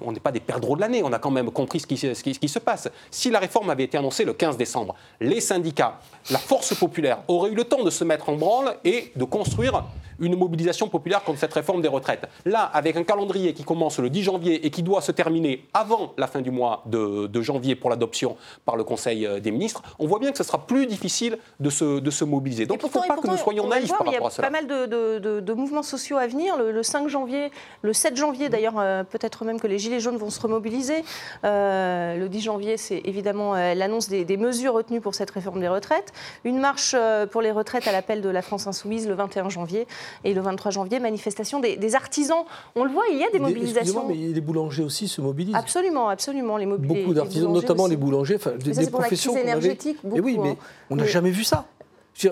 on 0.00 0.12
n'est 0.12 0.20
pas 0.20 0.32
des 0.32 0.40
perdreaux 0.40 0.74
de 0.74 0.80
l'année. 0.80 1.02
On 1.04 1.12
a 1.12 1.18
quand 1.18 1.30
même 1.30 1.50
compris 1.50 1.80
ce 1.80 1.86
qui, 1.86 1.96
ce, 1.96 2.22
qui, 2.22 2.48
se 2.48 2.58
passe. 2.58 2.88
Si 3.10 3.30
la 3.30 3.38
réforme 3.38 3.70
avait 3.70 3.84
été 3.84 3.98
annoncée 3.98 4.24
le 4.24 4.32
15 4.32 4.56
décembre, 4.56 4.94
les 5.20 5.40
syndicats, 5.40 6.00
la 6.30 6.38
force 6.38 6.74
populaire 6.74 7.18
auraient 7.28 7.50
eu 7.50 7.54
le 7.54 7.64
temps 7.64 7.84
de 7.84 7.90
se 7.90 8.04
mettre 8.04 8.30
en 8.30 8.36
branle 8.36 8.74
et 8.84 9.12
de 9.14 9.24
construire 9.24 9.84
une 10.22 10.36
mobilisation 10.36 10.88
populaire 10.88 11.22
contre 11.22 11.40
cette 11.40 11.52
réforme 11.52 11.82
des 11.82 11.88
retraites. 11.88 12.28
Là, 12.44 12.62
avec 12.72 12.96
un 12.96 13.02
calendrier 13.02 13.52
qui 13.52 13.64
commence 13.64 13.98
le 13.98 14.08
10 14.08 14.22
janvier 14.22 14.64
et 14.64 14.70
qui 14.70 14.82
doit 14.82 15.00
se 15.00 15.12
terminer 15.12 15.66
avant 15.74 16.14
la 16.16 16.26
fin 16.26 16.40
du 16.40 16.50
mois 16.50 16.82
de, 16.86 17.28
janvier 17.42 17.74
pour 17.74 17.90
l'adoption 17.90 18.36
par 18.64 18.76
le 18.76 18.84
Conseil 18.84 19.26
euh, 19.26 19.40
des 19.40 19.50
ministres, 19.50 19.82
on 19.98 20.06
voit 20.06 20.20
bien 20.20 20.30
que 20.30 20.38
ce 20.38 20.44
sera 20.44 20.64
plus 20.64 20.86
difficile 20.86 21.38
de 21.58 21.70
se, 21.70 21.98
de 21.98 22.10
se 22.10 22.24
mobiliser. 22.24 22.66
Donc 22.66 22.80
il 22.82 22.86
ne 22.86 22.90
faut 22.90 23.00
pas 23.00 23.16
que 23.16 23.26
nous 23.26 23.36
soyons 23.36 23.66
naïfs 23.66 23.88
par 23.88 24.06
rapport 24.06 24.28
à 24.28 24.30
cela. 24.30 24.48
Il 24.48 24.52
y 24.52 24.56
a 24.56 24.60
pas 24.60 24.74
mal 24.74 24.88
de, 24.88 25.52
mouvements 25.54 25.82
sociaux 25.82 26.18
à 26.18 26.26
venir. 26.28 26.56
Le, 26.56 26.82
5 26.84 27.08
janvier, 27.08 27.41
le 27.82 27.92
7 27.92 28.16
janvier 28.16 28.48
d'ailleurs, 28.48 28.78
euh, 28.78 29.04
peut-être 29.04 29.44
même 29.44 29.60
que 29.60 29.66
les 29.66 29.78
Gilets 29.78 30.00
jaunes 30.00 30.16
vont 30.16 30.30
se 30.30 30.40
remobiliser. 30.40 31.04
Euh, 31.44 32.16
le 32.16 32.28
10 32.28 32.40
janvier, 32.40 32.76
c'est 32.76 33.00
évidemment 33.04 33.54
l'annonce 33.54 34.08
des, 34.08 34.24
des, 34.24 34.36
mesures 34.36 34.74
retenues 34.74 35.00
pour 35.00 35.14
cette 35.14 35.30
réforme 35.30 35.60
des 35.60 35.68
retraites. 35.68 36.12
Une 36.44 36.58
marche 36.58 36.96
pour 37.30 37.42
les 37.42 37.50
retraites 37.50 37.86
à 37.86 37.92
l'appel 37.92 38.20
de 38.20 38.28
la 38.28 38.42
France 38.42 38.66
insoumise 38.66 39.08
le 39.08 39.14
21 39.14 39.48
janvier. 39.48 39.86
Et 40.24 40.34
le 40.34 40.40
23 40.40 40.70
janvier, 40.70 41.00
manifestation 41.00 41.60
des, 41.60 41.94
artisans. 41.94 42.44
On 42.74 42.84
le 42.84 42.90
voit, 42.90 43.04
il 43.12 43.18
y 43.18 43.24
a 43.24 43.30
des 43.30 43.38
mobilisations. 43.38 44.06
mais 44.08 44.14
les 44.14 44.40
boulangers 44.40 44.82
aussi 44.82 45.08
se 45.08 45.20
mobilisent. 45.20 45.54
Absolument, 45.54 46.08
absolument. 46.08 46.56
Les 46.56 46.66
Beaucoup 46.66 47.14
d'artisans, 47.14 47.52
notamment 47.52 47.86
les 47.86 47.96
boulangers, 47.96 48.38
des, 48.58 48.72
des 48.72 48.90
professions. 48.90 49.34
La 49.34 49.40
crise 49.40 49.50
énergétique, 49.50 49.98
beaucoup, 50.02 50.22
oui, 50.22 50.38
mais 50.38 50.50
hein. 50.50 50.56
on 50.90 50.96
n'a 50.96 51.04
jamais 51.04 51.30
vu 51.30 51.44
ça. 51.44 51.66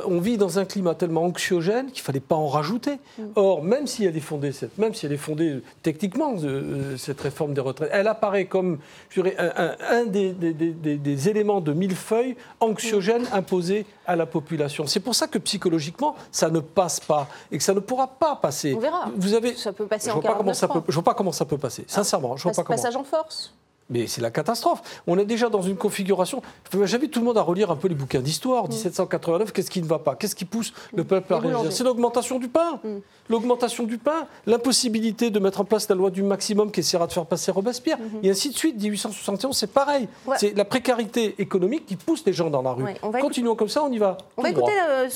On 0.07 0.21
vit 0.21 0.37
dans 0.37 0.59
un 0.59 0.65
climat 0.65 0.95
tellement 0.95 1.25
anxiogène 1.25 1.87
qu'il 1.87 2.03
ne 2.03 2.05
fallait 2.05 2.21
pas 2.21 2.37
en 2.37 2.47
rajouter. 2.49 2.99
Mm. 3.19 3.23
Or, 3.35 3.63
même 3.63 3.87
si 3.87 4.05
elle 4.05 4.17
est 4.17 4.21
fondée, 4.21 4.53
cette, 4.53 4.77
même 4.79 4.95
si 4.95 5.07
elle 5.07 5.13
est 5.13 5.17
fondée 5.17 5.63
techniquement, 5.83 6.35
euh, 6.43 6.97
cette 6.97 7.21
réforme 7.21 7.55
des 7.55 7.61
retraites, 7.61 7.91
elle 7.93 8.07
apparaît 8.07 8.45
comme 8.45 8.79
un, 9.17 10.05
des, 10.07 11.29
éléments 11.29 11.61
de 11.61 11.73
millefeuille 11.73 12.37
anxiogène 12.61 13.23
mm. 13.23 13.33
imposé 13.35 13.87
à 14.07 14.17
la 14.17 14.27
population. 14.27 14.87
C'est 14.87 15.01
pour 15.01 15.15
ça 15.15 15.27
que 15.27 15.39
psychologiquement, 15.39 16.15
ça 16.31 16.51
ne 16.51 16.61
passe 16.61 17.01
pas 17.01 17.29
et 17.51 17.59
que 17.59 17.65
ça 17.65 17.75
ne 17.75 17.81
pourra 17.81 18.07
pas 18.07 18.37
passer. 18.37 18.75
On 18.77 18.81
verra. 18.81 19.11
Vous 19.17 19.35
avez, 19.35 19.55
ça 19.55 19.73
peut 19.73 19.87
passer 19.87 20.11
je 20.11 20.15
en 20.15 20.21
vois 20.21 20.31
pas 20.31 20.37
comment 20.37 20.55
ça 20.55 20.69
peut, 20.69 20.83
Je 20.89 20.95
vois 20.95 21.05
pas 21.05 21.15
comment 21.15 21.33
ça 21.33 21.45
peut 21.45 21.59
passer. 21.59 21.85
Ah, 21.89 21.93
Sincèrement, 21.95 22.37
je 22.37 22.43
vois 22.45 22.53
pas 22.53 22.63
comment. 22.63 22.77
Passage 22.77 22.97
en 22.97 23.05
force 23.05 23.55
mais 23.91 24.07
c'est 24.07 24.21
la 24.21 24.31
catastrophe. 24.31 24.83
On 25.07 25.19
est 25.19 25.25
déjà 25.25 25.49
dans 25.49 25.63
une 25.63 25.77
configuration. 25.77 26.43
J'invite 26.85 27.13
tout 27.13 27.21
le 27.21 27.27
monde 27.27 27.39
à 27.39 27.43
relire 27.43 27.71
un 27.71 27.77
peu 27.77 27.89
les 27.89 27.95
bouquins 27.95 28.21
d'histoire. 28.21 28.69
1789, 28.69 29.49
mm. 29.49 29.53
qu'est-ce 29.53 29.71
qui 29.71 29.83
ne 29.83 29.87
va 29.87 29.99
pas? 29.99 30.15
Qu'est-ce 30.15 30.35
qui 30.35 30.45
pousse 30.45 30.73
le 30.95 31.05
peuple 31.05 31.35
à 31.35 31.39
réagir? 31.39 31.73
C'est 31.73 31.85
l'augmentation 31.85 32.39
du 32.39 32.49
pain. 32.49 32.81
Mm. 32.83 32.99
L'augmentation 33.29 33.85
du 33.85 33.99
pain, 33.99 34.27
l'impossibilité 34.47 35.31
de 35.31 35.39
mettre 35.39 35.61
en 35.61 35.65
place 35.65 35.89
la 35.89 35.95
loi 35.95 36.11
du 36.11 36.23
maximum 36.23 36.73
qui 36.73 36.81
essaiera 36.81 37.07
de 37.07 37.13
faire 37.13 37.27
passer 37.27 37.53
Robespierre, 37.53 37.99
mm-hmm. 37.99 38.25
et 38.25 38.31
ainsi 38.31 38.51
de 38.51 38.57
suite. 38.57 38.81
1871, 38.81 39.57
c'est 39.57 39.73
pareil. 39.73 40.09
C'est 40.37 40.57
la 40.57 40.65
précarité 40.65 41.35
économique 41.39 41.87
qui 41.87 41.97
pousse 41.97 42.25
les 42.27 42.33
gens 42.33 42.51
dans 42.51 42.63
la 42.63 42.73
rue. 42.73 42.85
Continuons 43.21 43.55
comme 43.55 43.69
ça, 43.69 43.83
on 43.85 43.93
y 43.93 43.99
va. 43.99 44.19
On 44.37 44.43
va 44.43 44.51
écouter 44.51 44.73
euh, 44.89 45.09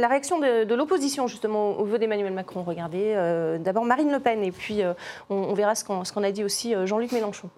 la 0.00 0.08
réaction 0.08 0.38
de, 0.38 0.74
l'opposition 0.74 1.26
justement 1.26 1.78
au 1.78 1.84
vœu 1.84 1.98
d'Emmanuel 1.98 2.32
Macron. 2.32 2.62
Regardez, 2.62 3.12
euh, 3.16 3.58
d'abord 3.58 3.84
Marine 3.84 4.12
Le 4.12 4.20
Pen, 4.20 4.42
et 4.42 4.52
puis 4.52 4.82
euh, 4.82 4.92
on, 5.30 5.54
verra 5.54 5.74
ce 5.74 5.84
qu'on 5.84 6.22
a 6.22 6.30
dit 6.30 6.44
aussi 6.44 6.74
Jean-Luc 6.84 7.12
Mélenchon. 7.12 7.48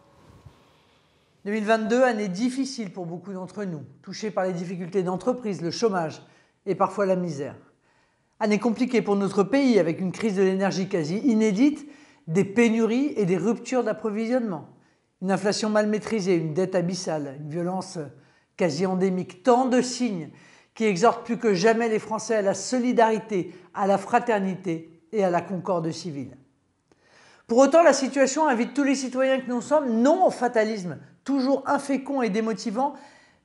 2022, 1.44 2.02
année 2.02 2.28
difficile 2.28 2.92
pour 2.92 3.06
beaucoup 3.06 3.32
d'entre 3.32 3.64
nous, 3.64 3.82
touchée 4.02 4.30
par 4.30 4.44
les 4.44 4.52
difficultés 4.52 5.02
d'entreprise, 5.02 5.62
le 5.62 5.70
chômage 5.70 6.22
et 6.66 6.74
parfois 6.74 7.06
la 7.06 7.16
misère. 7.16 7.54
Année 8.40 8.58
compliquée 8.58 9.02
pour 9.02 9.16
notre 9.16 9.44
pays 9.44 9.78
avec 9.78 10.00
une 10.00 10.12
crise 10.12 10.36
de 10.36 10.42
l'énergie 10.42 10.88
quasi 10.88 11.18
inédite, 11.18 11.88
des 12.26 12.44
pénuries 12.44 13.12
et 13.16 13.24
des 13.24 13.36
ruptures 13.36 13.84
d'approvisionnement, 13.84 14.68
une 15.22 15.30
inflation 15.30 15.70
mal 15.70 15.88
maîtrisée, 15.88 16.34
une 16.34 16.54
dette 16.54 16.74
abyssale, 16.74 17.36
une 17.40 17.50
violence 17.50 17.98
quasi 18.56 18.84
endémique, 18.84 19.42
tant 19.42 19.66
de 19.66 19.80
signes 19.80 20.30
qui 20.74 20.84
exhortent 20.84 21.24
plus 21.24 21.38
que 21.38 21.54
jamais 21.54 21.88
les 21.88 21.98
Français 21.98 22.36
à 22.36 22.42
la 22.42 22.54
solidarité, 22.54 23.54
à 23.74 23.86
la 23.86 23.98
fraternité 23.98 25.02
et 25.12 25.24
à 25.24 25.30
la 25.30 25.40
concorde 25.40 25.90
civile. 25.90 26.36
Pour 27.46 27.58
autant, 27.58 27.82
la 27.82 27.94
situation 27.94 28.46
invite 28.46 28.74
tous 28.74 28.84
les 28.84 28.94
citoyens 28.94 29.40
que 29.40 29.48
nous 29.48 29.62
sommes 29.62 30.02
non 30.02 30.26
au 30.26 30.30
fatalisme, 30.30 30.98
toujours 31.28 31.62
infécond 31.66 32.22
et 32.22 32.30
démotivant, 32.30 32.94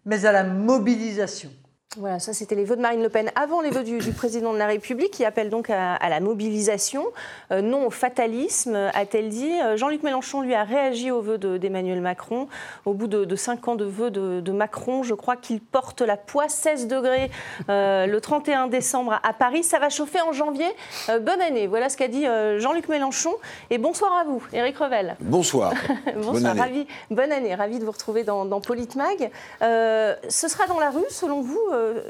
mais 0.05 0.25
à 0.25 0.31
la 0.31 0.45
mobilisation. 0.45 1.49
Voilà, 1.97 2.17
ça 2.17 2.33
c'était 2.33 2.55
les 2.55 2.63
vœux 2.63 2.75
de 2.75 2.81
Marine 2.81 3.03
Le 3.03 3.09
Pen 3.09 3.29
avant 3.35 3.61
les 3.61 3.69
vœux 3.69 3.83
du, 3.83 3.99
président 4.13 4.51
de 4.51 4.57
la 4.57 4.65
République 4.65 5.11
qui 5.11 5.25
appelle 5.25 5.51
donc 5.51 5.69
à, 5.69 6.09
la 6.09 6.19
mobilisation, 6.19 7.05
euh, 7.51 7.61
non 7.61 7.85
au 7.85 7.91
fatalisme, 7.91 8.89
a-t-elle 8.95 9.29
dit. 9.29 9.51
Euh, 9.63 9.77
Jean-Luc 9.77 10.01
Mélenchon 10.01 10.41
lui 10.41 10.55
a 10.55 10.63
réagi 10.63 11.11
aux 11.11 11.21
vœux 11.21 11.37
d'Emmanuel 11.37 12.01
Macron. 12.01 12.47
Au 12.85 12.93
bout 12.93 13.05
de, 13.05 13.35
cinq 13.35 13.67
ans 13.67 13.75
de 13.75 13.85
vœux 13.85 14.09
de, 14.09 14.51
Macron, 14.51 15.03
je 15.03 15.13
crois 15.13 15.35
qu'il 15.35 15.61
porte 15.61 16.01
la 16.01 16.17
poids 16.17 16.49
16 16.49 16.87
degrés 16.87 17.29
euh, 17.69 18.07
le 18.07 18.21
31 18.21 18.67
décembre 18.67 19.19
à 19.21 19.33
Paris. 19.33 19.63
Ça 19.63 19.77
va 19.77 19.89
chauffer 19.89 20.21
en 20.21 20.31
janvier. 20.31 20.65
bonne 21.07 21.41
année. 21.41 21.67
Voilà 21.67 21.89
ce 21.89 21.97
qu'a 21.97 22.07
dit 22.07 22.25
Jean-Luc 22.57 22.89
Mélenchon. 22.89 23.33
Et 23.69 23.77
bonsoir 23.77 24.13
à 24.13 24.23
vous, 24.23 24.43
Éric 24.51 24.77
Revel. 24.77 25.15
Bonsoir. 25.19 25.73
bonsoir, 26.15 26.33
bonne 26.33 26.45
année. 26.45 26.59
Ravi, 26.59 26.87
bonne 27.11 27.31
année. 27.31 27.53
Ravi 27.53 27.77
de 27.77 27.85
vous 27.85 27.91
retrouver 27.91 28.23
dans, 28.23 28.45
dans 28.45 28.61
Politmag. 28.61 29.29
ce 29.61 30.47
sera 30.47 30.65
dans 30.67 30.79
la 30.79 30.89
rue, 30.89 31.05
selon 31.09 31.41
vous 31.41 31.59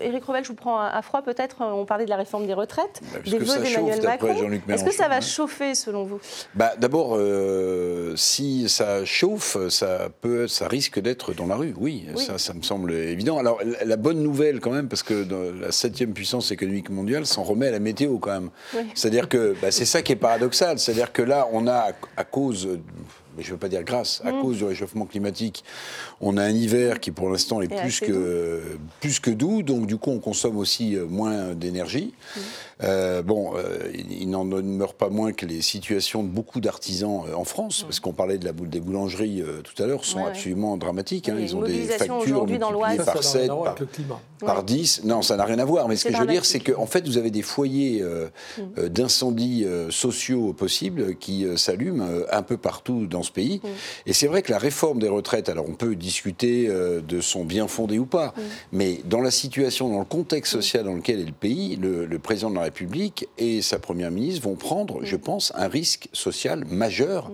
Éric 0.01 0.23
Revel, 0.23 0.43
je 0.43 0.49
vous 0.49 0.55
prends 0.55 0.79
à 0.79 1.01
froid 1.01 1.21
peut-être. 1.21 1.61
Euh, 1.61 1.71
on 1.71 1.85
parlait 1.85 2.05
de 2.05 2.09
la 2.09 2.15
réforme 2.15 2.45
des 2.45 2.53
retraites, 2.53 3.01
bah, 3.13 3.19
des 3.25 3.37
vœux 3.37 3.45
d'Emmanuel 3.45 4.01
Macron. 4.01 4.51
Est-ce 4.69 4.83
que 4.83 4.93
ça 4.93 5.07
va 5.07 5.21
chauffer 5.21 5.75
selon 5.75 6.03
vous? 6.03 6.19
Bah, 6.55 6.73
D'abord, 6.77 7.15
euh, 7.15 8.15
si 8.15 8.69
ça 8.69 9.05
chauffe, 9.05 9.57
ça, 9.69 10.09
peut, 10.21 10.47
ça 10.47 10.67
risque 10.67 10.99
d'être 10.99 11.33
dans 11.33 11.47
la 11.47 11.55
rue. 11.55 11.73
Oui, 11.77 12.07
Ça, 12.15 12.37
ça, 12.37 12.53
me 12.53 12.61
semble 12.61 12.93
évident. 12.93 13.37
Alors, 13.37 13.59
la 13.85 13.97
bonne 13.97 14.21
nouvelle 14.21 14.59
quand 14.59 14.71
même, 14.71 14.87
parce 14.87 15.03
que 15.03 15.25
la 15.59 15.71
septième 15.71 16.13
puissance 16.13 16.51
économique 16.51 16.89
mondiale 16.89 17.25
s'en 17.25 17.43
remet 17.43 17.67
à 17.67 17.71
la 17.71 17.79
météo 17.79 18.17
quand 18.17 18.31
même. 18.31 18.49
C'est-à-dire 18.95 19.29
que 19.29 19.55
bah, 19.61 19.71
c'est 19.71 19.85
ça 19.85 20.01
qui 20.01 20.11
est 20.11 20.17
paradoxal. 20.17 20.79
C'est-à-dire 20.79 21.11
que 21.11 21.21
là, 21.21 21.47
on 21.51 21.67
a, 21.67 21.91
à 22.17 22.23
cause 22.23 22.67
mais 23.35 23.43
je 23.43 23.49
ne 23.49 23.53
veux 23.53 23.59
pas 23.59 23.69
dire 23.69 23.83
grâce, 23.83 24.21
à 24.23 24.31
mm. 24.31 24.41
cause 24.41 24.57
du 24.57 24.63
réchauffement 24.63 25.05
climatique, 25.05 25.63
on 26.21 26.37
a 26.37 26.43
un 26.43 26.49
hiver 26.49 26.99
qui 26.99 27.11
pour 27.11 27.29
l'instant 27.29 27.61
est, 27.61 27.67
plus 27.67 27.99
que, 27.99 28.61
plus 28.99 29.19
que 29.19 29.31
doux, 29.31 29.63
donc 29.63 29.87
du 29.87 29.97
coup 29.97 30.11
on 30.11 30.19
consomme 30.19 30.57
aussi 30.57 30.95
euh, 30.95 31.05
moins 31.05 31.53
d'énergie. 31.53 32.13
Mm. 32.35 32.39
Euh, 32.83 33.21
bon, 33.21 33.53
euh, 33.55 33.91
il, 33.93 34.29
n'en 34.29 34.45
demeure 34.45 34.93
pas 34.93 35.09
moins 35.09 35.31
que 35.31 35.45
les 35.45 35.61
situations 35.61 36.23
de 36.23 36.27
beaucoup 36.27 36.59
d'artisans 36.59 37.23
en 37.35 37.43
France, 37.43 37.83
parce 37.83 37.99
qu'on 37.99 38.13
parlait 38.13 38.37
de 38.37 38.45
la 38.45 38.51
boule 38.51 38.69
des 38.69 38.79
boulangeries 38.79 39.43
tout 39.63 39.81
à 39.81 39.85
l'heure, 39.85 40.05
sont 40.05 40.25
absolument 40.25 40.77
dramatiques. 40.77 41.29
Hein. 41.29 41.37
Ils 41.39 41.55
ont 41.55 41.61
des 41.61 41.83
factures 41.83 42.45
multipliées 42.45 42.97
par 43.05 43.23
7, 43.23 43.51
par, 44.39 44.63
10. 44.63 45.01
Non, 45.05 45.21
ça 45.21 45.37
n'a 45.37 45.45
rien 45.45 45.59
à 45.59 45.65
voir. 45.65 45.87
Mais 45.87 45.95
ce 45.95 46.07
que 46.07 46.13
je 46.13 46.19
veux 46.19 46.27
dire, 46.27 46.45
c'est 46.45 46.59
qu'en 46.59 46.83
en 46.83 46.85
fait, 46.85 47.07
vous 47.07 47.17
avez 47.17 47.31
des 47.31 47.41
foyers 47.41 48.03
mm. 48.03 48.87
d'incendies 48.89 49.65
sociaux 49.89 50.53
possibles 50.53 51.15
qui 51.15 51.45
s'allument 51.55 52.05
un 52.31 52.41
peu 52.41 52.57
partout 52.57 53.07
dans 53.07 53.23
ce 53.23 53.31
pays. 53.31 53.61
Mm. 53.63 53.67
Et 54.07 54.13
c'est 54.13 54.27
vrai 54.27 54.41
que 54.41 54.51
la 54.51 54.57
réforme 54.57 54.99
des 54.99 55.07
retraites, 55.07 55.49
alors 55.49 55.65
on 55.67 55.75
peut 55.75 55.95
discuter 55.95 56.67
euh, 56.67 57.01
de 57.01 57.21
son 57.21 57.45
bien 57.45 57.67
fondé 57.67 57.99
ou 57.99 58.05
pas, 58.05 58.27
mm. 58.27 58.41
mais 58.71 58.99
dans 59.05 59.21
la 59.21 59.31
situation, 59.31 59.89
dans 59.89 59.99
le 59.99 60.05
contexte 60.05 60.53
mm. 60.53 60.57
social 60.57 60.83
dans 60.85 60.93
lequel 60.93 61.19
est 61.19 61.25
le 61.25 61.31
pays, 61.31 61.75
le, 61.75 62.19
président 62.19 62.49
de 62.49 62.55
la 62.55 62.61
République 62.61 62.72
et 63.37 63.61
sa 63.61 63.79
première 63.79 64.11
ministre 64.11 64.43
vont 64.43 64.55
prendre, 64.55 65.03
je 65.03 65.15
pense, 65.15 65.51
un 65.55 65.67
risque 65.67 66.07
social 66.13 66.65
majeur 66.65 67.31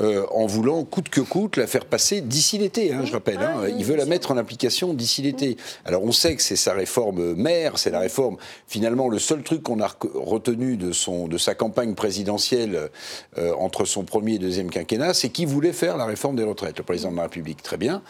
euh, 0.00 0.26
en 0.30 0.46
voulant 0.46 0.84
coûte 0.84 1.08
que 1.08 1.20
coûte 1.20 1.56
la 1.56 1.66
faire 1.66 1.84
passer 1.84 2.20
d'ici 2.20 2.58
l'été, 2.58 2.92
hein, 2.92 3.02
je 3.04 3.12
rappelle. 3.12 3.38
Ah 3.40 3.58
hein. 3.58 3.68
il 3.76 3.84
veut 3.84 3.96
la 3.96 4.06
mettre 4.06 4.30
en 4.30 4.36
application 4.36 4.94
d'ici 4.94 5.22
l'été. 5.22 5.56
Alors 5.84 6.02
on 6.02 6.12
sait 6.12 6.34
que 6.34 6.42
c'est 6.42 6.56
sa 6.56 6.72
réforme 6.72 7.34
mère, 7.34 7.78
c'est 7.78 7.90
la 7.90 8.00
réforme. 8.00 8.36
Finalement, 8.66 9.08
le 9.08 9.18
seul 9.18 9.42
truc 9.42 9.62
qu'on 9.62 9.80
a 9.80 9.90
retenu 10.14 10.76
de, 10.76 10.92
son, 10.92 11.28
de 11.28 11.38
sa 11.38 11.54
campagne 11.54 11.94
présidentielle 11.94 12.90
euh, 13.38 13.52
entre 13.58 13.84
son 13.84 14.04
premier 14.04 14.34
et 14.34 14.38
deuxième 14.38 14.70
quinquennat, 14.70 15.14
c'est 15.14 15.28
qu'il 15.28 15.46
voulait 15.46 15.72
faire 15.72 15.96
la 15.96 16.06
réforme 16.06 16.36
des 16.36 16.44
retraites. 16.44 16.78
Le 16.78 16.84
président 16.84 17.10
de 17.10 17.16
la 17.16 17.24
République, 17.24 17.62
très 17.62 17.76
bien, 17.76 18.02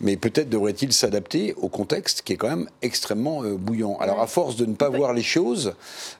mais 0.00 0.16
peut-être 0.16 0.50
devrait-il 0.50 0.92
s'adapter 0.92 1.54
au 1.54 1.68
contexte 1.68 2.22
qui 2.22 2.34
est 2.34 2.36
quand 2.36 2.48
même 2.48 2.68
extrêmement 2.82 3.42
euh, 3.44 3.56
bouillant. 3.56 3.96
Alors, 3.98 4.20
à 4.20 4.26
force 4.26 4.56
de 4.56 4.66
ne 4.66 4.74
pas 4.74 4.88
voir 4.88 5.12
les 5.14 5.22
choses, 5.22 5.74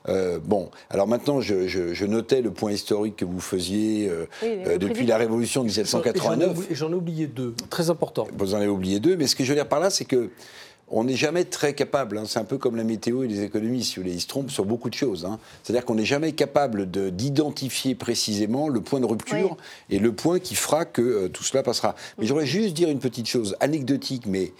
euh, 0.09 0.39
bon, 0.43 0.69
alors 0.89 1.07
maintenant, 1.07 1.41
je, 1.41 2.05
notais 2.05 2.41
le 2.41 2.51
point 2.51 2.71
historique 2.71 3.17
que 3.17 3.25
vous 3.25 3.39
faisiez 3.39 4.09
euh, 4.09 4.77
depuis 4.77 5.05
la 5.05 5.17
Révolution 5.17 5.61
de 5.61 5.67
1789. 5.67 6.71
Et 6.71 6.75
j'en 6.75 6.91
ai 6.91 6.95
oublié 6.95 7.27
deux, 7.27 7.53
très 7.69 7.89
importants. 7.89 8.27
Vous 8.37 8.53
en 8.53 8.57
avez 8.57 8.67
oublié 8.67 8.99
deux, 8.99 9.15
mais 9.15 9.27
ce 9.27 9.35
que 9.35 9.43
je 9.43 9.49
veux 9.49 9.55
dire 9.55 9.67
par 9.67 9.79
là, 9.79 9.89
c'est 9.89 10.05
que 10.05 10.29
on 10.91 11.03
n'est 11.05 11.15
jamais 11.15 11.45
très 11.45 11.73
capable. 11.73 12.17
hein. 12.17 12.23
C'est 12.27 12.39
un 12.39 12.43
peu 12.43 12.57
comme 12.57 12.75
la 12.75 12.83
météo 12.83 13.23
et 13.23 13.27
les 13.27 13.43
économies, 13.43 13.83
si 13.83 13.95
vous 13.95 14.01
voulez. 14.03 14.13
Ils 14.15 14.21
se 14.21 14.27
trompent 14.27 14.51
sur 14.51 14.65
beaucoup 14.65 14.89
de 14.89 14.93
choses. 14.95 15.25
hein. 15.25 15.39
C'est-à-dire 15.63 15.85
qu'on 15.85 15.95
n'est 15.95 16.05
jamais 16.05 16.33
capable 16.33 16.89
de- 16.91 17.09
d'identifier 17.09 17.95
précisément 17.95 18.67
le 18.67 18.81
point 18.81 18.99
de 18.99 19.05
rupture 19.05 19.57
et 19.89 19.99
le 19.99 20.11
point 20.11 20.39
qui 20.39 20.55
fera 20.55 20.85
que 20.85 21.01
euh, 21.01 21.27
tout 21.29 21.43
cela 21.43 21.63
passera. 21.63 21.95
Mais 22.17 22.25
j'aurais 22.27 22.45
juste 22.45 22.73
dire 22.73 22.89
une 22.89 22.99
petite 22.99 23.27
chose 23.27 23.55
anecdotique, 23.59 24.23
mais 24.25 24.51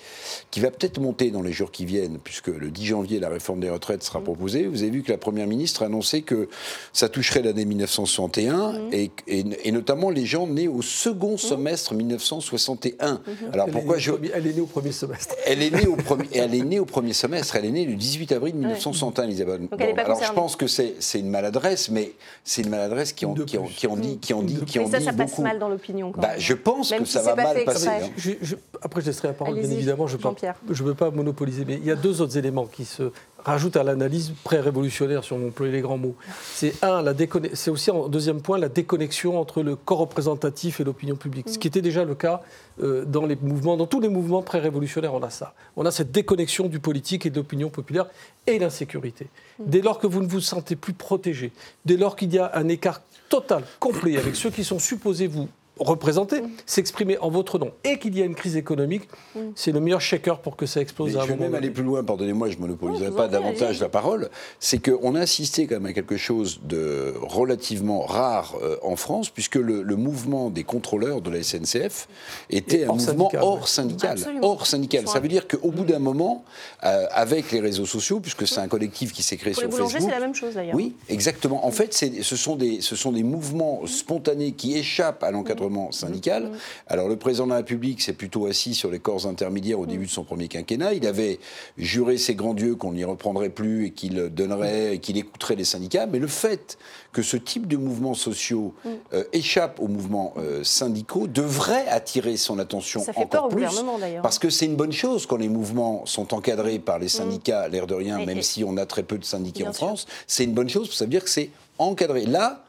qui 0.51 0.59
va 0.59 0.71
peut-être 0.71 0.99
monter 0.99 1.31
dans 1.31 1.41
les 1.41 1.51
jours 1.51 1.71
qui 1.71 1.85
viennent, 1.85 2.17
puisque 2.23 2.47
le 2.47 2.71
10 2.71 2.85
janvier, 2.85 3.19
la 3.19 3.29
réforme 3.29 3.59
des 3.59 3.69
retraites 3.69 4.03
sera 4.03 4.21
proposée. 4.21 4.67
Vous 4.67 4.81
avez 4.83 4.91
vu 4.91 5.03
que 5.03 5.11
la 5.11 5.17
Première 5.17 5.47
ministre 5.47 5.83
a 5.83 5.87
annoncé 5.87 6.21
que 6.21 6.47
ça 6.93 7.09
toucherait 7.09 7.41
l'année 7.41 7.65
1961 7.65 8.89
et, 8.91 9.11
et- 9.27 9.43
et 9.63 9.71
notamment 9.71 10.09
les 10.09 10.25
gens 10.25 10.47
nés 10.47 10.67
au 10.67 10.81
second 10.81 11.37
semestre 11.37 11.93
1961. 11.93 13.21
Alors 13.53 13.67
Elle 13.67 13.69
est 13.69 13.71
pourquoi 13.73 13.95
née 13.95 13.97
au 13.97 13.99
je... 13.99 14.11
premier- 14.11 14.31
Elle 14.33 14.47
est 14.47 14.53
née 14.53 14.61
au 14.61 14.65
premier 14.65 14.91
semestre. 14.91 15.35
Elle 15.45 15.61
est, 15.61 15.69
née 15.71 15.87
au 15.87 15.95
premier, 15.95 16.20
elle 16.33 16.55
est 16.55 16.61
née 16.63 16.79
au 16.79 16.85
premier 16.85 17.13
semestre, 17.13 17.55
elle 17.55 17.65
est 17.65 17.71
née 17.71 17.85
le 17.85 17.95
18 17.95 18.31
avril 18.31 18.55
1961, 18.55 19.23
Elisabeth. 19.25 19.61
elle 19.79 19.89
est 19.89 19.93
pas 19.93 20.01
alors 20.03 20.23
je 20.23 20.31
pense 20.33 20.55
que 20.55 20.67
c'est 20.67 20.95
c'est 20.99 21.19
une 21.19 21.29
maladresse, 21.29 21.89
mais 21.89 22.13
c'est 22.43 22.61
une 22.63 22.69
maladresse 22.69 23.13
qui 23.13 23.25
en, 23.25 23.33
qui 23.33 23.57
en, 23.57 23.63
qui 23.65 23.87
en 23.87 23.95
dit, 23.97 24.17
qui 24.19 24.33
en 24.33 24.41
dit, 24.43 24.59
qui 24.65 24.79
en 24.79 24.83
Mais 24.85 24.91
ça, 24.91 24.99
dit 24.99 25.05
ça 25.05 25.13
passe 25.13 25.29
beaucoup. 25.31 25.41
mal 25.43 25.59
dans 25.59 25.69
l'opinion. 25.69 26.11
quand 26.11 26.21
Bah, 26.21 26.37
je 26.37 26.53
pense 26.53 26.91
Même 26.91 27.01
que 27.01 27.05
si 27.07 27.13
ça 27.13 27.21
va 27.23 27.35
pas 27.35 27.53
mal 27.53 27.63
passer. 27.65 27.87
hein. 27.87 28.09
Je- 28.17 28.31
je- 28.41 28.55
après, 28.81 29.01
je 29.01 29.07
laisserai 29.07 29.29
la 29.29 29.33
parole, 29.33 29.59
bien 29.59 29.69
évidemment. 29.69 30.07
Je 30.07 30.17
ne 30.17 30.87
veux 30.87 30.93
pas 30.95 31.11
monopoliser, 31.11 31.65
mais 31.65 31.75
il 31.75 31.85
y 31.85 31.91
a 31.91 31.95
deux 31.95 32.21
autres 32.21 32.37
éléments 32.37 32.65
qui 32.65 32.85
se 32.85 33.11
rajoutent 33.45 33.77
à 33.77 33.83
l'analyse 33.83 34.33
pré-révolutionnaire, 34.43 35.23
si 35.23 35.33
on 35.33 35.47
emploie 35.47 35.67
les 35.67 35.81
grands 35.81 35.97
mots. 35.97 36.15
C'est 36.53 36.83
un, 36.83 37.01
la 37.01 37.13
c'est 37.53 37.71
aussi 37.71 37.91
en 37.91 38.07
deuxième 38.07 38.41
point 38.41 38.57
la 38.57 38.69
déconnexion 38.69 39.39
entre 39.39 39.63
le 39.63 39.75
corps 39.75 39.99
représentatif 39.99 40.79
et 40.79 40.83
l'opinion 40.83 41.15
publique, 41.15 41.49
ce 41.49 41.57
qui 41.57 41.67
était 41.67 41.81
déjà 41.81 42.03
le 42.03 42.15
cas 42.15 42.41
euh, 42.81 43.05
dans 43.05 43.25
les 43.25 43.35
mouvements, 43.35 43.77
dans 43.77 43.87
tous 43.87 43.99
les 43.99 44.09
mouvements 44.09 44.41
pré-révolutionnaires. 44.41 45.13
On 45.13 45.23
a 45.23 45.29
ça. 45.29 45.53
On 45.75 45.85
a 45.85 45.91
cette 45.91 46.11
déconnexion 46.11 46.67
du 46.67 46.79
politique 46.79 47.25
et 47.25 47.29
de 47.29 47.35
l'opinion 47.35 47.69
populaire 47.69 48.07
et 48.47 48.59
l'insécurité. 48.59 49.27
Dès 49.59 49.81
lors 49.81 49.99
que 49.99 50.07
vous 50.07 50.21
ne 50.21 50.27
vous 50.27 50.41
sentez 50.41 50.75
plus 50.75 50.93
protégé, 50.93 51.51
dès 51.85 51.97
lors 51.97 52.15
qu'il 52.15 52.33
y 52.33 52.39
a 52.39 52.51
un 52.55 52.67
écart 52.67 53.01
total, 53.29 53.63
complet 53.79 54.17
avec 54.17 54.35
ceux 54.35 54.49
qui 54.49 54.63
sont 54.63 54.79
supposés 54.79 55.27
vous 55.27 55.47
représenter, 55.81 56.41
s'exprimer 56.65 57.17
en 57.19 57.29
votre 57.29 57.59
nom, 57.59 57.71
et 57.83 57.97
qu'il 57.99 58.17
y 58.17 58.21
a 58.21 58.25
une 58.25 58.35
crise 58.35 58.55
économique, 58.55 59.09
c'est 59.55 59.71
le 59.71 59.79
meilleur 59.79 60.01
shaker 60.01 60.39
pour 60.39 60.55
que 60.55 60.65
ça 60.65 60.81
explose 60.81 61.13
Mais 61.13 61.19
à 61.19 61.23
un 61.23 61.25
je 61.25 61.31
vais 61.33 61.37
même 61.37 61.55
aller 61.55 61.69
plus 61.69 61.83
loin, 61.83 62.03
pardonnez-moi, 62.03 62.49
je 62.49 62.55
ne 62.57 62.61
monopoliserai 62.61 63.09
Non, 63.09 63.15
pas 63.15 63.27
davantage 63.27 63.79
la 63.79 63.89
parole. 63.89 64.29
C'est 64.59 64.79
qu'on 64.79 65.15
a 65.15 65.19
assisté 65.21 65.67
quand 65.67 65.75
même 65.75 65.87
à 65.87 65.93
quelque 65.93 66.17
chose 66.17 66.59
de 66.63 67.13
relativement 67.21 68.01
rare 68.01 68.55
euh, 68.61 68.77
en 68.83 68.95
France, 68.95 69.29
puisque 69.29 69.55
le, 69.55 69.81
le 69.81 69.95
mouvement 69.95 70.49
des 70.49 70.63
contrôleurs 70.63 71.21
de 71.21 71.29
la 71.29 71.43
SNCF 71.43 72.07
était 72.49 72.85
un 72.85 72.89
hors 72.89 72.95
mouvement 72.97 73.29
syndical, 73.29 73.41
hors 73.43 73.67
syndical. 73.67 74.11
Absolument. 74.11 74.47
Hors 74.47 74.67
syndical. 74.67 75.07
Ça 75.07 75.19
veut 75.19 75.27
dire 75.27 75.47
qu'au 75.47 75.71
bout 75.71 75.85
d'un 75.85 75.99
moment, 75.99 76.43
euh, 76.83 77.05
avec 77.11 77.51
les 77.51 77.59
réseaux 77.59 77.85
sociaux, 77.85 78.19
puisque 78.19 78.47
c'est 78.47 78.59
un 78.59 78.67
collectif 78.67 79.13
qui 79.13 79.23
s'est 79.23 79.37
créé 79.37 79.53
Pour 79.53 79.63
les 79.63 79.67
sur 79.69 79.77
boulangers, 79.77 79.93
Facebook. 79.95 80.11
c'est 80.13 80.19
la 80.19 80.25
même 80.25 80.35
chose 80.35 80.53
d'ailleurs. 80.55 80.75
Oui, 80.75 80.95
exactement. 81.09 81.65
En 81.65 81.71
fait, 81.71 81.93
c'est- 81.93 82.21
ce 82.23 82.35
sont, 82.35 82.55
des, 82.55 82.81
ce 82.81 82.95
sont 82.95 83.11
des 83.11 83.23
mouvements 83.23 83.81
spontanés 83.85 84.51
qui 84.51 84.77
échappent 84.77 85.23
à 85.23 85.31
l'encadrement 85.31 85.70
syndical. 85.91 86.51
Alors, 86.87 87.07
le 87.07 87.15
président 87.15 87.45
de 87.45 87.51
la 87.51 87.57
République 87.57 88.01
s'est 88.01 88.13
plutôt 88.13 88.45
assis 88.45 88.73
sur 88.75 88.91
les 88.91 88.99
corps 88.99 89.25
intermédiaires 89.27 89.79
au 89.79 89.85
début 89.85 90.05
de 90.05 90.11
son 90.11 90.23
premier 90.23 90.47
quinquennat. 90.47 90.93
Il 90.93 91.07
avait 91.07 91.39
juré 91.77 92.17
ses 92.17 92.35
grands 92.35 92.53
dieux 92.53 92.75
qu'on 92.75 92.93
n'y 92.93 93.03
reprendrait 93.03 93.49
plus 93.49 93.85
et 93.85 93.91
qu'il 93.91 94.15
donnerait, 94.29 94.95
et 94.95 94.99
qu'il 94.99 95.17
écouterait 95.17 95.55
les 95.55 95.63
syndicats. 95.65 96.05
Mais 96.05 96.19
le 96.19 96.27
fait 96.27 96.77
que 97.13 97.21
ce 97.21 97.37
type 97.37 97.67
de 97.67 97.77
mouvements 97.77 98.13
sociaux 98.13 98.73
euh, 99.13 99.23
échappe 99.33 99.79
aux 99.79 99.87
mouvements 99.87 100.33
euh, 100.37 100.63
syndicaux 100.63 101.27
devrait 101.27 101.87
attirer 101.87 102.37
son 102.37 102.59
attention 102.59 103.01
Ça 103.03 103.13
fait 103.13 103.19
encore 103.19 103.29
peur 103.29 103.45
au 103.45 103.49
plus. 103.49 103.65
gouvernement. 103.65 103.97
Parce 104.21 104.39
que 104.39 104.49
c'est 104.49 104.65
une 104.65 104.75
bonne 104.75 104.91
chose 104.93 105.25
quand 105.25 105.37
les 105.37 105.49
mouvements 105.49 106.05
sont 106.05 106.33
encadrés 106.33 106.79
par 106.79 106.99
les 106.99 107.09
syndicats, 107.09 107.67
l'air 107.67 107.87
de 107.87 107.93
rien, 107.95 108.17
Et- 108.19 108.25
même 108.25 108.37
et- 108.39 108.43
si 108.43 108.63
on 108.63 108.77
a 108.77 108.85
très 108.85 109.03
peu 109.03 109.17
de 109.17 109.25
syndiqués 109.25 109.63
Bien 109.63 109.69
en 109.71 109.73
sûr. 109.73 109.87
France, 109.87 110.07
c'est 110.27 110.43
une 110.43 110.53
bonne 110.53 110.69
chose, 110.69 110.91
ça 110.93 111.05
veut 111.05 111.09
dire 111.11 111.23
que 111.23 111.29
c'est 111.29 111.49
encadré. 111.77 112.25
Là, 112.25 112.63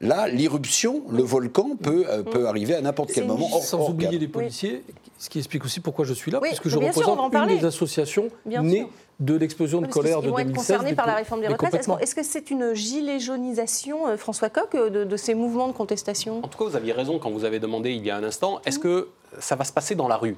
là 0.00 0.28
l'irruption, 0.28 1.02
le 1.10 1.22
volcan 1.22 1.76
peut, 1.82 2.04
euh, 2.08 2.22
peut 2.22 2.46
arriver 2.48 2.74
à 2.74 2.80
n'importe 2.80 3.12
quel 3.12 3.26
moment. 3.26 3.48
hors- 3.52 3.62
Sans 3.62 3.80
hors 3.80 3.90
oublier 3.90 4.10
cadre. 4.10 4.20
les 4.20 4.28
policiers, 4.28 4.82
ce 5.18 5.28
qui 5.30 5.38
explique 5.38 5.64
aussi 5.64 5.80
pourquoi 5.80 6.04
je 6.04 6.12
suis 6.14 6.30
là, 6.30 6.38
Oui, 6.42 6.48
puisque 6.48 6.64
je 6.68 6.70
sûr, 6.78 6.80
représente 6.82 7.32
une 7.34 7.58
des 7.58 7.64
associations 7.64 8.28
Bien 8.44 8.62
nées 8.62 8.78
sûr. 8.80 8.88
de 9.20 9.34
l'explosion 9.34 9.78
de 9.80 9.86
Parce 9.86 9.94
que 9.94 10.00
colère 10.00 10.18
ils 10.20 10.26
de 10.26 10.30
vont 10.30 10.38
être 10.38 10.46
2016. 10.48 10.66
concernés 10.76 10.94
par 10.94 11.06
la 11.06 11.14
réforme 11.14 11.40
des 11.40 11.46
retraites. 11.48 11.62
Est-ce 11.68 11.70
complètement. 11.88 11.96
que- 11.96 12.02
est-ce 12.02 12.14
que 12.14 12.22
c'est 12.22 12.50
une 12.50 12.74
gilet 12.74 13.18
jaunisation, 13.20 14.06
euh, 14.08 14.16
François 14.16 14.50
Coq, 14.50 14.74
euh, 14.74 14.90
de, 14.90 15.04
de 15.04 15.16
ces 15.16 15.34
mouvements 15.34 15.68
de 15.68 15.72
contestation? 15.72 16.38
En 16.44 16.48
tout 16.48 16.58
cas, 16.58 16.64
vous 16.64 16.76
aviez 16.76 16.92
raison 16.92 17.18
quand 17.18 17.30
vous 17.30 17.44
avez 17.44 17.58
demandé 17.58 17.92
il 17.92 18.04
y 18.04 18.10
a 18.10 18.16
un 18.16 18.24
instant, 18.24 18.60
est-ce 18.66 18.78
que 18.78 19.08
ça 19.38 19.56
va 19.56 19.64
se 19.64 19.72
passer 19.72 19.94
dans 19.94 20.08
la 20.08 20.16
rue? 20.16 20.36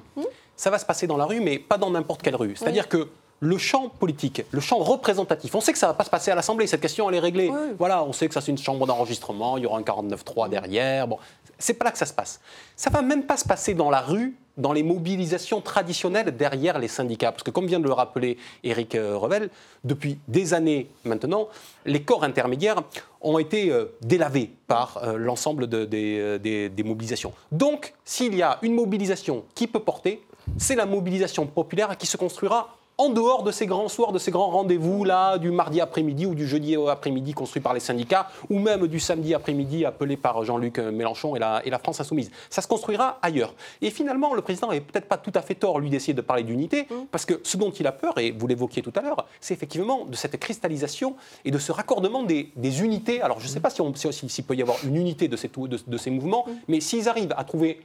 Ça 0.55 0.69
va 0.69 0.77
se 0.79 0.85
passer 0.85 1.07
dans 1.07 1.17
la 1.17 1.25
rue, 1.25 1.39
mais 1.41 1.57
pas 1.59 1.77
dans 1.77 1.89
n'importe 1.91 2.21
quelle 2.21 2.35
rue. 2.35 2.53
C'est-à-dire 2.55 2.87
que 2.89 3.07
le 3.41 3.57
champ 3.57 3.89
politique, 3.89 4.43
le 4.51 4.59
champ 4.59 4.77
représentatif, 4.79 5.55
on 5.55 5.61
sait 5.61 5.71
que 5.71 5.77
ça 5.79 5.87
ne 5.87 5.91
va 5.91 5.97
pas 5.97 6.03
se 6.03 6.09
passer 6.09 6.31
à 6.31 6.35
l'Assemblée, 6.35 6.67
cette 6.67 6.81
question 6.81 7.09
elle 7.09 7.15
est 7.15 7.19
réglée. 7.19 7.49
Oui. 7.49 7.73
Voilà, 7.77 8.03
on 8.03 8.11
sait 8.13 8.27
que 8.27 8.33
ça 8.33 8.41
c'est 8.41 8.51
une 8.51 8.57
chambre 8.57 8.85
d'enregistrement, 8.85 9.57
il 9.57 9.63
y 9.63 9.65
aura 9.65 9.77
un 9.79 9.81
49.3 9.81 10.49
derrière. 10.49 11.07
Bon, 11.07 11.17
c'est 11.57 11.73
pas 11.73 11.85
là 11.85 11.91
que 11.91 11.97
ça 11.97 12.05
se 12.05 12.13
passe. 12.13 12.39
Ça 12.75 12.89
va 12.89 13.01
même 13.01 13.23
pas 13.23 13.37
se 13.37 13.45
passer 13.45 13.73
dans 13.73 13.89
la 13.89 14.01
rue, 14.01 14.35
dans 14.57 14.73
les 14.73 14.83
mobilisations 14.83 15.61
traditionnelles 15.61 16.35
derrière 16.35 16.79
les 16.79 16.89
syndicats. 16.89 17.31
Parce 17.31 17.43
que 17.43 17.51
comme 17.51 17.65
vient 17.65 17.79
de 17.79 17.85
le 17.87 17.93
rappeler 17.93 18.37
Éric 18.65 18.95
euh, 18.95 19.15
Revel, 19.17 19.49
depuis 19.85 20.19
des 20.27 20.53
années 20.53 20.89
maintenant, 21.05 21.47
les 21.85 22.01
corps 22.03 22.25
intermédiaires 22.25 22.81
ont 23.21 23.39
été 23.39 23.71
euh, 23.71 23.85
délavés 24.01 24.51
par 24.67 24.97
euh, 25.03 25.17
l'ensemble 25.17 25.67
de- 25.67 25.85
des, 25.85 26.39
des- 26.39 26.67
des 26.67 26.83
mobilisations. 26.83 27.31
Donc, 27.53 27.93
s'il 28.03 28.35
y 28.35 28.41
a 28.41 28.59
une 28.61 28.73
mobilisation 28.73 29.45
qui 29.55 29.67
peut 29.67 29.79
porter, 29.79 30.21
c'est 30.57 30.75
la 30.75 30.85
mobilisation 30.85 31.45
populaire 31.45 31.95
qui 31.97 32.07
se 32.07 32.17
construira 32.17 32.75
en 32.99 33.09
dehors 33.09 33.43
de 33.43 33.51
ces 33.51 33.65
grands 33.65 33.87
soirs, 33.87 34.11
de 34.11 34.19
ces 34.19 34.29
grands 34.29 34.49
rendez-vous 34.49 35.05
là, 35.05 35.37
du 35.37 35.51
mardi 35.51 35.79
après-midi 35.79 36.25
ou 36.25 36.35
du 36.35 36.45
jeudi 36.45 36.75
après-midi 36.75 37.31
construit 37.33 37.61
par 37.61 37.73
les 37.73 37.79
syndicats, 37.79 38.27
ou 38.49 38.59
même 38.59 38.87
du 38.87 38.99
samedi 38.99 39.33
après-midi 39.33 39.85
appelé 39.85 40.17
par 40.17 40.43
Jean-Luc 40.43 40.79
Mélenchon 40.79 41.33
et 41.37 41.39
la, 41.39 41.65
et 41.65 41.69
la 41.69 41.79
France 41.79 42.01
insoumise. 42.01 42.29
Ça 42.49 42.61
se 42.61 42.67
construira 42.67 43.17
ailleurs. 43.21 43.53
Et 43.81 43.89
finalement, 43.89 44.33
le 44.33 44.41
président 44.41 44.67
n'avait 44.67 44.81
peut-être 44.81 45.07
pas 45.07 45.15
tout 45.15 45.31
à 45.33 45.41
fait 45.41 45.55
tort, 45.55 45.79
lui, 45.79 45.89
d'essayer 45.89 46.13
de 46.13 46.19
parler 46.21 46.43
d'unité, 46.43 46.87
parce 47.09 47.25
que 47.25 47.39
ce 47.41 47.55
dont 47.55 47.71
il 47.71 47.87
a 47.87 47.93
peur, 47.93 48.17
et 48.17 48.31
vous 48.31 48.47
l'évoquiez 48.47 48.81
tout 48.81 48.93
à 48.97 49.01
l'heure, 49.01 49.25
c'est 49.39 49.53
effectivement 49.53 50.03
de 50.03 50.15
cette 50.17 50.37
cristallisation 50.37 51.15
et 51.45 51.51
de 51.51 51.57
ce 51.57 51.71
raccordement 51.71 52.23
des, 52.23 52.51
des 52.57 52.83
unités. 52.83 53.21
Alors, 53.21 53.39
je 53.39 53.45
ne 53.45 53.49
sais 53.49 53.61
pas 53.61 53.69
si 53.69 53.79
on- 53.81 53.93
si- 53.95 54.11
s'il 54.29 54.43
peut 54.43 54.55
y 54.55 54.61
avoir 54.61 54.77
une 54.83 54.97
unité 54.97 55.29
de 55.29 55.37
ces, 55.37 55.47
tou- 55.47 55.69
de- 55.69 55.79
de 55.87 55.97
ces 55.97 56.09
mouvements, 56.11 56.45
mais 56.67 56.81
s'ils 56.81 57.07
arrivent 57.07 57.33
à 57.37 57.45
trouver 57.45 57.79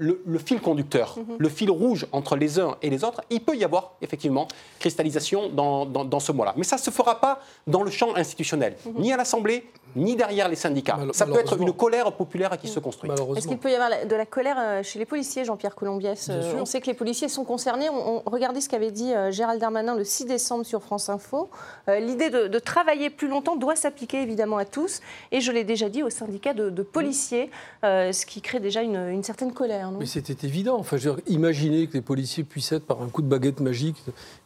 le, 0.00 0.22
le 0.24 0.38
fil 0.38 0.60
conducteur, 0.60 1.16
le 1.38 1.48
fil 1.48 1.70
rouge 1.70 2.06
entre 2.12 2.36
les 2.36 2.60
uns 2.60 2.76
et 2.82 2.88
les 2.90 3.02
autres, 3.02 3.20
il 3.30 3.40
peut 3.40 3.56
y 3.56 3.64
avoir 3.64 3.92
effectivement 4.00 4.46
cristallisation 4.78 5.48
dans, 5.50 5.86
dans- 5.86 6.04
dans 6.04 6.20
ce 6.20 6.30
mois-là. 6.32 6.54
Mais 6.56 6.64
ça 6.64 6.76
ne 6.76 6.80
se 6.80 6.90
fera 6.90 7.20
pas 7.20 7.40
dans 7.66 7.82
le 7.82 7.90
champ 7.90 8.14
institutionnel, 8.14 8.76
ni 8.98 9.12
à 9.12 9.16
l'Assemblée, 9.16 9.64
ni 9.96 10.16
derrière 10.16 10.48
les 10.48 10.56
syndicats. 10.56 10.96
Mal- 10.96 11.14
ça 11.14 11.26
peut 11.26 11.38
être 11.38 11.60
une 11.60 11.72
colère 11.72 12.12
populaire 12.12 12.56
qui 12.58 12.68
se 12.68 12.78
construit. 12.80 13.10
Est-ce 13.36 13.48
qu'il 13.48 13.58
peut 13.58 13.70
y 13.70 13.74
avoir 13.74 13.90
de 14.06 14.14
la 14.16 14.26
colère 14.26 14.56
euh, 14.58 14.82
chez 14.82 14.98
les 14.98 15.04
policiers, 15.06 15.44
Jean-Pierre 15.44 15.74
Colombiès 15.74 16.28
Euh. 16.30 16.58
On 16.60 16.64
sait 16.64 16.80
que 16.80 16.86
les 16.86 16.94
policiers 16.94 17.28
sont 17.28 17.44
concernés. 17.44 17.88
On, 17.88 18.18
on- 18.18 18.22
regardez 18.30 18.60
ce 18.60 18.68
qu'avait 18.68 18.90
dit 18.90 19.12
euh, 19.14 19.30
Gérald 19.30 19.60
Darmanin 19.60 19.94
le 19.94 20.04
6 20.04 20.26
décembre 20.26 20.64
sur 20.64 20.82
France 20.82 21.08
Info. 21.08 21.48
Euh, 21.88 21.98
L'idée 22.00 22.30
de, 22.30 22.46
de 22.48 22.58
travailler 22.58 23.10
plus 23.10 23.28
longtemps 23.28 23.56
doit 23.56 23.76
s'appliquer 23.76 24.22
évidemment 24.22 24.56
à 24.58 24.64
tous. 24.64 25.00
Et 25.32 25.40
je 25.40 25.52
l'ai 25.52 25.64
déjà 25.64 25.88
dit 25.88 26.02
aux 26.02 26.10
syndicats 26.10 26.54
de, 26.54 26.70
de 26.70 26.82
policiers, 26.82 27.50
euh, 27.84 28.12
ce 28.12 28.26
qui 28.26 28.40
crée 28.40 28.60
déjà 28.60 28.82
une, 28.82 28.96
une 28.96 29.22
certaine 29.22 29.52
colère. 29.52 29.90
non? 29.90 29.98
Mais 30.00 30.06
c'était 30.06 30.46
évident. 30.46 30.76
Enfin, 30.78 30.96
je 30.96 31.08
veux 31.08 31.16
dire, 31.16 31.24
imaginez 31.28 31.86
que 31.86 31.94
les 31.94 32.02
policiers 32.02 32.44
puissent 32.44 32.72
être, 32.72 32.84
par 32.86 33.02
un 33.02 33.08
coup 33.08 33.22
de 33.22 33.28
baguette 33.28 33.60
magique, 33.60 33.96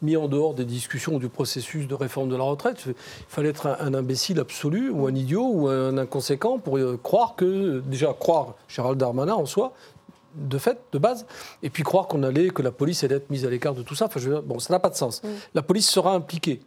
mis 0.02 0.16
en 0.16 0.28
dehors 0.28 0.54
des 0.54 0.64
discussions 0.64 1.18
du 1.18 1.28
processus 1.28 1.86
de 1.88 1.94
réforme 1.94 2.28
de 2.28 2.36
la 2.36 2.44
retraite. 2.44 2.82
Il 2.86 2.94
fallait 3.28 3.48
être 3.50 3.66
un, 3.66 3.76
un 3.80 3.94
imbécile 3.94 4.38
absolu, 4.40 4.90
ou 4.90 5.06
un 5.06 5.14
idiot, 5.14 5.31
ou 5.40 5.68
un 5.68 5.96
inconséquent 5.98 6.58
pour 6.58 6.76
euh, 6.78 6.98
croire 7.02 7.34
que, 7.36 7.80
déjà, 7.80 8.12
croire 8.18 8.54
Gérald 8.68 8.98
Darmanin 8.98 9.34
en 9.34 9.46
soi, 9.46 9.72
de 10.34 10.58
fait, 10.58 10.78
de 10.92 10.98
base, 10.98 11.26
et 11.62 11.70
puis 11.70 11.82
croire 11.82 12.06
qu'on 12.08 12.22
allait, 12.22 12.48
que 12.50 12.62
la 12.62 12.70
police 12.72 13.04
allait 13.04 13.16
être 13.16 13.28
mise 13.30 13.44
à 13.44 13.50
l'écart 13.50 13.74
de 13.74 13.82
tout 13.82 13.94
ça. 13.94 14.06
Enfin, 14.06 14.18
je 14.20 14.28
veux 14.30 14.34
dire, 14.36 14.42
bon, 14.42 14.58
ça 14.58 14.72
n'a 14.72 14.78
pas 14.80 14.88
de 14.90 14.94
sens. 14.96 15.20
La 15.54 15.62
police 15.62 15.88
sera 15.88 16.14
impliquée. 16.14 16.60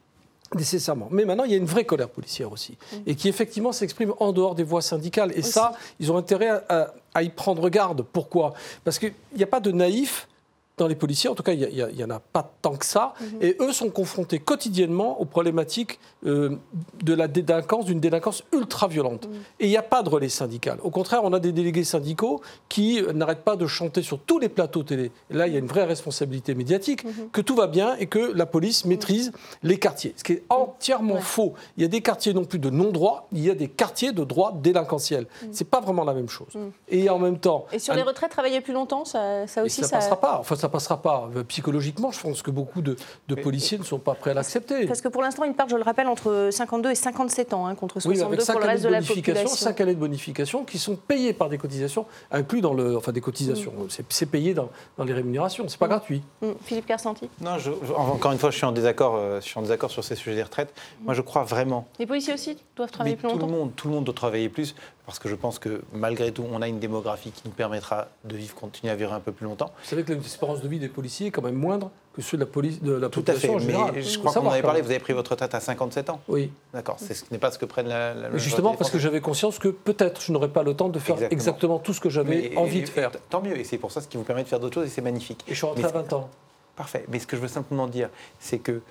Nécessairement. 0.54 1.08
Mais 1.10 1.26
maintenant, 1.26 1.44
il 1.44 1.52
y 1.52 1.56
a 1.56 1.58
une 1.58 1.66
vraie 1.66 1.86
colère 1.86 2.08
policière 2.08 2.52
aussi, 2.52 2.78
et 3.08 3.16
qui 3.16 3.28
effectivement 3.28 3.72
s'exprime 3.72 4.14
en 4.20 4.32
dehors 4.32 4.54
des 4.54 4.64
voies 4.64 4.84
syndicales. 4.84 5.32
Et 5.36 5.42
ça, 5.42 5.74
ils 6.00 6.12
ont 6.12 6.18
intérêt 6.18 6.50
à, 6.50 6.64
à- 6.70 6.94
à 7.16 7.24
y 7.24 7.30
prendre 7.30 7.68
garde. 7.70 8.04
Pourquoi? 8.04 8.54
Parce 8.84 9.00
qu'il 9.00 9.14
n'y 9.36 9.44
a 9.44 9.48
pas 9.48 9.60
de 9.60 9.72
naïfs 9.72 10.28
dans 10.78 10.88
les 10.88 10.96
policiers, 10.96 11.30
en 11.30 11.36
tout 11.36 11.44
cas, 11.44 11.54
il 11.54 11.94
n'y 11.96 12.04
en 12.04 12.10
a 12.10 12.20
pas 12.20 12.52
tant 12.62 12.76
que 12.76 12.86
ça, 12.86 13.14
et 13.42 13.56
eux 13.62 13.72
sont 13.72 13.90
confrontés 13.90 14.40
quotidiennement 14.40 15.22
aux 15.22 15.26
problématiques 15.26 16.00
euh, 16.26 16.58
de 17.02 17.14
la 17.14 17.28
délinquance, 17.28 17.86
d'une 17.86 18.00
délinquance 18.00 18.44
ultra-violente. 18.52 19.30
Et 19.60 19.68
il 19.68 19.70
n'y 19.70 19.78
a 19.78 19.82
pas 19.84 20.04
de 20.04 20.10
relais 20.10 20.30
syndical. 20.30 20.80
Au 20.84 20.90
contraire, 20.90 21.22
on 21.24 21.32
a 21.34 21.40
des 21.40 21.52
délégués 21.54 21.84
syndicaux 21.86 22.42
qui 22.68 23.02
n'arrêtent 23.14 23.44
pas 23.44 23.56
de 23.56 23.68
chanter 23.68 24.02
sur 24.02 24.20
tous 24.20 24.38
les 24.40 24.50
plateaux 24.50 24.84
télé. 24.84 25.12
Et 25.32 25.34
là, 25.34 25.48
il 25.48 25.54
y 25.54 25.56
a 25.56 25.60
une 25.60 25.68
vraie 25.68 25.86
responsabilité 25.86 26.56
médiatique, 26.56 27.06
que 27.32 27.42
tout 27.42 27.56
va 27.56 27.68
bien 27.68 27.96
et 27.98 28.08
que 28.08 28.34
la 28.34 28.46
police 28.46 28.84
maîtrise 28.86 29.32
les 29.64 29.78
quartiers. 29.80 30.14
Ce 30.18 30.24
qui 30.24 30.34
est 30.34 30.44
entièrement 30.50 31.22
faux. 31.22 31.54
Il 31.78 31.84
y 31.84 31.86
a 31.86 31.90
des 31.90 32.02
quartiers 32.02 32.34
non 32.34 32.44
plus 32.44 32.60
de 32.60 32.70
non-droit, 32.70 33.28
il 33.32 33.40
y 33.46 33.50
a 33.50 33.56
des 33.56 33.70
quartiers 33.70 34.12
de 34.12 34.24
droit 34.24 34.52
délinquentiel. 34.54 35.28
C'est 35.52 35.70
pas 35.70 35.80
vraiment 35.80 36.04
la 36.04 36.14
même 36.14 36.30
chose. 36.30 36.54
Et 36.90 37.10
en 37.10 37.20
même 37.20 37.40
temps... 37.40 37.66
Et 37.72 37.80
sur 37.80 37.94
un- 37.94 37.98
les 37.98 38.02
retraites, 38.04 38.32
travailler 38.32 38.60
plus 38.62 38.74
longtemps, 38.74 39.06
ça, 39.06 39.48
ça 39.48 39.62
et 39.62 39.66
aussi, 39.66 39.82
ça 39.82 39.88
ne 39.88 39.92
passera 40.02 40.20
pas. 40.20 40.38
Enfin, 40.40 40.56
ça 40.56 40.65
ça 40.66 40.70
passera 40.70 41.02
pas. 41.02 41.30
Euh, 41.36 41.44
psychologiquement, 41.44 42.12
je 42.12 42.20
pense 42.20 42.42
que 42.42 42.50
beaucoup 42.50 42.82
de, 42.82 42.96
policiers 43.44 43.78
ne 43.78 43.84
sont 43.84 44.00
pas 44.00 44.16
prêts 44.16 44.32
à 44.32 44.34
l'accepter. 44.34 44.88
Parce 44.88 45.02
que 45.02 45.08
pour 45.08 45.22
l'instant, 45.22 45.44
ils 45.44 45.54
partent, 45.54 45.70
je 45.70 45.76
le 45.76 45.84
rappelle, 45.84 46.08
entre 46.08 46.50
52 46.52 46.92
et 46.92 46.96
57 46.96 47.54
ans, 47.54 47.68
hein, 47.68 47.76
contre 47.76 48.00
62 48.00 48.44
pour 48.44 48.60
le 48.60 48.66
reste 48.66 48.84
de, 48.84 48.90
la 48.90 49.02
population. 49.02 49.48
5 49.48 49.82
années 49.82 49.94
de 49.94 50.00
bonification 50.00 50.64
qui 50.64 50.80
sont 50.80 50.96
payées 50.96 51.34
par 51.34 51.50
des 51.50 51.60
cotisations, 51.60 52.08
inclus 52.32 52.62
dans 52.62 52.74
le, 52.74 52.98
enfin 52.98 53.12
des 53.12 53.22
cotisations. 53.22 53.74
Mm. 53.78 54.04
C'est 54.10 54.26
payé 54.26 54.56
dans, 54.56 54.70
les 55.06 55.14
rémunérations, 55.14 55.68
c'est 55.68 55.78
pas 55.78 55.86
mm. 55.86 55.90
gratuit. 55.90 56.24
Mm. 56.42 56.48
Philippe 56.64 56.88
Carsanti. 56.88 57.30
Non, 57.42 57.58
encore 57.96 58.32
une 58.32 58.40
fois, 58.40 58.50
je 58.50 58.58
suis 58.58 58.66
en 58.66 58.72
désaccord, 58.72 59.16
euh, 59.16 59.40
je 59.42 59.46
suis 59.46 59.60
en 59.60 59.62
désaccord 59.62 59.92
sur 59.92 60.04
ces 60.04 60.16
sujets 60.16 60.36
des 60.36 60.44
retraites. 60.44 60.74
Moi, 61.04 61.14
je 61.14 61.22
crois 61.22 61.44
vraiment. 61.44 61.88
Les 62.00 62.08
policiers 62.08 62.34
aussi 62.34 62.58
doivent 62.76 62.92
travailler 62.92 63.18
plus 63.18 63.28
longtemps. 63.28 63.40
Tout 63.40 63.46
le 63.46 63.52
monde, 63.52 63.72
tout 63.76 63.88
le 63.88 63.94
monde 63.94 64.04
doit 64.06 64.16
travailler 64.16 64.50
plus 64.50 64.74
parce 65.06 65.20
que 65.20 65.30
je 65.30 65.36
pense 65.36 65.60
que 65.60 65.82
malgré 65.94 66.32
tout, 66.32 66.46
on 66.52 66.62
a 66.62 66.68
une 66.68 66.80
démographie 66.80 67.32
qui 67.32 67.44
nous 67.46 67.52
permettra 67.52 68.08
de 68.24 68.36
vivre, 68.36 68.56
continuer 68.56 68.92
à 68.92 68.96
vivre 68.96 69.14
un 69.14 69.20
peu 69.20 69.32
plus 69.32 69.46
longtemps. 69.46 69.72
Vous 69.84 69.90
savez 69.90 70.04
que 70.04 70.14
l'espérance 70.14 70.62
de 70.62 70.68
vie 70.68 70.80
des 70.80 70.90
policiers 70.90 71.28
est 71.28 71.32
quand 71.32 71.42
même 71.42 71.56
moindre 71.56 71.92
que 72.16 72.22
ceux 72.22 72.38
de 72.38 72.44
la, 72.44 72.50
police, 72.50 72.82
de 72.82 72.94
la 72.94 73.10
population 73.10 73.54
Tout 73.54 73.58
à 73.58 73.60
fait, 73.60 73.92
mais 73.94 74.02
je 74.02 74.20
crois 74.20 74.32
qu'on 74.32 74.48
en 74.48 74.52
avait 74.52 74.62
parlé, 74.62 74.82
vous 74.82 74.90
avez 74.90 75.00
pris 75.00 75.14
votre 75.14 75.32
retraite 75.32 75.54
à 75.54 75.60
57 75.60 76.10
ans. 76.10 76.22
Oui. 76.28 76.52
D'accord, 76.74 76.98
ce 77.00 77.14
n'est 77.30 77.38
pas 77.38 77.52
ce 77.52 77.60
que 77.60 77.66
prennent 77.66 77.90
la... 77.90 78.14
la 78.14 78.38
justement 78.38 78.74
parce 78.74 78.90
que 78.90 79.00
j'avais 79.00 79.22
conscience 79.22 79.60
que 79.60 79.68
peut-être 79.68 80.22
je 80.22 80.32
n'aurais 80.32 80.50
pas 80.50 80.64
le 80.64 80.74
temps 80.74 80.90
de 80.90 81.00
faire 81.00 81.22
exactement, 81.30 81.78
tout 81.78 81.94
ce 81.94 82.00
que 82.00 82.10
j'avais 82.10 82.56
envie 82.56 82.82
de 82.82 82.90
faire. 82.90 83.12
Tant 83.30 83.42
mieux, 83.42 83.58
et 83.58 83.64
c'est 83.64 83.78
pour 83.78 83.92
ça 83.92 84.02
ce 84.02 84.08
qui 84.08 84.18
vous 84.18 84.24
permet 84.24 84.44
de 84.44 84.48
faire 84.48 84.60
d'autres 84.60 84.76
choses, 84.76 84.88
et 84.88 84.90
c'est 84.90 85.02
magnifique. 85.02 85.44
Et 85.48 85.52
je 85.52 85.58
suis 85.58 85.66
rentré 85.66 85.84
à 85.84 85.90
20 85.90 86.14
ans. 86.14 86.30
Parfait, 86.76 87.06
mais 87.10 87.20
ce 87.20 87.28
que 87.28 87.38
je 87.38 87.42
veux 87.42 87.48
simplement 87.48 87.88
dire, 87.88 88.10
c'est 88.40 88.60
que 88.60 88.82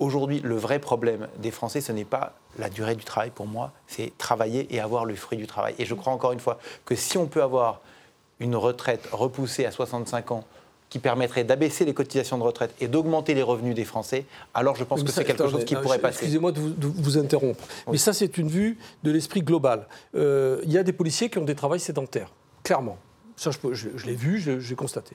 Aujourd'hui, 0.00 0.40
le 0.42 0.56
vrai 0.56 0.78
problème 0.78 1.28
des 1.38 1.50
Français, 1.50 1.82
ce 1.82 1.92
n'est 1.92 2.06
pas 2.06 2.32
la 2.58 2.70
durée 2.70 2.94
du 2.94 3.04
travail 3.04 3.30
pour 3.30 3.46
moi, 3.46 3.72
c'est 3.86 4.16
travailler 4.16 4.66
et 4.74 4.80
avoir 4.80 5.04
le 5.04 5.14
fruit 5.14 5.36
du 5.36 5.46
travail. 5.46 5.74
Et 5.78 5.84
je 5.84 5.94
crois 5.94 6.10
encore 6.10 6.32
une 6.32 6.40
fois 6.40 6.58
que 6.86 6.94
si 6.94 7.18
on 7.18 7.26
peut 7.26 7.42
avoir 7.42 7.82
une 8.40 8.56
retraite 8.56 9.06
repoussée 9.12 9.66
à 9.66 9.70
65 9.70 10.30
ans 10.30 10.44
qui 10.88 11.00
permettrait 11.00 11.44
d'abaisser 11.44 11.84
les 11.84 11.92
cotisations 11.92 12.38
de 12.38 12.42
retraite 12.42 12.74
et 12.80 12.88
d'augmenter 12.88 13.34
les 13.34 13.42
revenus 13.42 13.74
des 13.74 13.84
Français, 13.84 14.24
alors 14.54 14.74
je 14.74 14.84
pense 14.84 15.02
que 15.02 15.12
c'est 15.12 15.22
quelque 15.22 15.48
chose 15.48 15.66
qui 15.66 15.76
pourrait 15.76 15.98
passer. 15.98 16.20
Excusez-moi 16.20 16.52
de, 16.52 16.60
vous, 16.80 17.18
interrompre, 17.18 17.62
mais 17.90 17.98
ça 17.98 18.14
c'est 18.14 18.38
une 18.38 18.48
vue 18.48 18.78
de 19.04 19.10
l'esprit 19.10 19.42
global. 19.42 19.86
Euh, 20.14 20.62
il 20.64 20.72
y 20.72 20.78
a 20.78 20.82
des 20.82 20.94
policiers 20.94 21.28
qui 21.28 21.36
ont 21.36 21.44
des 21.44 21.54
travails 21.54 21.78
sédentaires, 21.78 22.32
clairement. 22.64 22.96
Ça, 23.36 23.50
je, 23.50 23.88
je 23.94 24.06
l'ai 24.06 24.14
vu, 24.14 24.38
j'ai 24.38 24.74
constaté. 24.74 25.14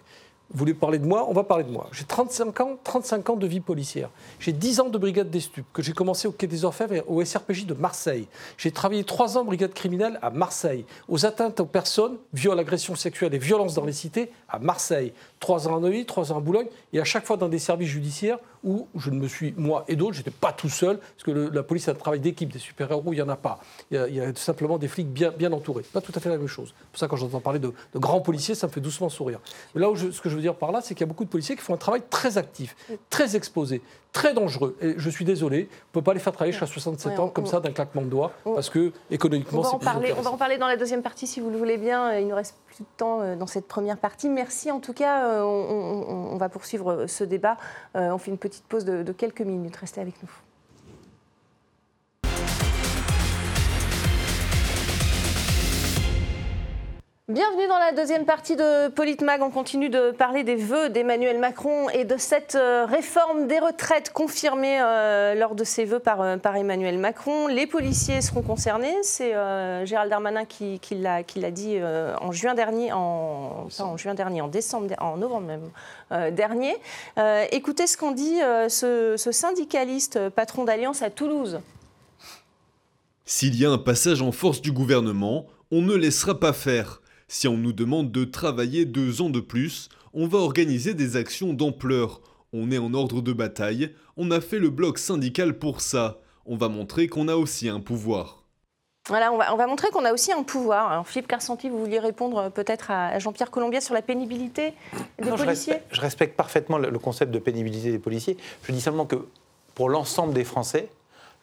Vous 0.51 0.60
voulez 0.60 0.73
parler 0.73 0.99
de 0.99 1.05
moi 1.05 1.25
On 1.27 1.34
va 1.34 1.43
parler 1.43 1.63
de 1.63 1.71
moi. 1.71 1.88
J'ai 1.91 2.03
35 2.03 2.60
ans, 2.62 2.77
35 2.84 3.29
ans 3.31 3.36
de 3.36 3.47
vie 3.47 3.60
policière. 3.60 4.10
J'ai 4.39 4.53
10 4.53 4.79
ans 4.79 4.89
de 4.89 4.97
brigade 4.97 5.29
des 5.29 5.39
stupes, 5.39 5.65
que 5.73 5.81
j'ai 5.81 5.93
commencé 5.93 6.27
au 6.27 6.31
Quai 6.31 6.47
des 6.47 6.65
Orfèvres 6.65 6.93
et 6.93 7.03
au 7.08 7.23
SRPJ 7.23 7.65
de 7.65 7.73
Marseille. 7.73 8.27
J'ai 8.58 8.71
travaillé 8.71 9.03
3 9.03 9.38
ans 9.38 9.41
en 9.41 9.45
brigade 9.45 9.73
criminelle 9.73 10.19
à 10.21 10.29
Marseille. 10.29 10.86
Aux 11.10 11.25
atteintes 11.25 11.60
aux 11.60 11.65
personnes, 11.65 12.17
viols, 12.34 12.60
agressions 12.60 12.95
sexuelles 12.95 13.34
et 13.34 13.39
violences 13.39 13.73
dans 13.73 13.86
les 13.86 13.93
cités 13.93 14.31
à 14.47 14.60
Marseille. 14.60 15.13
3 15.39 15.67
ans 15.67 15.77
à 15.77 15.79
Neuilly, 15.79 16.05
3 16.05 16.31
ans 16.31 16.38
à 16.38 16.41
Boulogne, 16.41 16.67
et 16.93 16.99
à 16.99 17.03
chaque 17.03 17.25
fois 17.25 17.38
dans 17.38 17.49
des 17.49 17.60
services 17.60 17.89
judiciaires 17.89 18.38
où 18.65 18.88
je 18.95 19.12
ne 19.12 19.19
me 19.19 19.28
suis, 19.28 19.54
moi 19.58 19.86
et 19.88 19.95
d'autres, 19.95 20.13
je 20.13 20.19
n'étais 20.19 20.32
pas 20.32 20.51
tout 20.51 20.69
seul, 20.69 20.97
parce 20.97 21.23
que 21.23 21.32
la 21.32 21.63
police 21.63 21.88
a 21.88 21.91
un 21.91 21.95
travail 21.95 22.19
d'équipe, 22.19 22.51
des 22.51 22.60
super-héros, 22.60 23.13
il 23.13 23.15
n'y 23.15 23.21
en 23.21 23.30
a 23.30 23.36
pas. 23.36 23.60
Il 23.91 23.97
y 23.97 24.19
a, 24.19 24.36
simplement 24.36 24.78
des 24.78 24.88
flics 24.88 25.08
bien, 25.08 25.32
bien 25.32 25.51
entourés. 25.54 25.84
Pas 25.84 26.01
tout 26.01 26.12
à 26.15 26.19
fait 26.19 26.30
la 26.30 26.38
même 26.38 26.47
chose. 26.47 26.73
Pour 26.91 26.99
ça, 26.99 27.08
quand 27.08 27.15
j'entends 27.15 27.39
parler 27.39 27.60
de, 27.60 27.71
grands 27.95 28.21
policiers, 28.21 28.56
ça 28.56 28.67
me 28.67 28.71
fait 28.71 28.82
doucement 28.82 29.10
sourire. 29.10 29.39
Mais 29.73 29.82
là, 29.82 29.89
où 29.89 29.95
ce 29.95 30.19
que 30.19 30.30
je 30.30 30.36
veux 30.36 30.41
dire 30.41 30.56
par 30.56 30.71
là, 30.71 30.82
c'est 30.82 30.95
qu'il 30.95 31.01
y 31.01 31.08
a 31.08 31.08
beaucoup 31.08 31.25
de 31.25 31.30
policiers 31.30 31.56
qui 31.56 31.62
font 31.62 31.75
un 31.75 31.78
travail 31.78 32.01
très 32.10 32.38
actif, 32.38 32.75
très 33.10 33.36
exposé, 33.36 33.82
très 34.15 34.34
dangereux. 34.34 34.78
Et 34.82 34.95
je 34.97 35.10
suis 35.10 35.25
désolé, 35.25 35.67
on 35.69 35.75
ne 35.89 35.91
peut 35.91 36.01
pas 36.01 36.13
les 36.13 36.21
faire 36.21 36.32
travailler 36.32 36.54
jusqu'à 36.54 36.65
67 36.65 37.19
ans 37.19 37.28
comme 37.28 37.45
ça 37.45 37.60
d'un 37.60 37.71
claquement 37.71 38.01
de 38.01 38.08
doigts, 38.08 38.32
parce 38.45 38.69
que 38.69 38.93
économiquement, 39.12 39.62
c'est 39.63 39.78
plus 39.78 40.13
On 40.17 40.21
va 40.21 40.32
en 40.32 40.38
parler 40.38 40.58
dans 40.58 40.67
la 40.67 40.78
deuxième 40.78 41.01
partie, 41.01 41.28
si 41.28 41.41
vous 41.41 41.49
le 41.49 41.58
voulez 41.58 41.78
bien. 41.78 42.17
Il 42.17 42.28
nous 42.28 42.36
reste 42.36 42.56
plus 42.65 42.80
de 42.80 42.88
temps 42.95 43.21
euh, 43.21 43.36
dans 43.36 43.45
cette 43.45 43.67
première 43.67 43.97
partie. 43.97 44.30
Merci 44.30 44.71
en 44.71 44.80
tout 44.80 44.93
cas. 44.93 45.25
Euh, 45.25 45.41
on, 45.43 46.38
va 46.38 46.47
poursuivre 46.47 47.06
ce 47.08 47.23
débat. 47.25 47.58
Euh, 47.95 48.12
on 48.12 48.17
fait 48.17 48.32
une 48.32 48.38
petite 48.38 48.63
pause 48.65 48.86
de, 48.86 49.04
de 49.04 49.12
quelques 49.12 49.41
minutes. 49.41 49.75
Restez 49.75 49.99
avec 49.99 50.15
nous. 50.23 50.30
Bienvenue 57.27 57.67
dans 57.67 57.79
la 57.79 57.91
deuxième 57.91 58.23
partie 58.23 58.55
de 58.55 58.88
Politmag. 58.89 59.41
On 59.41 59.49
continue 59.49 59.89
de 59.89 60.11
parler 60.11 60.43
des 60.43 60.55
vœux 60.55 60.89
d'Emmanuel 60.89 61.39
Macron 61.39 61.89
et 61.89 62.05
de 62.05 62.17
cette 62.17 62.53
euh, 62.53 62.85
réforme 62.85 63.47
des 63.47 63.57
retraites 63.57 64.13
confirmée 64.13 64.79
euh, 64.79 65.33
lors 65.33 65.55
de 65.55 65.63
ses 65.63 65.85
vœux 65.85 65.97
par, 65.97 66.21
euh, 66.21 66.38
par, 66.38 66.55
Emmanuel 66.55 66.99
Macron. 66.99 67.47
Les 67.47 67.65
policiers 67.65 68.21
seront 68.21 68.43
concernés. 68.43 68.93
C'est 69.01 69.31
Gérald 69.88 70.11
Darmanin 70.11 70.45
qui, 70.45 70.79
l'a 70.91 71.23
dit 71.23 71.79
en 72.21 72.31
juin 72.31 72.53
dernier, 72.53 72.93
en, 72.93 73.69
en 73.79 73.97
juin 73.97 74.13
dernier, 74.13 74.41
en 74.41 74.47
décembre, 74.47 74.93
en 74.99 75.17
novembre 75.17 75.47
même 75.47 76.35
dernier. 76.35 76.77
écoutez 77.51 77.88
ce 77.88 77.97
qu'en 77.97 78.11
dit 78.11 78.38
ce, 78.69 79.15
ce 79.17 79.31
syndicaliste 79.31 80.29
patron 80.29 80.63
d'Alliance 80.63 81.01
à 81.01 81.09
Toulouse. 81.09 81.59
S'il 83.25 83.59
y 83.59 83.65
a 83.65 83.71
un 83.71 83.79
passage 83.79 84.21
en 84.21 84.31
force 84.31 84.61
du 84.61 84.71
gouvernement, 84.71 85.47
on 85.71 85.81
ne 85.81 85.95
laissera 85.95 86.39
pas 86.39 86.53
faire. 86.53 87.01
Si 87.27 87.47
on 87.47 87.57
nous 87.57 87.73
demande 87.73 88.11
de 88.11 88.23
travailler 88.23 88.85
deux 88.85 89.21
ans 89.21 89.29
de 89.29 89.39
plus, 89.39 89.89
on 90.13 90.27
va 90.27 90.38
organiser 90.38 90.93
des 90.93 91.17
actions 91.17 91.53
d'ampleur. 91.53 92.21
On 92.53 92.71
est 92.71 92.77
en 92.77 92.93
ordre 92.93 93.21
de 93.21 93.33
bataille, 93.33 93.93
on 94.15 94.29
a 94.31 94.39
fait 94.41 94.59
le 94.59 94.69
bloc 94.69 94.99
syndical 94.99 95.57
pour 95.57 95.81
ça. 95.81 96.19
On 96.45 96.55
va 96.55 96.69
montrer 96.69 97.07
qu'on 97.07 97.27
a 97.27 97.35
aussi 97.35 97.67
un 97.67 97.79
pouvoir. 97.79 98.43
Voilà, 99.07 99.31
on 99.31 99.38
va, 99.38 99.67
montrer 99.67 99.89
qu'on 99.89 100.05
a 100.05 100.13
aussi 100.13 100.31
un 100.31 100.41
pouvoir. 100.41 100.91
Alors, 100.91 101.07
Philippe 101.07 101.27
Carsanti, 101.27 101.69
vous 101.69 101.79
vouliez 101.79 101.99
répondre 101.99 102.38
euh, 102.38 102.49
peut-être 102.49 102.89
à 102.89 103.19
Jean-Pierre 103.19 103.51
Colombier 103.51 103.79
sur 103.79 103.93
la 103.93 104.01
pénibilité 104.01 104.73
des 105.21 105.29
policiers? 105.29 105.75
je 105.91 106.01
respecte, 106.01 106.35
parfaitement 106.35 106.79
le, 106.79 106.97
concept 106.97 107.31
de 107.31 107.38
pénibilité 107.38 107.91
des 107.91 107.99
policiers. 107.99 108.35
Je 108.63 108.71
dis 108.71 108.81
seulement 108.81 109.05
que 109.05 109.27
pour 109.75 109.89
l'ensemble 109.89 110.33
des 110.33 110.43
Français, 110.43 110.89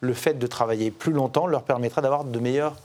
le 0.01 0.13
fait 0.13 0.33
de 0.33 0.47
travailler 0.47 0.91
plus 0.91 1.13
longtemps 1.13 1.47
leur 1.47 1.63
permettra 1.63 2.01
d'avoir 2.01 2.25
de 2.25 2.39
meilleurs 2.39 2.75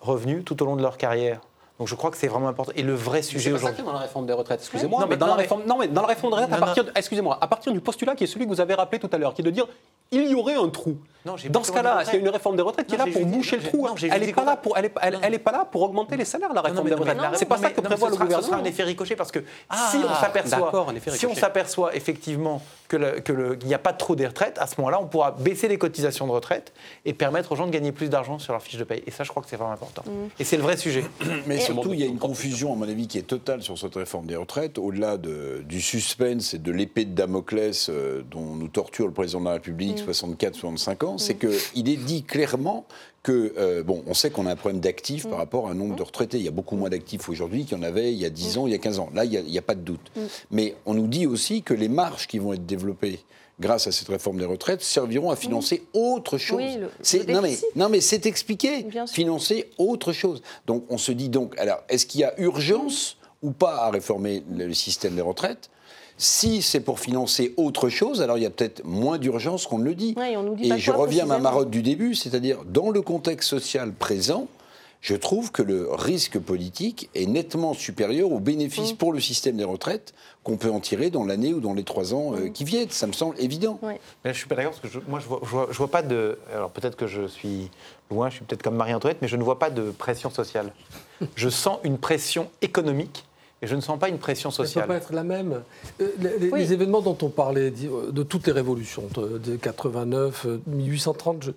revenus 0.00 0.42
tout 0.44 0.62
au 0.62 0.66
long 0.66 0.76
de 0.76 0.82
leur 0.82 0.96
carrière. 0.96 1.40
Donc 1.78 1.88
je 1.88 1.94
crois 1.96 2.10
que 2.10 2.16
c'est 2.16 2.28
vraiment 2.28 2.48
important. 2.48 2.72
Et 2.76 2.82
le 2.82 2.94
vrai 2.94 3.22
sujet 3.22 3.52
aujourd'hui. 3.52 3.82
dans 3.82 3.92
la 3.92 3.98
réforme 3.98 4.26
des 4.26 4.32
retraites, 4.32 4.60
excusez-moi. 4.60 5.00
Non, 5.00 5.06
mais 5.08 5.16
dans 5.16 5.26
la 5.26 5.34
réforme, 5.34 5.62
non, 5.66 5.78
mais 5.78 5.88
dans 5.88 6.02
la 6.02 6.08
réforme 6.08 6.32
des 6.32 6.42
retraites, 6.42 6.62
à 6.62 6.64
partir, 6.64 6.84
excusez-moi, 6.94 7.38
à 7.40 7.46
partir 7.48 7.72
du 7.72 7.80
postulat 7.80 8.14
qui 8.14 8.24
est 8.24 8.28
celui 8.28 8.44
que 8.44 8.50
vous 8.50 8.60
avez 8.60 8.74
rappelé 8.74 9.00
tout 9.00 9.10
à 9.12 9.18
l'heure, 9.18 9.34
qui 9.34 9.42
est 9.42 9.44
de 9.44 9.50
dire 9.50 9.66
il 10.10 10.30
y 10.30 10.34
aurait 10.34 10.54
un 10.54 10.68
trou. 10.68 10.96
Dans 11.24 11.64
ce 11.64 11.72
cas-là, 11.72 12.02
il 12.06 12.12
y 12.12 12.16
a 12.16 12.18
une 12.18 12.28
réforme 12.28 12.56
des 12.56 12.62
retraites 12.62 12.86
qui 12.86 12.94
est 12.94 12.98
là 12.98 13.06
pour 13.10 13.24
boucher 13.24 13.56
le 13.56 13.62
trou. 13.62 13.88
elle 14.02 14.20
n'est 14.20 14.32
pas 14.32 14.44
là 14.44 14.56
pour, 14.56 14.76
elle 14.76 14.84
est, 14.86 14.94
elle, 15.00 15.34
est 15.34 15.38
pas 15.38 15.52
là 15.52 15.64
pour 15.64 15.82
augmenter 15.82 16.16
les 16.16 16.26
salaires. 16.26 16.52
La 16.52 16.60
réforme 16.60 16.88
des 16.88 16.94
retraites. 16.94 17.18
C'est 17.34 17.46
pas 17.46 17.58
ça 17.58 17.70
que 17.70 17.80
prévoit 17.80 18.10
le 18.10 18.16
gouvernement. 18.16 18.42
Ce 18.42 18.48
sera 18.48 18.58
un 18.58 18.64
effet 18.64 18.82
ricochet 18.82 19.16
parce 19.16 19.32
que 19.32 19.40
ah, 19.70 19.88
si 19.90 19.96
on 19.96 20.14
s'aperçoit, 20.14 20.86
si 21.10 21.26
on 21.26 21.34
s'aperçoit 21.34 21.96
effectivement 21.96 22.60
qu'il 22.88 23.58
n'y 23.64 23.74
a 23.74 23.78
pas 23.78 23.92
de 23.92 23.98
trou 23.98 24.14
des 24.14 24.26
retraites, 24.26 24.58
à 24.58 24.66
ce 24.66 24.74
moment-là, 24.78 25.00
on 25.00 25.06
pourra 25.06 25.30
baisser 25.32 25.68
les 25.68 25.78
cotisations 25.78 26.26
de 26.26 26.32
retraite 26.32 26.72
et 27.06 27.14
permettre 27.14 27.52
aux 27.52 27.56
gens 27.56 27.66
de 27.66 27.72
gagner 27.72 27.92
plus 27.92 28.10
d'argent 28.10 28.38
sur 28.38 28.52
leur 28.52 28.62
fiche 28.62 28.76
de 28.76 28.84
paye. 28.84 29.02
Et 29.06 29.10
ça, 29.10 29.24
je 29.24 29.30
crois 29.30 29.42
que 29.42 29.48
c'est 29.48 29.56
vraiment 29.56 29.72
important. 29.72 30.02
Mm. 30.06 30.26
Et 30.38 30.44
c'est 30.44 30.58
le 30.58 30.62
vrai 30.62 30.76
sujet. 30.76 31.04
Mais 31.46 31.58
surtout, 31.64 31.92
il 31.92 32.00
y 32.00 32.02
a 32.02 32.06
une 32.06 32.18
confusion, 32.18 32.72
à 32.72 32.76
mon 32.76 32.88
avis, 32.88 33.06
qui 33.06 33.18
est 33.18 33.22
totale 33.22 33.62
sur 33.62 33.78
cette 33.78 33.94
réforme 33.94 34.26
des 34.26 34.36
retraites, 34.36 34.78
au-delà 34.78 35.16
du 35.16 35.80
suspense 35.80 36.54
et 36.54 36.58
de 36.58 36.72
l'épée 36.72 37.04
de 37.04 37.14
Damoclès 37.14 37.88
euh, 37.88 38.22
dont 38.30 38.54
nous 38.54 38.68
torture 38.68 39.06
le 39.06 39.12
président 39.12 39.40
de 39.40 39.46
la 39.46 39.52
République, 39.52 39.98
64-65 39.98 41.04
mm. 41.04 41.06
ans, 41.06 41.18
c'est 41.18 41.34
qu'il 41.34 41.88
est 41.88 41.96
dit 41.96 42.22
clairement 42.22 42.86
que, 43.22 43.54
euh, 43.56 43.82
bon, 43.82 44.02
on 44.06 44.14
sait 44.14 44.30
qu'on 44.30 44.46
a 44.46 44.52
un 44.52 44.56
problème 44.56 44.80
d'actifs 44.80 45.24
par 45.24 45.32
mm. 45.32 45.40
rapport 45.40 45.68
à 45.68 45.70
un 45.70 45.74
nombre 45.74 45.96
de 45.96 46.02
retraités. 46.02 46.38
Il 46.38 46.44
y 46.44 46.48
a 46.48 46.52
beaucoup 46.52 46.76
moins 46.76 46.90
d'actifs 46.90 47.28
aujourd'hui 47.28 47.64
qu'il 47.64 47.76
y 47.76 47.80
en 47.80 47.84
avait 47.84 48.12
il 48.12 48.18
y 48.18 48.26
a 48.26 48.30
10 48.30 48.58
ans, 48.58 48.66
il 48.66 48.72
y 48.72 48.76
a 48.76 48.78
15 48.78 48.98
ans. 48.98 49.10
Là, 49.14 49.24
il 49.24 49.30
n'y 49.44 49.58
a, 49.58 49.62
pas 49.62 49.74
de 49.74 49.80
doute. 49.80 50.12
Mais 50.50 50.76
on 50.86 50.94
nous 50.94 51.06
dit 51.06 51.26
aussi 51.26 51.62
que 51.62 51.74
les 51.74 51.88
marges 51.88 52.26
qui 52.26 52.38
vont 52.38 52.52
être 52.52 52.66
développées 52.66 53.20
grâce 53.60 53.86
à 53.86 53.92
cette 53.92 54.08
réforme 54.08 54.38
des 54.38 54.44
retraites, 54.44 54.82
serviront 54.82 55.30
à 55.30 55.36
financer 55.36 55.84
autre 55.92 56.38
chose. 56.38 56.62
non, 57.28 57.42
mais, 57.42 57.56
non, 57.76 57.88
mais 57.88 58.00
c'est 58.00 58.26
expliqué. 58.26 58.86
Financer 59.06 59.70
autre 59.78 60.12
chose. 60.12 60.42
Donc 60.66 60.84
on 60.90 60.98
se 60.98 61.12
dit 61.12 61.28
donc, 61.28 61.58
alors, 61.58 61.82
est-ce 61.88 62.06
qu'il 62.06 62.20
y 62.20 62.24
a 62.24 62.38
urgence 62.38 63.16
ou 63.42 63.50
pas 63.50 63.76
à 63.76 63.90
réformer 63.90 64.42
le 64.50 64.72
système 64.74 65.14
des 65.14 65.22
retraites? 65.22 65.70
Si 66.16 66.62
c'est 66.62 66.80
pour 66.80 67.00
financer 67.00 67.54
autre 67.56 67.88
chose, 67.88 68.22
alors 68.22 68.38
il 68.38 68.42
y 68.42 68.46
a 68.46 68.50
peut-être 68.50 68.84
moins 68.84 69.18
d'urgence 69.18 69.66
qu'on 69.66 69.78
ne 69.78 69.84
le 69.84 69.96
dit. 69.96 70.14
Et 70.62 70.78
je 70.78 70.92
reviens 70.92 71.24
à 71.24 71.26
ma 71.26 71.38
marotte 71.38 71.70
du 71.70 71.82
début, 71.82 72.14
c'est-à-dire 72.14 72.64
dans 72.64 72.90
le 72.90 73.02
contexte 73.02 73.48
social 73.48 73.92
présent, 73.92 74.46
je 75.04 75.14
trouve 75.14 75.52
que 75.52 75.60
le 75.60 75.86
risque 75.92 76.38
politique 76.38 77.10
est 77.14 77.26
nettement 77.26 77.74
supérieur 77.74 78.32
aux 78.32 78.40
bénéfices 78.40 78.94
mm. 78.94 78.96
pour 78.96 79.12
le 79.12 79.20
système 79.20 79.58
des 79.58 79.64
retraites 79.64 80.14
qu'on 80.42 80.56
peut 80.56 80.70
en 80.70 80.80
tirer 80.80 81.10
dans 81.10 81.26
l'année 81.26 81.52
ou 81.52 81.60
dans 81.60 81.74
les 81.74 81.84
trois 81.84 82.14
ans 82.14 82.32
euh, 82.32 82.46
mm. 82.46 82.52
qui 82.52 82.64
viennent. 82.64 82.88
Ça 82.88 83.06
me 83.06 83.12
semble 83.12 83.38
évident. 83.38 83.78
Mais 83.82 83.98
je 84.24 84.38
suis 84.38 84.48
pas 84.48 84.54
d'accord 84.54 84.72
parce 84.80 84.94
que 84.94 84.98
moi 85.06 85.20
je 85.20 85.26
vois, 85.26 85.66
vois, 85.70 85.90
pas 85.90 86.00
de. 86.00 86.38
Alors 86.54 86.70
peut-être 86.70 86.96
que 86.96 87.06
je 87.06 87.26
suis 87.26 87.70
loin, 88.10 88.30
je 88.30 88.36
suis 88.36 88.44
peut-être 88.46 88.62
comme 88.62 88.76
Marie-Antoinette, 88.76 89.18
mais 89.20 89.28
je 89.28 89.36
ne 89.36 89.42
vois 89.42 89.58
pas 89.58 89.68
de 89.68 89.90
pression 89.90 90.30
sociale. 90.30 90.72
je 91.36 91.50
sens 91.50 91.80
une 91.84 91.98
pression 91.98 92.50
économique 92.62 93.26
et 93.60 93.66
je 93.66 93.74
ne 93.76 93.82
sens 93.82 93.98
pas 93.98 94.08
une 94.08 94.18
pression 94.18 94.50
sociale. 94.50 94.68
Ça 94.68 94.80
ne 94.80 94.84
peut 94.86 95.00
pas 95.00 95.04
être 95.04 95.12
la 95.12 95.24
même. 95.24 95.62
Euh, 96.00 96.08
les, 96.52 96.72
événements 96.72 97.02
dont 97.02 97.18
on 97.20 97.28
parlait, 97.28 97.70
de 97.70 98.22
toutes 98.22 98.46
les 98.46 98.52
révolutions, 98.52 99.04
de, 99.14 99.56
89, 99.56 100.46
1830, 100.66 101.44
je, 101.44 101.50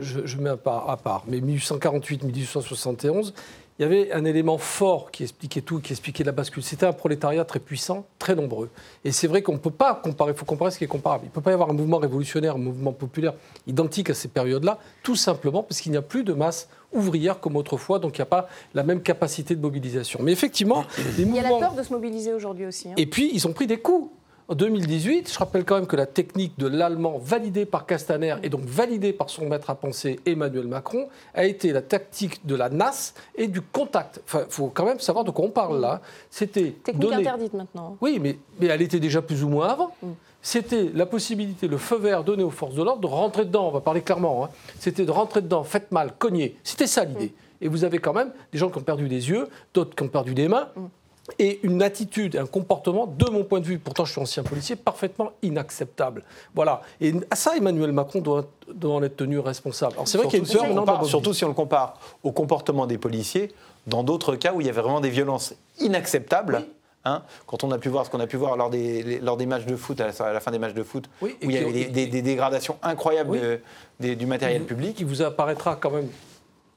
je, 0.00 0.36
mets 0.38 0.50
à 0.50 0.56
part, 0.56 0.88
à 0.90 0.96
part, 0.96 1.24
mais 1.26 1.40
1848, 1.40 2.24
1871, 2.24 3.34
il 3.78 3.82
y 3.82 3.86
avait 3.86 4.12
un 4.12 4.26
élément 4.26 4.58
fort 4.58 5.10
qui 5.10 5.22
expliquait 5.22 5.62
tout, 5.62 5.80
qui 5.80 5.94
expliquait 5.94 6.22
la 6.22 6.32
bascule. 6.32 6.62
C'était 6.62 6.84
un 6.84 6.92
prolétariat 6.92 7.46
très 7.46 7.60
puissant, 7.60 8.04
très 8.18 8.34
nombreux. 8.34 8.68
Et 9.06 9.12
c'est 9.12 9.26
vrai 9.26 9.40
qu'on 9.40 9.54
ne 9.54 9.58
peut 9.58 9.70
pas 9.70 9.94
comparer, 9.94 10.32
il 10.32 10.36
faut 10.36 10.44
comparer 10.44 10.70
ce 10.70 10.76
qui 10.76 10.84
est 10.84 10.86
comparable. 10.86 11.24
Il 11.24 11.28
ne 11.28 11.32
peut 11.32 11.40
pas 11.40 11.50
y 11.50 11.54
avoir 11.54 11.70
un 11.70 11.72
mouvement 11.72 11.96
révolutionnaire, 11.96 12.56
un 12.56 12.58
mouvement 12.58 12.92
populaire 12.92 13.32
identique 13.66 14.10
à 14.10 14.14
ces 14.14 14.28
périodes-là, 14.28 14.78
tout 15.02 15.16
simplement 15.16 15.62
parce 15.62 15.80
qu'il 15.80 15.92
n'y 15.92 15.98
a 15.98 16.02
plus 16.02 16.24
de 16.24 16.34
masse 16.34 16.68
ouvrière 16.92 17.40
comme 17.40 17.56
autrefois, 17.56 17.98
donc 17.98 18.18
il 18.18 18.20
n'y 18.20 18.24
a 18.24 18.26
pas 18.26 18.48
la 18.74 18.82
même 18.82 19.00
capacité 19.00 19.56
de 19.56 19.62
mobilisation. 19.62 20.20
Mais 20.22 20.32
effectivement, 20.32 20.84
les 21.16 21.24
mouvements... 21.24 21.38
Il 21.38 21.42
y 21.42 21.46
a 21.46 21.50
la 21.50 21.58
peur 21.58 21.74
de 21.74 21.82
se 21.82 21.90
mobiliser 21.90 22.34
aujourd'hui 22.34 22.66
aussi. 22.66 22.90
Hein. 22.90 22.94
Et 22.98 23.06
puis, 23.06 23.30
ils 23.32 23.46
ont 23.46 23.54
pris 23.54 23.66
des 23.66 23.78
coups. 23.78 24.10
En 24.50 24.56
2018, 24.56 25.32
je 25.32 25.38
rappelle 25.38 25.64
quand 25.64 25.76
même 25.76 25.86
que 25.86 25.94
la 25.94 26.06
technique 26.06 26.58
de 26.58 26.66
l'allemand 26.66 27.18
validée 27.22 27.66
par 27.66 27.86
Castaner 27.86 28.34
et 28.42 28.48
donc 28.48 28.62
validée 28.62 29.12
par 29.12 29.30
son 29.30 29.48
maître 29.48 29.70
à 29.70 29.76
penser 29.76 30.18
Emmanuel 30.26 30.66
Macron 30.66 31.08
a 31.34 31.44
été 31.44 31.70
la 31.72 31.82
tactique 31.82 32.44
de 32.44 32.56
la 32.56 32.68
NAS 32.68 33.14
et 33.36 33.46
du 33.46 33.60
contact. 33.60 34.20
Enfin, 34.24 34.42
il 34.48 34.52
faut 34.52 34.66
quand 34.66 34.84
même 34.84 34.98
savoir 34.98 35.24
de 35.24 35.30
quoi 35.30 35.44
on 35.44 35.50
parle 35.50 35.80
là. 35.80 36.00
C'était 36.30 36.72
technique 36.82 37.12
interdite 37.12 37.54
maintenant. 37.54 37.96
Oui, 38.00 38.18
mais, 38.20 38.40
mais 38.58 38.66
elle 38.66 38.82
était 38.82 38.98
déjà 38.98 39.22
plus 39.22 39.44
ou 39.44 39.48
moins 39.48 39.68
avant. 39.68 39.94
Mm. 40.02 40.08
C'était 40.42 40.90
la 40.94 41.06
possibilité, 41.06 41.68
le 41.68 41.78
feu 41.78 41.98
vert 41.98 42.24
donné 42.24 42.42
aux 42.42 42.50
forces 42.50 42.74
de 42.74 42.82
l'ordre 42.82 43.02
de 43.02 43.06
rentrer 43.06 43.44
dedans. 43.44 43.68
On 43.68 43.70
va 43.70 43.80
parler 43.80 44.00
clairement. 44.00 44.46
Hein. 44.46 44.48
C'était 44.80 45.04
de 45.04 45.12
rentrer 45.12 45.42
dedans, 45.42 45.62
faites 45.62 45.92
mal, 45.92 46.12
cogner. 46.18 46.56
C'était 46.64 46.88
ça 46.88 47.04
l'idée. 47.04 47.26
Mm. 47.26 47.64
Et 47.64 47.68
vous 47.68 47.84
avez 47.84 48.00
quand 48.00 48.14
même 48.14 48.32
des 48.50 48.58
gens 48.58 48.68
qui 48.68 48.78
ont 48.78 48.82
perdu 48.82 49.06
des 49.06 49.30
yeux, 49.30 49.46
d'autres 49.74 49.94
qui 49.94 50.02
ont 50.02 50.08
perdu 50.08 50.34
des 50.34 50.48
mains. 50.48 50.70
Mm 50.74 50.86
et 51.38 51.60
une 51.62 51.82
attitude, 51.82 52.36
un 52.36 52.46
comportement, 52.46 53.06
de 53.06 53.30
mon 53.30 53.44
point 53.44 53.60
de 53.60 53.66
vue, 53.66 53.78
pourtant 53.78 54.04
je 54.04 54.12
suis 54.12 54.20
ancien 54.20 54.42
policier, 54.42 54.76
parfaitement 54.76 55.32
inacceptable. 55.42 56.22
Voilà. 56.54 56.82
Et 57.00 57.14
à 57.30 57.36
ça, 57.36 57.56
Emmanuel 57.56 57.92
Macron 57.92 58.20
doit, 58.20 58.46
en 58.84 59.02
être 59.02 59.16
tenu 59.16 59.38
responsable. 59.38 59.94
Alors 59.94 60.08
c'est 60.08 60.18
vrai 60.18 60.26
qu'il 60.28 60.38
y 60.38 60.56
a 60.56 60.66
une 60.66 60.84
peur 60.84 61.06
Surtout 61.06 61.32
si 61.32 61.44
on 61.44 61.48
le 61.48 61.54
compare 61.54 61.98
au 62.22 62.32
comportement 62.32 62.86
des 62.86 62.98
policiers, 62.98 63.52
dans 63.86 64.02
d'autres 64.02 64.36
cas 64.36 64.52
où 64.52 64.60
il 64.60 64.66
y 64.66 64.70
avait 64.70 64.80
vraiment 64.80 65.00
des 65.00 65.10
violences 65.10 65.54
inacceptables. 65.78 66.64
Hein, 67.06 67.22
quand 67.46 67.64
on 67.64 67.70
a 67.70 67.78
pu 67.78 67.88
voir 67.88 68.04
ce 68.04 68.10
qu'on 68.10 68.20
a 68.20 68.26
pu 68.26 68.36
voir 68.36 68.58
lors 68.58 68.68
des, 68.68 69.20
lors 69.20 69.38
des 69.38 69.46
matchs 69.46 69.64
de 69.64 69.74
foot, 69.74 69.98
à 70.02 70.06
la, 70.06 70.40
fin 70.40 70.50
des 70.50 70.58
matchs 70.58 70.74
de 70.74 70.82
foot, 70.82 71.08
où 71.22 71.28
il 71.42 71.52
y 71.52 71.56
avait 71.56 71.86
des, 71.86 72.22
dégradations 72.22 72.76
incroyables 72.82 73.60
du 73.98 74.26
matériel 74.26 74.64
public. 74.64 74.96
Qui 74.96 75.04
vous 75.04 75.22
apparaîtra 75.22 75.76
quand 75.76 75.90
même 75.90 76.08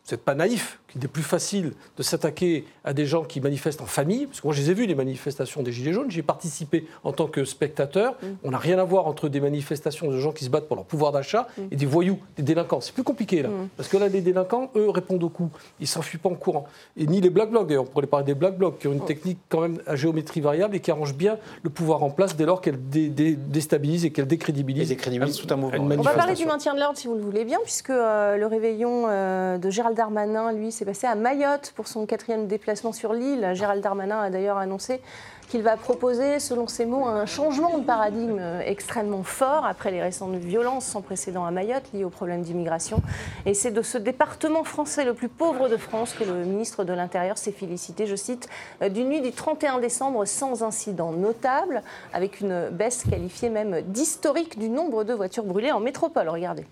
vous 0.06 0.12
n'êtes 0.12 0.24
pas 0.24 0.36
naïf, 0.36 0.80
qu'il 0.94 1.04
est 1.04 1.08
plus 1.08 1.24
facile 1.24 1.74
de 1.98 2.04
s'attaquer 2.04 2.66
à 2.84 2.94
des 2.94 3.06
gens 3.06 3.24
qui 3.24 3.42
manifestent 3.42 3.82
en 3.82 3.86
famille, 3.86 4.28
parce 4.28 4.42
que 4.42 4.48
moi 4.48 4.54
je 4.56 4.62
les 4.62 4.72
ai 4.72 4.74
vus, 4.74 4.86
les 4.86 4.96
manifestations 4.96 5.64
des 5.64 5.72
Gilets 5.72 5.94
jaunes, 5.94 6.12
j'ai 6.12 6.24
participé 6.24 6.88
en 7.04 7.12
tant 7.12 7.28
que 7.28 7.46
spectateur, 7.46 8.14
mm. 8.14 8.28
on 8.44 8.52
n'a 8.52 8.58
rien 8.58 8.80
à 8.80 8.84
voir 8.84 9.08
entre 9.08 9.30
des 9.30 9.42
manifestations 9.42 10.10
de 10.10 10.18
gens 10.20 10.32
qui 10.32 10.46
se 10.46 10.50
battent 10.50 10.68
pour 10.68 10.76
leur 10.76 10.86
pouvoir 10.86 11.12
d'achat 11.12 11.48
mm. 11.58 11.62
et 11.72 11.76
des 11.76 11.86
voyous, 11.86 12.20
des 12.38 12.44
délinquants. 12.44 12.82
C'est 12.82 12.94
plus 12.94 13.04
compliqué 13.04 13.42
là, 13.42 13.50
mm. 13.50 13.70
parce 13.76 13.90
que 13.90 13.98
là 13.98 14.08
les 14.08 14.22
délinquants, 14.22 14.72
eux, 14.76 14.90
répondent 14.90 15.24
au 15.24 15.30
coup, 15.30 15.50
ils 15.80 15.88
s'enfuient 15.88 16.18
pas 16.18 16.30
en 16.30 16.36
courant. 16.36 16.66
Et 16.98 17.08
ni 17.08 17.22
les 17.22 17.30
Black 17.30 17.50
Blocs, 17.50 17.68
d'ailleurs, 17.68 17.84
on 17.84 17.88
pourrait 17.88 18.08
parler 18.08 18.26
des 18.26 18.36
Black 18.36 18.58
Blocs, 18.58 18.80
qui 18.80 18.88
ont 18.88 18.94
une 18.94 19.06
technique 19.06 19.40
quand 19.50 19.62
même 19.62 19.82
à 19.88 19.96
géométrie 19.96 20.42
variable 20.42 20.76
et 20.76 20.80
qui 20.80 20.92
arrangent 20.92 21.16
bien 21.16 21.38
le 21.64 21.70
pouvoir 21.70 22.04
en 22.04 22.10
place 22.10 22.36
dès 22.36 22.46
lors 22.46 22.62
qu'elle 22.62 22.78
déstabilise 22.90 24.06
et 24.06 24.12
qu'elle 24.12 24.28
décrédibilise. 24.28 24.92
Et 24.92 24.96
décrédibilise 24.96 25.38
tout 25.38 25.52
un 25.52 25.58
mouvement. 25.58 25.96
On 25.98 26.02
va 26.02 26.14
parler 26.14 26.36
du 26.36 26.46
maintien 26.46 26.74
de 26.74 26.80
l'ordre 26.80 26.98
si 26.98 27.08
vous 27.08 27.16
le 27.16 27.22
voulez 27.22 27.46
bien, 27.46 27.60
puisque 27.64 27.90
euh, 27.90 28.38
le 28.38 28.46
réveillon 28.46 29.06
euh, 29.08 29.58
de 29.58 29.70
Gérald 29.70 29.96
Darmanin, 29.96 30.52
lui, 30.52 30.72
s'est 30.84 30.86
passé 30.86 31.08
à 31.08 31.16
Mayotte 31.16 31.72
pour 31.78 31.88
son 31.88 32.06
quatrième 32.06 32.48
déplacement 32.48 32.92
sur 32.92 33.14
l'île. 33.14 33.52
Gérald 33.54 33.82
Darmanin 33.82 34.20
a 34.20 34.30
d'ailleurs 34.30 34.58
annoncé 34.58 35.00
qu'il 35.48 35.62
va 35.62 35.78
proposer, 35.78 36.40
selon 36.40 36.68
ses 36.68 36.86
mots, 36.86 37.06
un 37.06 37.26
changement 37.26 37.78
de 37.78 37.86
paradigme 37.86 38.42
extrêmement 38.66 39.24
fort 39.24 39.66
après 39.66 39.92
les 39.92 40.02
récentes 40.02 40.36
violences 40.36 40.84
sans 40.86 41.02
précédent 41.02 41.46
à 41.46 41.52
Mayotte 41.52 41.86
liées 41.94 42.04
aux 42.04 42.10
problèmes 42.10 42.42
d'immigration. 42.42 43.02
Et 43.46 43.54
c'est 43.54 43.72
de 43.72 43.82
ce 43.82 43.98
département 43.98 44.66
français 44.66 45.06
le 45.06 45.14
plus 45.14 45.30
pauvre 45.30 45.70
de 45.70 45.78
France 45.78 46.14
que 46.20 46.26
le 46.26 46.44
ministre 46.44 46.84
de 46.84 46.92
l'Intérieur 46.92 47.38
s'est 47.38 47.54
félicité, 47.54 48.06
je 48.06 48.18
cite, 48.18 48.50
d'une 48.90 49.08
nuit 49.08 49.22
du 49.22 49.32
31 49.32 49.80
décembre 49.80 50.26
sans 50.26 50.64
incident 50.64 51.14
notable, 51.14 51.82
avec 52.12 52.42
une 52.42 52.70
baisse 52.72 53.06
qualifiée 53.10 53.50
même 53.50 53.84
d'historique 53.84 54.60
du 54.60 54.70
nombre 54.70 55.06
de 55.06 55.14
voitures 55.14 55.46
brûlées 55.46 55.72
en 55.72 55.80
métropole. 55.80 56.28
Regardez. 56.28 56.66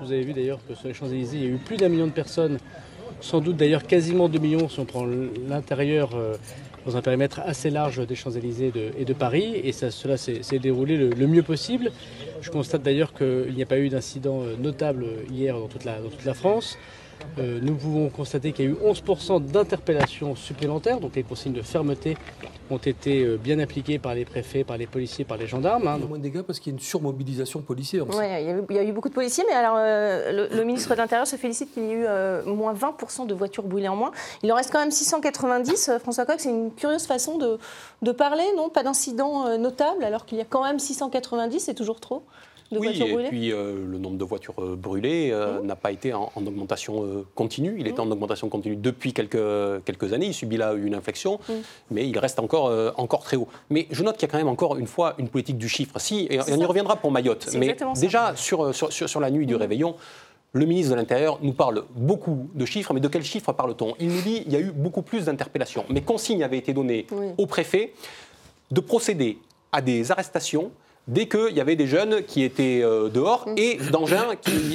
Vous 0.00 0.12
avez 0.12 0.22
vu 0.22 0.32
d'ailleurs 0.32 0.60
que 0.66 0.74
sur 0.74 0.88
les 0.88 0.94
Champs-Élysées, 0.94 1.36
il 1.36 1.42
y 1.42 1.46
a 1.46 1.50
eu 1.50 1.58
plus 1.58 1.76
d'un 1.76 1.88
million 1.88 2.06
de 2.06 2.12
personnes, 2.12 2.58
sans 3.20 3.40
doute 3.40 3.56
d'ailleurs 3.56 3.84
quasiment 3.86 4.28
deux 4.28 4.38
millions 4.38 4.68
si 4.68 4.80
on 4.80 4.84
prend 4.84 5.06
l'intérieur 5.48 6.10
euh, 6.14 6.36
dans 6.86 6.96
un 6.96 7.02
périmètre 7.02 7.40
assez 7.44 7.70
large 7.70 8.06
des 8.06 8.14
Champs-Élysées 8.14 8.72
et 8.98 9.04
de 9.04 9.12
Paris. 9.12 9.60
Et 9.62 9.72
cela 9.72 10.16
s'est 10.16 10.58
déroulé 10.58 10.96
le, 10.96 11.26
mieux 11.26 11.42
possible. 11.42 11.92
Je 12.40 12.50
constate 12.50 12.82
d'ailleurs 12.82 13.12
qu'il 13.12 13.52
n'y 13.54 13.62
a 13.62 13.66
pas 13.66 13.78
eu 13.78 13.88
d'incident 13.88 14.42
euh, 14.42 14.56
notable 14.56 15.06
hier 15.30 15.56
toute 15.68 15.84
la, 15.84 16.00
dans 16.00 16.08
toute 16.08 16.24
la 16.24 16.34
France. 16.34 16.78
Euh, 17.38 17.58
nous 17.62 17.74
pouvons 17.74 18.08
constater 18.10 18.52
qu'il 18.52 18.64
y 18.64 18.68
a 18.68 18.70
eu 18.72 18.74
11% 18.74 19.44
d'interpellations 19.44 20.34
supplémentaires, 20.34 21.00
donc 21.00 21.14
les 21.14 21.22
consignes 21.22 21.52
de 21.52 21.62
fermeté 21.62 22.16
ont 22.70 22.78
été 22.78 23.24
euh, 23.24 23.36
bien 23.36 23.58
appliquées 23.58 23.98
par 23.98 24.14
les 24.14 24.24
préfets, 24.24 24.64
par 24.64 24.76
les 24.76 24.86
policiers, 24.86 25.24
par 25.24 25.36
les 25.36 25.46
gendarmes. 25.46 25.86
Hein. 25.88 25.94
Il 25.96 26.02
y 26.02 26.04
a 26.04 26.08
moins 26.08 26.18
de 26.18 26.22
dégâts 26.22 26.42
parce 26.42 26.60
qu'il 26.60 26.72
y 26.72 26.74
a 26.74 26.76
une 26.76 26.82
surmobilisation 26.82 27.62
policière. 27.62 28.04
Oui, 28.08 28.24
il, 28.68 28.74
y 28.76 28.78
a 28.78 28.84
eu 28.84 28.92
beaucoup 28.92 29.08
de 29.08 29.14
policiers, 29.14 29.44
mais 29.48 29.54
alors 29.54 29.76
euh, 29.78 30.48
le, 30.50 30.64
ministre 30.64 30.90
de 30.90 30.96
l'Intérieur 30.96 31.26
se 31.26 31.36
félicite 31.36 31.72
qu'il 31.72 31.84
y 31.84 31.90
ait 31.90 31.94
eu 31.94 32.06
moins 32.46 32.74
20% 32.74 33.26
de 33.26 33.34
voitures 33.34 33.64
brûlées 33.64 33.88
en 33.88 33.96
moins. 33.96 34.12
Il 34.42 34.52
en 34.52 34.56
reste 34.56 34.70
quand 34.70 34.80
même 34.80 34.90
690. 34.90 35.92
François 36.00 36.26
Coq, 36.26 36.36
c'est 36.38 36.50
une 36.50 36.72
curieuse 36.72 37.06
façon 37.06 37.38
de, 37.38 37.58
de 38.02 38.12
parler, 38.12 38.44
non? 38.56 38.68
Pas 38.68 38.82
d'incident 38.82 39.58
notable, 39.58 40.04
alors 40.04 40.26
qu'il 40.26 40.38
y 40.38 40.40
a 40.40 40.44
quand 40.44 40.64
même 40.64 40.78
690, 40.78 41.60
c'est 41.60 41.74
toujours 41.74 42.00
trop 42.00 42.22
oui, 42.72 43.02
et 43.02 43.28
puis 43.28 43.52
euh, 43.52 43.84
le 43.84 43.98
nombre 43.98 44.16
de 44.16 44.24
voitures 44.24 44.54
euh, 44.58 44.76
brûlées 44.76 45.30
euh, 45.32 45.60
mmh. 45.60 45.66
n'a 45.66 45.76
pas 45.76 45.90
été 45.90 46.12
en, 46.12 46.30
augmentation 46.36 47.24
continue. 47.34 47.76
Il 47.78 47.88
était 47.88 48.00
mmh. 48.00 48.08
en 48.08 48.10
augmentation 48.12 48.48
continue 48.48 48.76
depuis 48.76 49.12
quelques, 49.12 49.84
quelques 49.84 50.12
années. 50.12 50.26
Il 50.26 50.34
subit 50.34 50.56
là 50.56 50.74
une 50.74 50.94
inflexion, 50.94 51.40
mmh. 51.48 51.52
mais 51.90 52.08
il 52.08 52.18
reste 52.18 52.38
encore, 52.38 52.72
encore 52.96 53.22
très 53.22 53.36
haut. 53.36 53.48
Mais 53.70 53.86
je 53.90 54.02
note 54.02 54.16
qu'il 54.16 54.28
y 54.28 54.30
a 54.30 54.32
quand 54.32 54.38
même 54.38 54.48
encore 54.48 54.76
une 54.76 54.86
fois 54.86 55.14
une 55.18 55.28
politique 55.28 55.58
du 55.58 55.68
chiffre. 55.68 55.98
Si, 55.98 56.26
et, 56.30 56.40
on 56.40 56.58
y 56.58 56.64
reviendra 56.64 56.96
pour 56.96 57.10
Mayotte. 57.10 57.48
Mais 57.58 57.76
déjà, 57.96 58.34
sur, 58.36 58.74
sur, 58.74 58.92
sur, 58.92 59.20
la 59.20 59.30
nuit 59.30 59.46
du 59.46 59.56
réveillon, 59.56 59.96
le 60.52 60.66
ministre 60.66 60.92
de 60.92 60.96
l'Intérieur 60.96 61.38
nous 61.42 61.52
parle 61.52 61.84
beaucoup 61.94 62.48
de 62.54 62.64
chiffres, 62.64 62.94
mais 62.94 63.00
de 63.00 63.08
quels 63.08 63.24
chiffres 63.24 63.52
parle-t-on? 63.52 63.94
Il 64.00 64.08
nous 64.08 64.22
dit 64.22 64.42
qu'il 64.42 64.52
y 64.52 64.56
a 64.56 64.60
eu 64.60 64.72
beaucoup 64.72 65.02
plus 65.02 65.26
d'interpellations. 65.26 65.84
Mais 65.88 66.02
consigne 66.02 66.42
avait 66.42 66.58
été 66.58 66.72
donnée 66.72 67.06
au 67.38 67.46
préfet 67.46 67.92
de 68.70 68.80
procéder 68.80 69.38
à 69.72 69.80
des 69.80 70.10
arrestations 70.10 70.70
dès 71.10 71.26
qu'il 71.26 71.54
y 71.54 71.60
avait 71.60 71.76
des 71.76 71.86
jeunes 71.86 72.22
qui 72.22 72.42
étaient 72.42 72.80
euh, 72.82 73.08
dehors 73.08 73.46
et 73.56 73.78
d'engins 73.90 74.28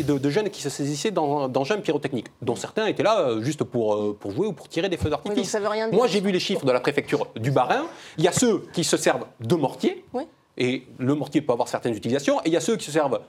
de, 0.06 0.30
jeunes 0.30 0.50
qui 0.50 0.62
se 0.62 0.70
saisissaient 0.70 1.12
d'engins 1.12 1.78
pyrotechniques, 1.78 2.28
dont 2.42 2.56
certains 2.56 2.86
étaient 2.88 3.04
là 3.04 3.22
euh, 3.22 3.42
juste 3.42 3.64
pour, 3.64 3.96
euh, 3.96 4.18
pour 4.20 4.32
jouer 4.32 4.48
ou 4.48 4.54
pour 4.54 4.68
tirer 4.68 4.90
des 4.90 4.98
feux 4.98 5.10
d'artifice. 5.10 5.58
Moi, 5.92 6.08
j'ai 6.08 6.20
vu 6.20 6.32
les 6.32 6.40
chiffres 6.40 6.66
de 6.66 6.72
la 6.72 6.82
préfecture 6.82 7.28
du 7.38 7.52
Bas-Rhin. 7.52 7.86
Il 8.18 8.24
y 8.24 8.28
a 8.28 8.34
ceux 8.34 8.66
qui 8.74 8.84
se 8.84 8.98
servent 8.98 9.26
de 9.40 9.56
mortier, 9.56 10.06
et 10.58 10.84
le 11.00 11.16
mortier 11.16 11.42
peut 11.42 11.54
avoir 11.54 11.70
certaines 11.70 11.96
utilisations, 11.96 12.40
et 12.42 12.48
il 12.48 12.54
y 12.54 12.58
a 12.58 12.62
ceux 12.62 12.76
qui 12.76 12.86
se 12.86 12.92
servent 12.92 13.22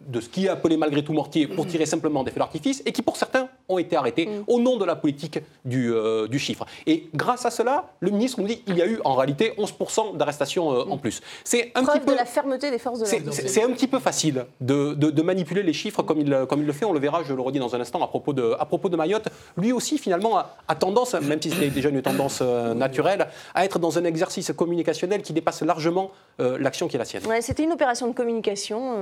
de 0.00 0.20
ce 0.20 0.28
qui 0.28 0.46
est 0.46 0.48
appelé 0.48 0.76
malgré 0.76 1.02
tout 1.04 1.12
mortier 1.12 1.46
pour 1.46 1.66
tirer 1.66 1.86
simplement 1.86 2.24
des 2.24 2.30
feux 2.30 2.38
d'artifice 2.38 2.82
et 2.86 2.92
qui 2.92 3.02
pour 3.02 3.16
certains 3.16 3.48
ont 3.70 3.78
été 3.78 3.96
arrêtés 3.96 4.26
mm. 4.26 4.44
au 4.46 4.60
nom 4.60 4.76
de 4.76 4.84
la 4.84 4.96
politique 4.96 5.38
du, 5.64 5.92
euh, 5.92 6.26
du, 6.26 6.38
chiffre. 6.38 6.66
Et 6.86 7.08
grâce 7.14 7.46
à 7.46 7.50
cela, 7.50 7.90
le 8.00 8.10
ministre 8.10 8.40
nous 8.40 8.46
dit 8.46 8.60
qu'il 8.62 8.76
y 8.76 8.82
a 8.82 8.86
eu 8.86 9.00
en 9.04 9.14
réalité 9.14 9.54
11% 9.58 10.16
d'arrestations 10.16 10.72
euh, 10.72 10.84
en 10.90 10.96
mm. 10.96 11.00
plus. 11.00 11.20
C'est 11.44 11.72
un 11.74 11.84
petit 11.84 12.00
peu, 12.00 12.12
de 12.12 12.16
la 12.16 12.24
fermeté 12.24 12.70
des 12.70 12.78
forces 12.78 13.00
de 13.00 13.04
l'ordre. 13.04 13.32
C'est 13.32 13.62
un 13.62 13.70
petit 13.70 13.86
peu 13.86 13.98
facile 13.98 14.46
de, 14.60 14.94
de, 14.94 15.22
manipuler 15.22 15.62
les 15.62 15.72
chiffres 15.72 16.02
comme 16.02 16.20
il, 16.20 16.46
comme 16.48 16.60
il 16.60 16.66
le 16.66 16.72
fait. 16.72 16.84
On 16.84 16.92
le 16.92 16.98
verra, 16.98 17.22
je 17.22 17.34
le 17.34 17.40
redis 17.40 17.58
dans 17.58 17.74
un 17.74 17.80
instant, 17.80 18.02
à 18.02 18.08
propos 18.08 18.32
de, 18.32 18.54
à 18.58 18.64
propos 18.64 18.88
de 18.88 18.96
Mayotte. 18.96 19.28
Lui 19.56 19.72
aussi, 19.72 19.98
finalement, 19.98 20.38
a, 20.38 20.74
tendance, 20.74 21.14
même 21.14 21.40
si 21.40 21.50
c'était 21.50 21.68
déjà 21.68 21.90
une 21.90 22.02
tendance 22.02 22.40
euh, 22.42 22.74
naturelle, 22.74 23.28
à 23.54 23.64
être 23.64 23.78
dans 23.78 23.98
un 23.98 24.04
exercice 24.04 24.52
communicationnel 24.52 25.22
qui 25.22 25.32
dépasse 25.32 25.62
largement 25.62 26.10
l'action 26.38 26.88
qui 26.88 26.96
est 26.96 26.98
la 26.98 27.04
sienne. 27.04 27.26
Ouais, 27.26 27.42
c'était 27.42 27.64
une 27.64 27.72
opération 27.72 28.08
de 28.08 28.14
communication. 28.14 28.94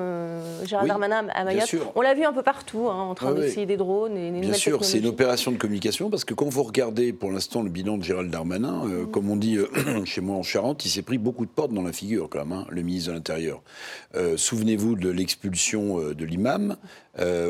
Gérald 0.65 0.89
Darmanin 0.89 1.29
à 1.33 1.45
Mayotte. 1.45 1.73
On 1.95 2.01
l'a 2.01 2.15
vu 2.15 2.25
un 2.25 2.33
peu 2.33 2.43
partout, 2.43 2.89
hein, 2.91 3.01
en 3.01 3.15
train 3.15 3.33
d'essayer 3.33 3.67
des 3.67 3.77
drones 3.77 4.17
et 4.17 4.31
Bien 4.33 4.53
sûr, 4.59 4.85
c'est 4.85 4.99
une 4.99 5.07
opération 5.07 5.53
de 5.53 5.57
communication 5.57 6.11
parce 6.11 6.25
que 6.25 6.35
quand 6.35 6.49
vous 6.49 6.63
regardez 6.63 7.13
pour 7.13 7.31
l'instant 7.31 7.63
le 7.63 7.71
bilan 7.71 7.99
de 7.99 8.03
Gérald 8.03 8.31
Darmanin, 8.31 8.85
euh, 8.87 9.05
mm. 9.05 9.11
comme 9.11 9.31
on 9.31 9.37
dit 9.37 9.57
euh, 9.57 10.05
chez 10.05 10.21
moi 10.21 10.37
en 10.37 10.43
Charente, 10.43 10.85
il 10.85 10.91
s'est 10.91 11.03
pris 11.03 11.19
beaucoup 11.19 11.47
de 11.47 11.51
portes 11.51 11.73
dans 11.73 11.83
la 11.83 11.93
figure 11.93 12.29
quand 12.29 12.45
même, 12.45 12.53
hein, 12.53 12.67
le 12.71 12.83
ministre 12.83 13.11
de 13.11 13.15
l'Intérieur. 13.15 13.63
Euh, 14.15 14.37
souvenez-vous 14.37 14.97
de 14.97 15.09
l'expulsion 15.09 15.99
de 16.13 16.25
l'imam, 16.25 16.77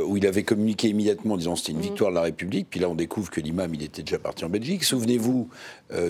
où 0.07 0.17
il 0.17 0.27
avait 0.27 0.45
communiqué 0.45 0.89
immédiatement 0.89 1.35
en 1.35 1.37
disant 1.37 1.55
c'était 1.55 1.73
une 1.73 1.79
mm. 1.79 1.83
victoire 1.83 2.11
de 2.11 2.15
la 2.15 2.23
République, 2.23 2.69
puis 2.71 2.81
là 2.81 2.89
on 2.89 2.95
découvre 2.95 3.31
que 3.31 3.41
l'imam 3.41 3.75
il 3.75 3.83
était 3.83 4.03
déjà 4.03 4.19
parti 4.19 4.45
en 4.45 4.49
Belgique. 4.49 4.83
Souvenez-vous 4.83 5.51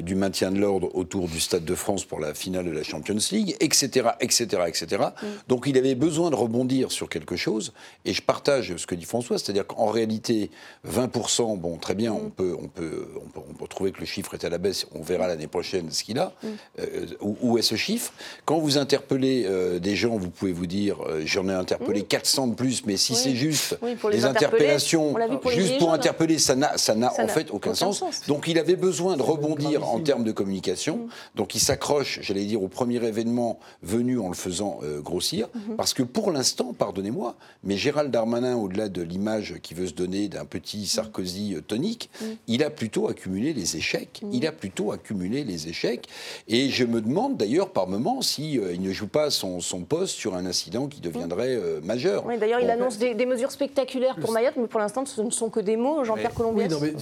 du 0.01 0.15
maintien 0.15 0.53
de 0.53 0.61
l'ordre 0.61 0.95
autour 0.95 1.27
du 1.29 1.41
Stade 1.41 1.65
de 1.65 1.75
France 1.75 2.05
pour 2.05 2.21
la 2.21 2.35
finale 2.35 2.67
de 2.67 2.71
la 2.71 2.85
Champions 2.85 3.19
League, 3.33 3.57
etc., 3.59 4.11
etc., 4.21 4.63
etc. 4.69 5.03
Donc 5.49 5.65
il 5.67 5.77
avait 5.77 5.97
besoin 5.97 6.31
de 6.31 6.37
rebondir 6.37 6.93
sur 6.93 7.09
quelque 7.09 7.35
chose, 7.35 7.73
et 8.05 8.13
je 8.13 8.23
partage 8.23 8.77
ce 8.77 8.87
que 8.87 8.95
dit 8.95 9.05
François, 9.05 9.39
c'est-à-dire 9.39 9.67
qu'en 9.67 9.87
réalité, 9.87 10.51
20%, 10.87 11.59
bon, 11.59 11.77
très 11.77 11.95
bien, 11.95 12.13
on, 12.13 12.31
peut, 12.31 12.57
on, 12.61 12.69
peut, 12.69 13.09
on, 13.35 13.55
peut, 13.55 13.67
trouver 13.69 13.93
que 13.93 14.01
le 14.01 14.07
chiffre 14.07 14.35
est 14.35 14.45
à 14.45 14.49
la 14.49 14.59
baisse, 14.59 14.87
on 14.95 15.03
verra 15.03 15.27
l'année 15.27 15.47
prochaine 15.47 15.91
ce 15.91 16.05
qu'il 16.05 16.19
a. 16.19 16.33
Euh, 16.79 17.07
où, 17.21 17.59
est 17.59 17.63
ce 17.63 17.75
chiffre? 17.75 18.13
Quand 18.45 18.59
vous 18.59 18.79
interpellez 18.79 19.45
euh, 19.47 19.79
des 19.79 19.97
gens, 19.97 20.17
vous 20.17 20.31
pouvez 20.31 20.53
vous 20.53 20.67
dire, 20.67 20.99
euh, 21.07 21.23
j'en 21.25 21.49
ai 21.49 21.53
interpellé 21.53 22.03
400 22.03 22.49
de 22.49 22.55
plus, 22.55 22.87
mais 22.87 22.97
si 22.97 23.15
c'est 23.15 23.35
juste 23.35 23.79
des 24.11 24.25
interpellations, 24.25 25.15
juste 25.49 25.79
pour 25.79 25.93
interpeller, 25.93 26.39
ça 26.39 26.55
n'a, 26.55 26.79
ça 26.79 26.95
n'a 26.95 27.13
en 27.21 27.29
fait 27.29 27.51
aucun, 27.51 27.75
sens. 27.75 28.03
Donc 28.27 28.47
il 28.49 28.59
avait 28.59 28.77
besoin 28.77 29.17
de 29.17 29.23
rebondir 29.23 29.87
en 29.89 30.01
termes 30.01 30.25
de 30.25 30.33
communication. 30.33 30.97
Mm. 30.97 31.09
Donc 31.35 31.55
il 31.55 31.61
s'accroche, 31.61 32.21
j'allais 32.23 32.45
dire, 32.45 32.63
au 32.63 32.69
premier 32.69 33.05
événement 33.05 33.59
venu 33.83 34.19
en 34.19 34.29
le 34.29 34.35
faisant 34.35 34.81
grossir, 35.01 35.49
mm-hmm. 35.49 35.77
parce 35.77 35.93
que 35.93 36.03
pour 36.03 36.31
l'instant, 36.31 36.73
pardonnez-moi, 36.73 37.37
mais 37.65 37.77
Gérald 37.77 38.11
Darmanin, 38.11 38.57
au-delà 38.57 38.89
de 38.89 39.03
l'image 39.03 39.57
qui 39.63 39.75
veut 39.75 39.87
se 39.87 39.95
donner 39.95 40.29
d'un 40.29 40.45
petit 40.45 40.68
Sarkozy 40.87 41.55
euh, 41.55 41.61
tonique, 41.61 42.11
mm. 42.21 42.25
il 42.47 42.63
a 42.63 42.71
plutôt 42.71 43.09
accumulé 43.09 43.53
les 43.53 43.77
échecs. 43.77 44.21
Mm. 44.23 44.31
Il 44.33 44.47
a 44.47 44.53
plutôt 44.53 44.93
accumulé 44.93 45.45
les 45.45 45.69
échecs. 45.69 46.09
Et 46.49 46.69
je 46.69 46.85
me 46.85 47.01
demande 47.01 47.37
d'ailleurs 47.37 47.71
par 47.71 47.87
moment 47.87 48.23
si 48.23 48.59
euh, 48.59 48.75
il 48.75 48.83
ne 48.83 48.93
joue 48.93 49.09
pas 49.09 49.31
son, 49.31 49.61
poste 49.89 50.17
sur 50.17 50.35
un 50.35 50.45
incident 50.45 50.87
qui 50.87 51.01
deviendrait 51.01 51.55
euh, 51.55 51.81
majeur. 51.83 52.27
Oui, 52.27 52.39
d'ailleurs, 52.39 52.61
il 52.61 52.71
annonce 52.71 52.99
des, 52.99 53.27
mesures 53.27 53.51
spectaculaires 53.51 54.17
pour 54.17 54.33
Mayotte, 54.33 54.57
mais 54.57 54.67
pour 54.67 54.81
l'instant, 54.81 55.05
ce 55.05 55.21
ne 55.21 55.31
sont 55.31 55.51
que 55.51 55.61
des 55.61 55.77
mots. 55.77 56.05
Jean-Pierre 56.05 56.35
Colombier. 56.35 56.69
Oui, 56.81 56.93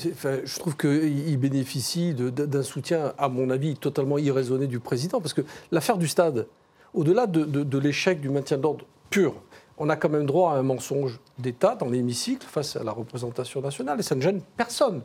je 0.44 0.58
trouve 0.58 0.76
qu'il 0.76 1.38
bénéficie 1.38 2.14
d'un 2.14 2.62
soutien, 2.62 3.12
à 3.18 3.28
mon 3.28 3.50
avis, 3.50 3.76
totalement 3.76 4.18
irraisonné 4.18 4.66
du 4.66 4.80
président, 4.80 5.20
parce 5.20 5.34
que 5.34 5.42
l'affaire 5.70 5.98
du 5.98 6.08
stade, 6.08 6.46
au-delà 6.94 7.26
de, 7.26 7.44
de 7.44 7.78
l'échec 7.78 8.20
du 8.20 8.28
maintien 8.28 8.58
d'ordre 8.58 8.84
pur, 9.10 9.34
on 9.78 9.88
a 9.88 9.96
quand 9.96 10.08
même 10.08 10.26
droit 10.26 10.52
à 10.52 10.56
un 10.56 10.62
mensonge 10.62 11.20
d'État 11.38 11.74
dans 11.74 11.88
l'hémicycle 11.88 12.46
face 12.46 12.76
à 12.76 12.84
la 12.84 12.92
représentation 12.92 13.60
nationale, 13.60 14.00
et 14.00 14.02
ça 14.02 14.14
ne 14.14 14.20
gêne 14.20 14.40
personne. 14.56 15.02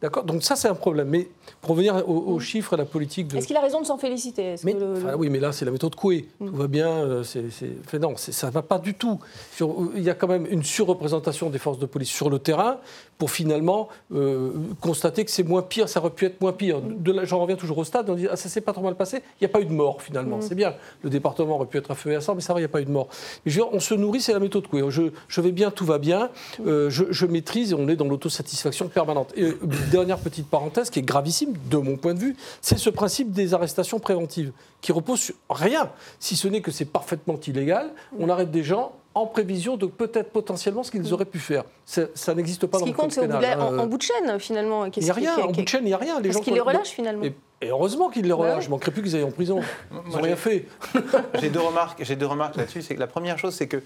D'accord 0.00 0.24
Donc 0.24 0.42
ça, 0.44 0.54
c'est 0.54 0.68
un 0.68 0.74
problème. 0.74 1.08
Mais 1.08 1.28
pour 1.60 1.70
revenir 1.70 2.08
aux, 2.08 2.36
mm. 2.36 2.40
chiffres 2.40 2.74
à 2.74 2.76
la 2.76 2.84
politique 2.84 3.28
de... 3.28 3.36
Est-ce 3.36 3.46
qu'il 3.46 3.56
a 3.56 3.60
raison 3.60 3.80
de 3.80 3.86
s'en 3.86 3.98
féliciter? 3.98 4.54
Oui, 4.64 5.28
mais 5.28 5.40
là, 5.40 5.52
c'est 5.52 5.64
la 5.64 5.70
méthode 5.70 5.94
Coué. 5.94 6.28
Mm. 6.40 6.46
Tout 6.46 6.56
va 6.56 6.66
bien. 6.68 6.88
Euh, 6.88 7.22
c'est, 7.22 7.98
non, 7.98 8.14
ça 8.16 8.46
ne 8.46 8.52
va 8.52 8.62
pas 8.62 8.78
du 8.78 8.94
tout. 8.94 9.18
il 9.60 10.02
y 10.02 10.10
a 10.10 10.14
quand 10.14 10.28
même 10.28 10.46
une 10.50 10.62
surreprésentation 10.62 11.50
des 11.50 11.58
forces 11.58 11.78
de 11.78 11.86
police 11.86 12.10
sur 12.10 12.30
le 12.30 12.38
terrain 12.38 12.78
pour 13.18 13.32
finalement 13.32 13.88
euh, 14.14 14.52
constater 14.80 15.24
que 15.24 15.30
c'est 15.30 15.42
moins 15.42 15.62
pire, 15.62 15.88
ça 15.88 15.98
aurait 16.00 16.10
pu 16.10 16.24
être 16.24 16.40
moins 16.40 16.52
pire. 16.52 16.78
Mm. 16.78 17.24
j'en 17.24 17.40
reviens 17.40 17.56
toujours 17.56 17.78
au 17.78 17.84
stade, 17.84 18.08
on 18.08 18.14
dit 18.14 18.28
ah, 18.30 18.36
ça 18.36 18.48
s'est 18.48 18.60
pas 18.60 18.72
trop 18.72 18.82
mal 18.82 18.94
passé, 18.94 19.18
il 19.18 19.44
n'y 19.44 19.46
a 19.46 19.48
pas 19.48 19.60
eu 19.60 19.64
de 19.64 19.72
mort 19.72 20.00
finalement. 20.00 20.40
C'est 20.40 20.54
bien. 20.54 20.74
Le 21.02 21.10
département 21.10 21.56
aurait 21.56 21.66
pu 21.66 21.78
être 21.78 21.90
à 21.90 21.94
feu 21.94 22.12
et 22.12 22.14
à 22.14 22.20
sang, 22.20 22.36
mais 22.36 22.40
ça 22.40 22.52
va, 22.52 22.60
il 22.60 22.62
n'y 22.62 22.66
a 22.66 22.70
pas 22.70 22.80
eu 22.80 22.84
de 22.84 22.90
mort. 22.90 23.08
Mais 23.44 23.50
je 23.50 23.60
on 23.60 23.80
se 23.80 23.94
nourrit, 23.94 24.20
c'est 24.20 24.32
la 24.32 24.38
méthode 24.38 24.68
Coué. 24.68 24.82
Je, 24.88 25.02
je, 25.26 25.40
vais 25.40 25.52
bien, 25.52 25.70
tout 25.70 25.84
va 25.84 25.98
bien. 25.98 26.30
Euh, 26.64 26.88
je, 26.90 27.04
je, 27.10 27.26
maîtrise 27.26 27.72
et 27.72 27.74
on 27.74 27.88
est 27.88 27.96
dans 27.96 28.06
l'autosatisfaction 28.06 28.88
permanente. 28.88 29.32
Et, 29.36 29.52
dernière 29.88 30.18
petite 30.18 30.48
parenthèse 30.48 30.90
qui 30.90 30.98
est 31.00 31.02
gravissime 31.02 31.54
de 31.70 31.76
mon 31.76 31.96
point 31.96 32.14
de 32.14 32.20
vue, 32.20 32.36
c'est 32.60 32.78
ce 32.78 32.90
principe 32.90 33.32
des 33.32 33.54
arrestations 33.54 33.98
préventives 33.98 34.52
qui 34.80 34.92
repose 34.92 35.20
sur 35.20 35.34
rien, 35.50 35.90
si 36.20 36.36
ce 36.36 36.48
n'est 36.48 36.60
que 36.60 36.70
c'est 36.70 36.84
parfaitement 36.84 37.38
illégal. 37.46 37.90
On 38.18 38.28
arrête 38.28 38.50
des 38.50 38.62
gens 38.62 38.92
en 39.14 39.26
prévision 39.26 39.76
de 39.76 39.86
peut-être 39.86 40.30
potentiellement 40.30 40.82
ce 40.82 40.90
qu'ils 40.90 41.12
auraient 41.12 41.24
pu 41.24 41.38
faire. 41.38 41.64
Ça, 41.84 42.34
n'existe 42.34 42.66
pas 42.66 42.78
ce 42.78 42.84
dans 42.84 42.86
le 42.86 42.92
code 42.92 43.10
pénal. 43.10 43.28
Ce 43.28 43.48
qui 43.48 43.56
compte, 43.56 43.74
c'est 43.74 43.80
en, 43.80 43.86
bout 43.86 43.96
de 43.96 44.02
chaîne, 44.02 44.38
finalement. 44.38 44.84
Il 44.86 45.02
n'y 45.02 45.10
a 45.10 45.12
rien, 45.12 45.36
en 45.36 45.50
bout 45.50 45.62
de 45.62 45.68
chaîne, 45.68 45.82
il 45.82 45.88
n'y 45.88 45.92
a 45.92 45.98
rien. 45.98 46.20
Les 46.20 46.30
Parce 46.30 46.44
qu'ils 46.44 46.54
les 46.54 46.60
relâchent, 46.60 46.90
finalement. 46.90 47.24
Et, 47.24 47.34
heureusement 47.68 48.10
qu'ils 48.10 48.26
les 48.26 48.32
relâchent. 48.32 48.64
Je 48.64 48.68
ne 48.68 48.72
manquerais 48.72 48.92
plus 48.92 49.02
qu'ils 49.02 49.16
aillent 49.16 49.24
en 49.24 49.32
prison. 49.32 49.60
Ils 49.90 50.12
n'ont 50.12 50.22
rien 50.22 50.36
fait. 50.36 50.66
J'ai 51.40 51.50
deux 51.50 51.60
remarques, 51.60 52.02
deux 52.02 52.26
remarques 52.26 52.56
là-dessus. 52.56 52.82
C'est 52.82 52.94
que 52.94 53.00
la 53.00 53.08
première 53.08 53.38
chose, 53.38 53.54
c'est 53.54 53.66
que 53.66 53.82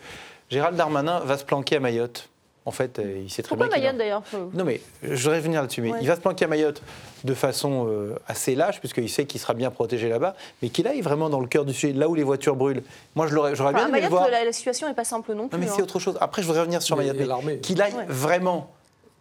Gérald 0.50 0.76
Darmanin 0.76 1.20
va 1.20 1.38
se 1.38 1.44
planquer 1.44 1.76
à 1.76 1.80
Mayotte. 1.80 2.28
En 2.64 2.70
fait, 2.70 2.98
euh, 2.98 3.22
il 3.24 3.30
sait 3.30 3.42
très 3.42 3.56
Pourquoi 3.56 3.66
bien. 3.66 3.78
Mayotte 3.78 3.96
d'ailleurs 3.96 4.22
Non, 4.54 4.64
mais 4.64 4.80
je 5.02 5.20
voudrais 5.22 5.40
venir 5.40 5.60
là-dessus. 5.60 5.82
Mais 5.82 5.92
il 6.00 6.06
va 6.06 6.14
se 6.14 6.20
planquer 6.20 6.44
à 6.44 6.48
Mayotte 6.48 6.82
de 7.24 7.34
façon 7.34 7.86
euh, 7.88 8.14
assez 8.28 8.54
lâche, 8.54 8.78
puisqu'il 8.78 9.10
sait 9.10 9.26
qu'il 9.26 9.40
sera 9.40 9.54
bien 9.54 9.70
protégé 9.70 10.08
là-bas, 10.08 10.36
mais 10.60 10.68
qu'il 10.68 10.86
aille 10.86 11.00
vraiment 11.00 11.28
dans 11.28 11.40
le 11.40 11.48
cœur 11.48 11.64
du 11.64 11.74
sujet, 11.74 11.92
là 11.92 12.08
où 12.08 12.14
les 12.14 12.22
voitures 12.22 12.54
brûlent. 12.54 12.82
Moi, 13.16 13.26
j'aurais 13.26 13.72
bien 13.72 13.88
aimé 13.88 13.92
Mayotte, 13.92 14.02
le 14.02 14.08
voir. 14.08 14.30
La, 14.30 14.52
situation 14.52 14.86
n'est 14.86 14.94
pas 14.94 15.04
simple 15.04 15.34
non 15.34 15.48
plus. 15.48 15.58
Non, 15.58 15.64
mais 15.64 15.68
c'est 15.68 15.80
hein. 15.80 15.84
autre 15.84 15.98
chose. 15.98 16.16
Après, 16.20 16.42
je 16.42 16.46
voudrais 16.46 16.60
revenir 16.60 16.82
sur 16.82 16.96
Mayotte. 16.96 17.60
Qu'il 17.62 17.82
aille 17.82 17.94
vraiment 18.08 18.70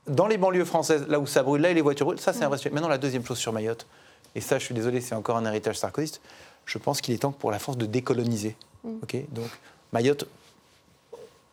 dans 0.07 0.27
les 0.27 0.37
banlieues 0.37 0.65
françaises, 0.65 1.05
là 1.07 1.19
où 1.19 1.25
ça 1.25 1.41
brûle, 1.41 1.61
là 1.61 1.71
où 1.71 1.73
les 1.73 1.81
voitures 1.81 2.05
brûlent. 2.05 2.19
Ça, 2.19 2.33
c'est 2.33 2.43
un 2.43 2.49
vrai 2.49 2.57
sujet. 2.57 2.69
Maintenant, 2.69 2.89
la 2.89 2.97
deuxième 2.97 3.25
chose 3.25 3.37
sur 3.37 3.53
Mayotte, 3.53 3.87
et 4.35 4.41
ça, 4.41 4.59
je 4.59 4.65
suis 4.65 4.75
désolé, 4.75 5.01
c'est 5.01 5.15
encore 5.15 5.37
un 5.37 5.45
héritage 5.45 5.77
sarkozyste. 5.77 6.21
Je 6.65 6.77
pense 6.77 7.01
qu'il 7.01 7.13
est 7.13 7.19
temps 7.19 7.31
pour 7.31 7.51
la 7.51 7.59
France 7.59 7.77
de 7.77 7.85
décoloniser. 7.85 8.55
Mm. 8.83 8.89
Ok, 9.03 9.15
donc 9.31 9.49
Mayotte 9.93 10.25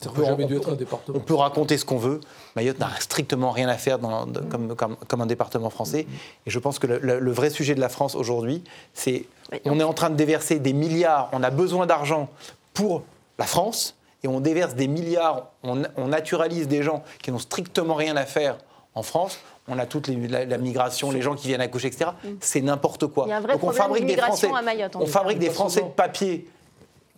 on 0.06 0.10
peut, 0.10 0.24
jamais 0.24 0.44
dû 0.44 0.56
être 0.56 0.70
un 0.70 0.76
département. 0.76 1.18
on 1.18 1.20
peut 1.20 1.34
raconter 1.34 1.76
ce 1.76 1.84
qu'on 1.84 1.98
veut. 1.98 2.20
Mayotte 2.54 2.78
n'a 2.78 2.90
strictement 3.00 3.50
rien 3.50 3.68
à 3.68 3.76
faire 3.76 3.98
dans, 3.98 4.26
comme, 4.48 4.76
comme, 4.76 5.20
un 5.20 5.26
département 5.26 5.70
français. 5.70 6.06
Et 6.46 6.50
je 6.50 6.58
pense 6.58 6.78
que 6.78 6.86
le, 6.86 7.32
vrai 7.32 7.50
sujet 7.50 7.74
de 7.74 7.80
la 7.80 7.88
France 7.88 8.14
aujourd'hui, 8.14 8.62
c'est 8.94 9.26
on 9.64 9.80
est 9.80 9.84
en 9.84 9.94
train 9.94 10.10
de 10.10 10.16
déverser 10.16 10.60
des 10.60 10.72
milliards, 10.72 11.30
on 11.32 11.42
a 11.42 11.50
besoin 11.50 11.86
d'argent 11.86 12.28
pour 12.74 13.02
la 13.38 13.46
France, 13.46 13.96
et 14.22 14.28
on 14.28 14.40
déverse 14.40 14.74
des 14.74 14.88
milliards, 14.88 15.50
on, 15.62 15.76
naturalise 16.08 16.68
des 16.68 16.82
gens 16.82 17.02
qui 17.22 17.30
n'ont 17.30 17.38
strictement 17.38 17.94
rien 17.94 18.16
à 18.16 18.26
faire 18.26 18.58
en 18.94 19.02
France. 19.02 19.38
On 19.68 19.78
a 19.78 19.86
toute 19.86 20.08
la, 20.08 20.58
migration, 20.58 21.10
les 21.10 21.22
gens 21.22 21.34
qui 21.34 21.48
viennent 21.48 21.60
accoucher, 21.60 21.88
etc. 21.88 22.10
Mm. 22.24 22.28
C'est 22.40 22.60
n'importe 22.62 23.06
quoi. 23.08 23.24
Il 23.26 23.30
y 23.30 23.32
a 23.32 23.36
un 23.36 23.40
vrai 23.40 23.52
Donc 23.54 23.64
on 23.64 23.72
fabrique 23.72 24.06
des 24.06 24.16
Français, 24.16 24.50
à 24.52 24.62
Mayotte, 24.62 24.96
on 24.96 25.06
fabrique 25.06 25.38
des 25.38 25.50
Français 25.50 25.82
de 25.82 25.88
papier 25.88 26.48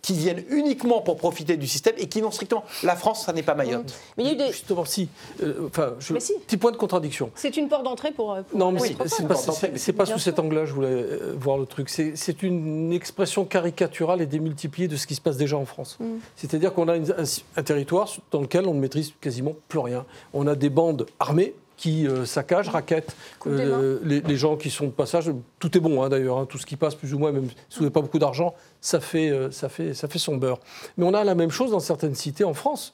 qui 0.01 0.13
viennent 0.13 0.43
uniquement 0.49 1.01
pour 1.01 1.17
profiter 1.17 1.57
du 1.57 1.67
système 1.67 1.95
et 1.97 2.07
qui 2.07 2.21
n'ont 2.21 2.31
strictement. 2.31 2.63
La 2.83 2.95
France, 2.95 3.25
ça 3.25 3.33
n'est 3.33 3.43
pas 3.43 3.55
Mayotte. 3.55 3.91
Mmh. 3.91 4.13
Mais 4.17 4.23
il 4.23 4.27
y 4.27 4.29
a 4.29 4.33
eu 4.33 4.37
des... 4.37 4.51
Justement, 4.51 4.85
si. 4.85 5.09
Euh, 5.43 5.67
enfin, 5.67 5.93
je... 5.99 6.13
Petit 6.13 6.57
point 6.57 6.71
de 6.71 6.77
contradiction. 6.77 7.31
C'est 7.35 7.57
une 7.57 7.67
porte 7.67 7.83
d'entrée 7.83 8.11
pour, 8.11 8.37
Non, 8.53 8.71
mais 8.71 8.79
c'est 8.79 9.23
pas, 9.27 10.03
pas 10.03 10.05
sous 10.05 10.19
cet 10.19 10.39
angle-là 10.39 10.65
je 10.65 10.73
voulais 10.73 10.87
euh, 10.89 11.35
voir 11.37 11.57
le 11.57 11.65
truc. 11.65 11.89
C'est 11.89 12.43
une 12.43 12.91
expression 12.91 13.45
caricaturale 13.45 14.21
et 14.21 14.25
démultipliée 14.25 14.87
de 14.87 14.95
ce 14.95 15.07
qui 15.07 15.15
se 15.15 15.21
passe 15.21 15.37
déjà 15.37 15.57
en 15.57 15.65
France. 15.65 15.97
Mmh. 15.99 16.05
C'est-à-dire 16.35 16.73
qu'on 16.73 16.87
a 16.87 16.95
un, 16.95 17.63
territoire 17.63 18.09
dans 18.31 18.41
lequel 18.41 18.67
on 18.67 18.73
ne 18.73 18.79
maîtrise 18.79 19.13
quasiment 19.21 19.55
plus 19.67 19.79
rien. 19.79 20.05
On 20.33 20.47
a 20.47 20.55
des 20.55 20.69
bandes 20.69 21.05
armées 21.19 21.53
qui 21.81 22.07
euh, 22.07 22.25
saccagent, 22.25 22.69
raquettent 22.69 23.15
les, 23.47 24.37
gens 24.37 24.55
qui 24.55 24.69
sont 24.69 24.85
de 24.85 24.91
passage. 24.91 25.31
Tout 25.57 25.75
est 25.75 25.79
bon 25.79 26.03
hein, 26.03 26.09
d'ailleurs, 26.09 26.37
hein. 26.37 26.45
tout 26.45 26.59
ce 26.59 26.65
qui 26.67 26.75
passe 26.75 26.93
plus 26.93 27.15
ou 27.15 27.17
moins, 27.17 27.31
même 27.31 27.49
si 27.69 27.79
vous 27.79 27.85
n'avez 27.85 27.91
pas 27.91 28.01
beaucoup 28.01 28.19
d'argent, 28.19 28.53
ça 28.81 28.99
fait, 28.99 29.31
euh, 29.31 29.49
ça, 29.49 29.67
fait, 29.67 29.95
ça 29.95 30.07
fait 30.07 30.19
son 30.19 30.37
beurre. 30.37 30.59
Mais 30.97 31.05
on 31.05 31.13
a 31.15 31.23
la 31.23 31.33
même 31.33 31.49
chose 31.49 31.71
dans 31.71 31.79
certaines 31.79 32.13
cités 32.13 32.43
en 32.43 32.53
France. 32.53 32.93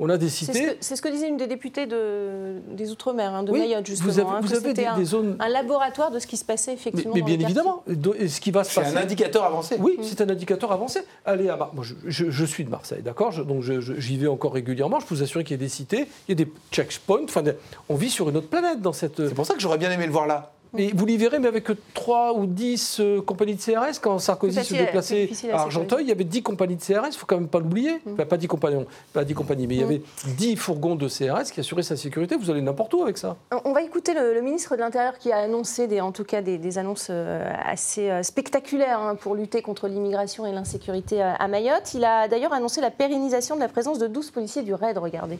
On 0.00 0.08
a 0.08 0.16
des 0.16 0.28
cités. 0.28 0.76
C'est 0.80 0.94
ce, 0.94 1.02
que 1.02 1.08
disait 1.08 1.28
une 1.28 1.36
des 1.36 1.48
députées 1.48 1.86
de, 1.86 2.60
des 2.70 2.92
Outre-mer, 2.92 3.34
hein, 3.34 3.42
de 3.42 3.50
Mayotte, 3.50 3.86
justement. 3.86 4.12
Vous 4.12 4.18
avez, 4.20 4.46
vous 4.46 4.54
avez 4.54 4.72
des, 4.72 4.84
un, 4.84 5.04
zones. 5.04 5.36
Un 5.40 5.48
laboratoire 5.48 6.12
de 6.12 6.20
ce 6.20 6.26
qui 6.26 6.36
se 6.36 6.44
passait, 6.44 6.72
effectivement. 6.72 7.14
Mais, 7.14 7.22
bien 7.22 7.38
évidemment. 7.38 7.82
ce 7.86 8.40
qui 8.40 8.52
va 8.52 8.62
se 8.62 8.72
passer. 8.72 8.90
C'est 8.92 8.96
un 8.96 9.02
indicateur 9.02 9.44
avancé. 9.44 9.76
Oui, 9.80 9.96
mm. 9.98 10.02
c'est 10.04 10.20
un 10.20 10.28
indicateur 10.28 10.70
avancé. 10.70 11.00
Allez 11.24 11.48
à 11.48 11.56
Moi, 11.56 11.84
je, 12.06 12.44
suis 12.44 12.64
de 12.64 12.70
Marseille, 12.70 13.02
d'accord 13.02 13.44
Donc 13.44 13.62
j'y 13.62 14.16
vais 14.16 14.28
encore 14.28 14.52
régulièrement. 14.52 15.00
Je 15.00 15.06
peux 15.06 15.16
vous 15.16 15.22
assurer 15.22 15.42
qu'il 15.42 15.56
y 15.56 15.60
a 15.60 15.62
des 15.62 15.68
cités, 15.68 16.08
il 16.28 16.38
y 16.38 16.40
a 16.40 16.44
des 16.44 16.50
checkpoints. 16.70 17.24
Enfin, 17.24 17.42
on 17.88 17.96
vit 17.96 18.10
sur 18.10 18.28
une 18.28 18.36
autre 18.36 18.48
planète 18.48 18.80
dans 18.80 18.92
cette. 18.92 19.26
C'est 19.26 19.34
pour 19.34 19.46
ça 19.46 19.54
que 19.54 19.60
j'aurais 19.60 19.78
bien 19.78 19.90
aimé 19.90 20.06
le 20.06 20.12
voir 20.12 20.26
là. 20.26 20.52
Vous 20.72 21.06
l'y 21.06 21.16
verrez, 21.16 21.38
mais 21.38 21.48
avec 21.48 21.68
3 21.94 22.34
ou 22.34 22.46
10 22.46 23.00
euh, 23.00 23.20
compagnies 23.22 23.54
de 23.54 23.60
CRS. 23.60 23.98
Quand 24.00 24.18
Sarkozy 24.18 24.62
se 24.64 24.74
déplaçait 24.74 25.30
à 25.52 25.62
Argenteuil, 25.62 26.04
il 26.04 26.08
y 26.08 26.12
avait 26.12 26.24
10 26.24 26.42
compagnies 26.42 26.76
de 26.76 26.82
CRS, 26.82 27.06
il 27.06 27.08
ne 27.08 27.12
faut 27.12 27.26
quand 27.26 27.38
même 27.38 27.48
pas 27.48 27.58
l'oublier. 27.58 28.00
Mm. 28.04 28.16
pas 28.24 28.36
10 28.36 28.46
compagnons, 28.48 28.86
pas 29.12 29.24
10 29.24 29.34
compagnies, 29.34 29.66
mais 29.66 29.76
il 29.76 29.80
y 29.80 29.84
mm. 29.84 29.86
avait 29.86 30.02
10 30.36 30.56
fourgons 30.56 30.96
de 30.96 31.08
CRS 31.08 31.50
qui 31.52 31.60
assuraient 31.60 31.82
sa 31.82 31.96
sécurité. 31.96 32.36
Vous 32.36 32.50
allez 32.50 32.62
n'importe 32.62 32.92
où 32.94 33.02
avec 33.02 33.18
ça. 33.18 33.36
On 33.64 33.72
va 33.72 33.82
écouter 33.82 34.14
le, 34.14 34.40
ministre 34.40 34.76
de 34.76 34.80
l'Intérieur 34.80 35.18
qui 35.18 35.32
a 35.32 35.38
annoncé, 35.38 35.86
des, 35.86 36.00
en 36.00 36.12
tout 36.12 36.24
cas, 36.24 36.42
des, 36.42 36.78
annonces 36.78 37.08
euh, 37.10 37.50
assez 37.64 38.10
euh, 38.10 38.22
spectaculaires 38.22 39.00
hein, 39.00 39.14
pour 39.14 39.34
lutter 39.34 39.62
contre 39.62 39.88
l'immigration 39.88 40.46
et 40.46 40.52
l'insécurité 40.52 41.22
à 41.22 41.48
Mayotte. 41.48 41.94
Il 41.94 42.04
a 42.04 42.28
d'ailleurs 42.28 42.52
annoncé 42.52 42.80
la 42.80 42.90
pérennisation 42.90 43.56
de 43.56 43.60
la 43.60 43.68
présence 43.68 43.98
de 43.98 44.06
12 44.06 44.30
policiers 44.30 44.62
du 44.62 44.74
RAID, 44.74 44.98
regardez. 44.98 45.38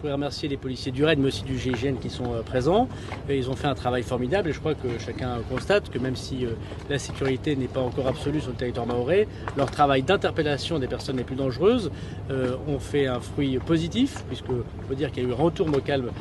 Je 0.00 0.04
voudrais 0.04 0.14
remercier 0.14 0.48
les 0.48 0.56
policiers 0.56 0.92
du 0.92 1.04
RAID, 1.04 1.18
mais 1.18 1.26
aussi 1.26 1.42
du 1.42 1.58
GIGN 1.58 1.96
qui 2.00 2.08
sont 2.08 2.32
euh, 2.32 2.40
présents. 2.40 2.88
Ils 3.28 3.50
ont 3.50 3.54
fait 3.54 3.66
un 3.66 3.74
travail 3.74 4.02
formidable 4.02 4.48
et 4.48 4.52
je 4.54 4.58
crois 4.58 4.74
que 4.74 4.88
chacun 4.98 5.40
constate 5.50 5.90
que 5.90 5.98
même 5.98 6.16
si 6.16 6.46
euh, 6.46 6.52
la 6.88 6.98
sécurité 6.98 7.54
n'est 7.54 7.68
pas 7.68 7.82
encore 7.82 8.06
absolue 8.06 8.40
sur 8.40 8.48
le 8.48 8.56
territoire 8.56 8.86
maoré, 8.86 9.28
leur 9.58 9.70
travail 9.70 10.02
d'interpellation 10.02 10.78
des 10.78 10.86
personnes 10.86 11.18
les 11.18 11.24
plus 11.24 11.36
dangereuses 11.36 11.90
euh, 12.30 12.56
ont 12.66 12.78
fait 12.78 13.08
un 13.08 13.20
fruit 13.20 13.58
positif, 13.58 14.24
puisque 14.28 14.46
peut 14.46 14.94
dire 14.94 15.12
qu'il 15.12 15.24
y 15.24 15.26
a 15.26 15.28
eu 15.28 15.32
un 15.32 15.36
retour 15.36 15.66
au 15.66 15.80
calme 15.80 16.12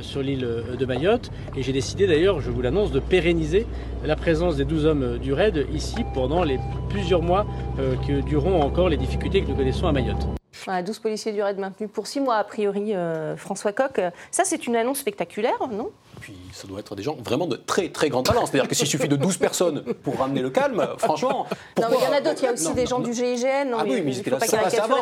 sur 0.00 0.20
l'île 0.20 0.48
de 0.76 0.84
Mayotte. 0.84 1.30
Et 1.54 1.62
j'ai 1.62 1.72
décidé 1.72 2.08
d'ailleurs, 2.08 2.40
je 2.40 2.50
vous 2.50 2.60
l'annonce, 2.60 2.90
de 2.90 2.98
pérenniser 2.98 3.66
la 4.04 4.16
présence 4.16 4.56
des 4.56 4.64
12 4.64 4.84
hommes 4.84 5.18
du 5.18 5.32
RAID 5.32 5.68
ici 5.72 6.04
pendant 6.12 6.42
les 6.42 6.58
plusieurs 6.88 7.22
mois 7.22 7.46
que 7.76 8.20
dureront 8.22 8.62
encore 8.62 8.88
les 8.88 8.96
difficultés 8.96 9.42
que 9.42 9.48
nous 9.48 9.56
connaissons 9.56 9.86
à 9.86 9.92
Mayotte. 9.92 10.26
12 10.66 10.98
policiers 10.98 11.32
du 11.32 11.42
raid 11.42 11.58
maintenus 11.58 11.90
pour 11.92 12.06
6 12.06 12.20
mois, 12.20 12.36
a 12.36 12.44
priori, 12.44 12.94
euh, 12.94 13.36
François 13.36 13.72
Coq. 13.72 14.00
Ça, 14.30 14.44
c'est 14.44 14.66
une 14.66 14.76
annonce 14.76 14.98
spectaculaire, 14.98 15.68
non? 15.70 15.90
Puis 16.20 16.36
ça 16.52 16.66
doit 16.66 16.80
être 16.80 16.96
des 16.96 17.02
gens 17.02 17.16
vraiment 17.16 17.46
de 17.46 17.56
très 17.56 17.90
très 17.90 18.08
grande 18.08 18.26
talent. 18.26 18.44
C'est-à-dire 18.46 18.68
que 18.68 18.74
s'il 18.74 18.86
suffit 18.86 19.08
de 19.08 19.16
12 19.16 19.36
personnes 19.36 19.82
pour 20.02 20.18
ramener 20.18 20.42
le 20.42 20.50
calme, 20.50 20.86
franchement. 20.98 21.46
Non, 21.80 21.86
mais 21.90 21.96
il 22.00 22.04
y 22.04 22.08
en 22.08 22.12
a 22.12 22.20
d'autres. 22.20 22.42
Il 22.42 22.46
y 22.46 22.48
a 22.48 22.52
aussi 22.52 22.74
des 22.74 22.86
gens 22.86 22.98
du 22.98 23.12
GIGN. 23.12 23.72
ah 23.76 23.84
oui, 23.86 24.02
mais 24.04 24.16
il 24.16 24.24
faut 24.24 24.30
pas 24.36 24.46
ça. 24.46 24.58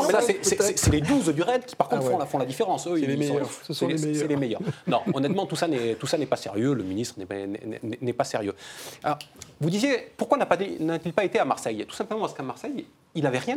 Mais 0.07 0.13
là, 0.13 0.21
c'est 0.21 0.93
les 0.93 1.01
12 1.01 1.35
du 1.35 1.43
RAID 1.43 1.65
qui, 1.65 1.77
par 1.77 1.89
contre, 1.89 2.03
ah 2.21 2.27
font, 2.27 2.39
la, 2.39 2.45
différence. 2.45 2.87
Eux, 2.87 2.99
c'est 2.99 3.07
les 3.07 3.17
meilleurs. 3.17 3.49
Ce 3.67 3.73
sont 3.73 3.87
les 3.89 4.37
meilleurs. 4.37 4.61
Non, 4.87 5.01
honnêtement, 5.15 5.47
tout 5.47 5.57
ça 5.57 5.69
n'est 5.69 6.27
pas 6.27 6.37
sérieux. 6.37 6.75
Le 6.75 6.83
ministre 6.83 7.19
n'est 7.83 8.13
pas 8.13 8.25
sérieux. 8.25 8.55
Alors, 9.03 9.19
vous 9.61 9.71
disiez, 9.71 10.13
pourquoi 10.17 10.39
n'a-t-il 10.39 11.13
pas 11.13 11.25
été 11.25 11.39
à 11.39 11.45
Marseille? 11.45 11.85
Tout 11.89 11.95
simplement 11.95 12.21
parce 12.21 12.35
qu'à 12.35 12.43
Marseille, 12.43 12.87
il 13.15 13.23
n'avait 13.23 13.39
rien, 13.39 13.57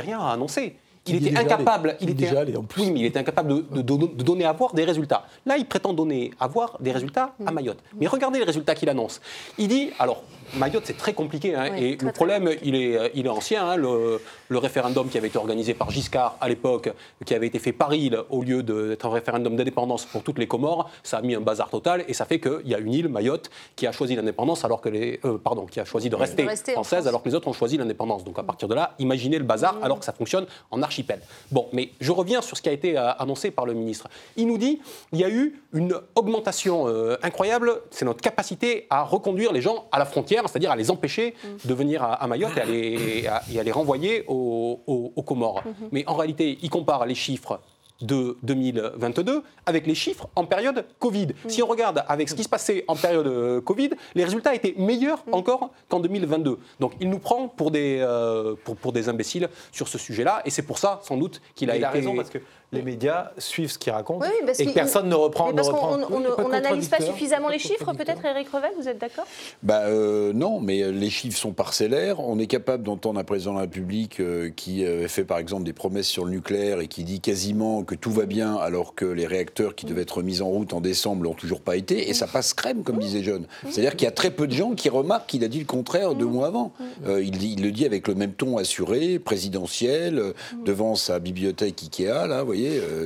rien 0.00 0.20
à 0.20 0.32
annoncer 0.32 0.76
il, 1.08 1.26
était 1.26 1.36
incapable. 1.36 1.96
il, 2.00 2.10
était, 2.10 2.56
en 2.56 2.62
plus. 2.62 2.82
Oui, 2.82 2.90
mais 2.90 3.00
il 3.00 3.06
était 3.06 3.18
incapable 3.18 3.64
de, 3.70 3.82
donner 3.82 4.44
à 4.44 4.52
voir 4.52 4.74
des 4.74 4.84
résultats. 4.84 5.24
Là, 5.46 5.56
il 5.56 5.66
prétend 5.66 5.92
donner 5.92 6.32
à 6.38 6.46
voir 6.46 6.76
des 6.80 6.92
résultats 6.92 7.34
à 7.44 7.50
Mayotte. 7.50 7.78
Mais 7.98 8.06
regardez 8.06 8.38
les 8.38 8.44
résultats 8.44 8.74
qu'il 8.74 8.88
annonce. 8.88 9.20
Il 9.58 9.68
dit, 9.68 9.90
alors, 9.98 10.22
Mayotte, 10.54 10.84
c'est 10.86 10.96
très 10.96 11.12
compliqué. 11.12 11.54
Hein, 11.54 11.74
et 11.76 11.96
le 11.96 12.12
problème, 12.12 12.50
il 12.62 12.74
est, 12.74 13.12
il 13.14 13.26
est 13.26 13.30
ancien. 13.30 13.68
Hein, 13.70 13.76
le, 13.76 14.20
référendum 14.50 15.08
qui 15.08 15.18
avait 15.18 15.28
été 15.28 15.38
organisé 15.38 15.74
par 15.74 15.90
Giscard 15.90 16.36
à 16.40 16.48
l'époque, 16.48 16.90
qui 17.24 17.34
avait 17.34 17.46
été 17.46 17.58
fait 17.58 17.72
par 17.72 17.94
île 17.94 18.18
au 18.30 18.42
lieu 18.42 18.62
d'être 18.62 19.06
un 19.06 19.10
référendum 19.10 19.56
d'indépendance 19.56 20.04
pour 20.04 20.22
toutes 20.22 20.38
les 20.38 20.46
Comores, 20.46 20.90
ça 21.02 21.18
a 21.18 21.22
mis 21.22 21.34
un 21.34 21.40
bazar 21.40 21.70
total. 21.70 22.04
Et 22.08 22.14
ça 22.14 22.24
fait 22.24 22.40
qu'il 22.40 22.66
y 22.66 22.74
a 22.74 22.78
une 22.78 22.92
île, 22.92 23.08
Mayotte, 23.08 23.50
qui 23.76 23.86
a 23.86 23.92
choisi 23.92 24.16
l'indépendance 24.16 24.64
alors 24.64 24.80
que 24.80 24.88
les. 24.88 25.20
Euh, 25.24 25.38
pardon, 25.38 25.66
qui 25.66 25.80
a 25.80 25.84
choisi 25.84 26.10
de 26.10 26.16
rester, 26.16 26.46
française 26.72 27.06
alors 27.06 27.22
que 27.22 27.28
les 27.28 27.34
autres 27.34 27.48
ont 27.48 27.52
choisi 27.52 27.76
l'indépendance. 27.76 28.24
Donc 28.24 28.38
à 28.38 28.42
partir 28.42 28.68
de 28.68 28.74
là, 28.74 28.94
imaginez 28.98 29.38
le 29.38 29.44
bazar 29.44 29.74
mmh. 29.74 29.84
alors 29.84 29.98
que 29.98 30.04
ça 30.04 30.12
fonctionne 30.12 30.46
en 30.70 30.82
archipel. 30.82 31.20
Bon, 31.50 31.68
mais 31.72 31.90
je 32.00 32.12
reviens 32.12 32.42
sur 32.42 32.56
ce 32.56 32.62
qui 32.62 32.68
a 32.68 32.72
été 32.72 32.98
euh, 32.98 33.12
annoncé 33.18 33.50
par 33.50 33.66
le 33.66 33.74
ministre. 33.74 34.08
Il 34.36 34.46
nous 34.46 34.58
dit 34.58 34.80
il 35.12 35.18
y 35.18 35.24
a 35.24 35.30
eu 35.30 35.60
une 35.72 35.94
augmentation 36.14 36.88
euh, 36.88 37.16
incroyable, 37.22 37.80
c'est 37.90 38.04
notre 38.04 38.20
capacité 38.20 38.86
à 38.90 39.02
reconduire 39.02 39.52
les 39.52 39.60
gens 39.60 39.86
à 39.92 39.98
la 39.98 40.04
frontière 40.04 40.37
c'est-à-dire 40.46 40.70
à 40.70 40.76
les 40.76 40.90
empêcher 40.90 41.34
de 41.64 41.74
venir 41.74 42.02
à, 42.02 42.26
Mayotte 42.26 42.56
et 42.56 43.26
à 43.26 43.42
les, 43.44 43.64
les 43.64 43.72
renvoyer 43.72 44.24
aux, 44.28 44.80
aux, 44.86 45.22
Comores. 45.22 45.62
Mhm. 45.64 45.88
Mais 45.92 46.04
en 46.06 46.14
réalité, 46.14 46.58
il 46.62 46.70
compare 46.70 47.06
les 47.06 47.14
chiffres 47.14 47.60
de 48.00 48.36
2022 48.42 49.42
avec 49.66 49.86
les 49.86 49.94
chiffres 49.94 50.28
en 50.36 50.44
période 50.44 50.84
Covid. 50.98 51.28
Si 51.48 51.62
on 51.62 51.66
regarde 51.66 52.04
avec 52.08 52.28
ce 52.28 52.34
qui 52.34 52.44
se 52.44 52.48
passait 52.48 52.84
en 52.86 52.94
période 52.94 53.26
euh, 53.26 53.60
Covid, 53.60 53.90
les 54.14 54.24
résultats 54.24 54.54
étaient 54.54 54.74
meilleurs 54.76 55.24
encore 55.32 55.70
qu'en 55.88 56.00
2022. 56.00 56.58
Donc 56.80 56.92
il 57.00 57.10
nous 57.10 57.18
prend 57.18 57.48
pour 57.48 57.70
des, 57.70 57.98
euh, 58.00 58.54
pour, 58.64 58.76
pour, 58.76 58.92
des 58.92 59.08
imbéciles 59.08 59.48
sur 59.72 59.88
ce 59.88 59.98
sujet-là, 59.98 60.42
et 60.44 60.50
c'est 60.50 60.62
pour 60.62 60.78
ça, 60.78 61.00
sans 61.02 61.16
doute, 61.16 61.40
qu'il 61.54 61.70
a 61.70 61.74
il 61.74 61.78
été... 61.78 61.86
A 61.86 61.90
raison, 61.90 62.14
parce 62.14 62.30
que 62.30 62.38
les 62.70 62.82
médias 62.82 63.30
suivent 63.38 63.70
ce 63.70 63.78
qu'il 63.78 63.92
raconte 63.92 64.24
et 64.58 64.66
que 64.66 64.72
personne 64.72 65.08
ne 65.08 65.14
reprend. 65.14 65.52
parce 65.54 65.70
qu'on 65.70 66.48
n'analyse 66.48 66.88
pas 66.88 67.00
suffisamment 67.00 67.48
les 67.48 67.58
chiffres, 67.58 67.92
peut-être, 67.94 68.22
Eric 68.24 68.48
Revel, 68.50 68.70
vous 68.78 68.88
êtes 68.88 68.98
d'accord? 68.98 69.24
Bah, 69.62 69.84
euh, 69.86 70.34
Non, 70.34 70.60
mais 70.60 70.92
les 70.92 71.08
chiffres 71.08 71.38
sont 71.38 71.52
parcellaires. 71.52 72.20
On 72.20 72.38
est 72.38 72.46
capable 72.46 72.82
d'entendre 72.82 73.18
un 73.18 73.24
président 73.24 73.52
de 73.52 73.56
la 73.56 73.62
République 73.62 74.20
euh, 74.20 74.50
qui 74.54 74.84
euh, 74.84 75.08
fait 75.08 75.24
par 75.24 75.38
exemple 75.38 75.62
des 75.62 75.72
promesses 75.72 76.08
sur 76.08 76.26
le 76.26 76.30
nucléaire 76.30 76.80
et 76.80 76.88
qui 76.88 77.04
dit 77.04 77.20
quasiment 77.20 77.84
que 77.84 77.94
tout 77.94 78.10
va 78.10 78.26
bien 78.26 78.56
alors 78.56 78.94
que 78.94 79.06
les 79.06 79.26
réacteurs 79.26 79.74
qui 79.74 79.86
devaient 79.86 80.02
être 80.02 80.22
mis 80.22 80.42
en 80.42 80.48
route 80.48 80.74
en 80.74 80.82
décembre 80.82 81.22
l'ont 81.22 81.34
toujours 81.34 81.62
pas 81.62 81.76
été. 81.76 82.10
Et 82.10 82.14
ça 82.14 82.26
passe 82.26 82.52
crème, 82.52 82.82
comme 82.82 82.98
disait 82.98 83.22
John. 83.22 83.46
C'est-à-dire 83.70 83.96
qu'il 83.96 84.04
y 84.04 84.08
a 84.08 84.12
très 84.12 84.30
peu 84.30 84.46
de 84.46 84.52
gens 84.52 84.74
qui 84.74 84.90
remarquent 84.90 85.26
qu'il 85.26 85.44
a 85.44 85.48
dit 85.48 85.60
le 85.60 85.64
contraire 85.64 86.14
deux 86.14 86.26
mois 86.26 86.48
avant. 86.48 86.72
il, 87.06 87.42
il, 87.42 87.62
le 87.62 87.70
dit 87.70 87.86
avec 87.86 88.08
le 88.08 88.14
même 88.14 88.32
ton 88.32 88.58
assuré, 88.58 89.18
présidentiel, 89.18 90.34
devant 90.66 90.94
sa 90.96 91.18
bibliothèque 91.18 91.82
Ikea, 91.82 92.26
là, 92.26 92.40
vous 92.40 92.46
voyez. 92.46 92.57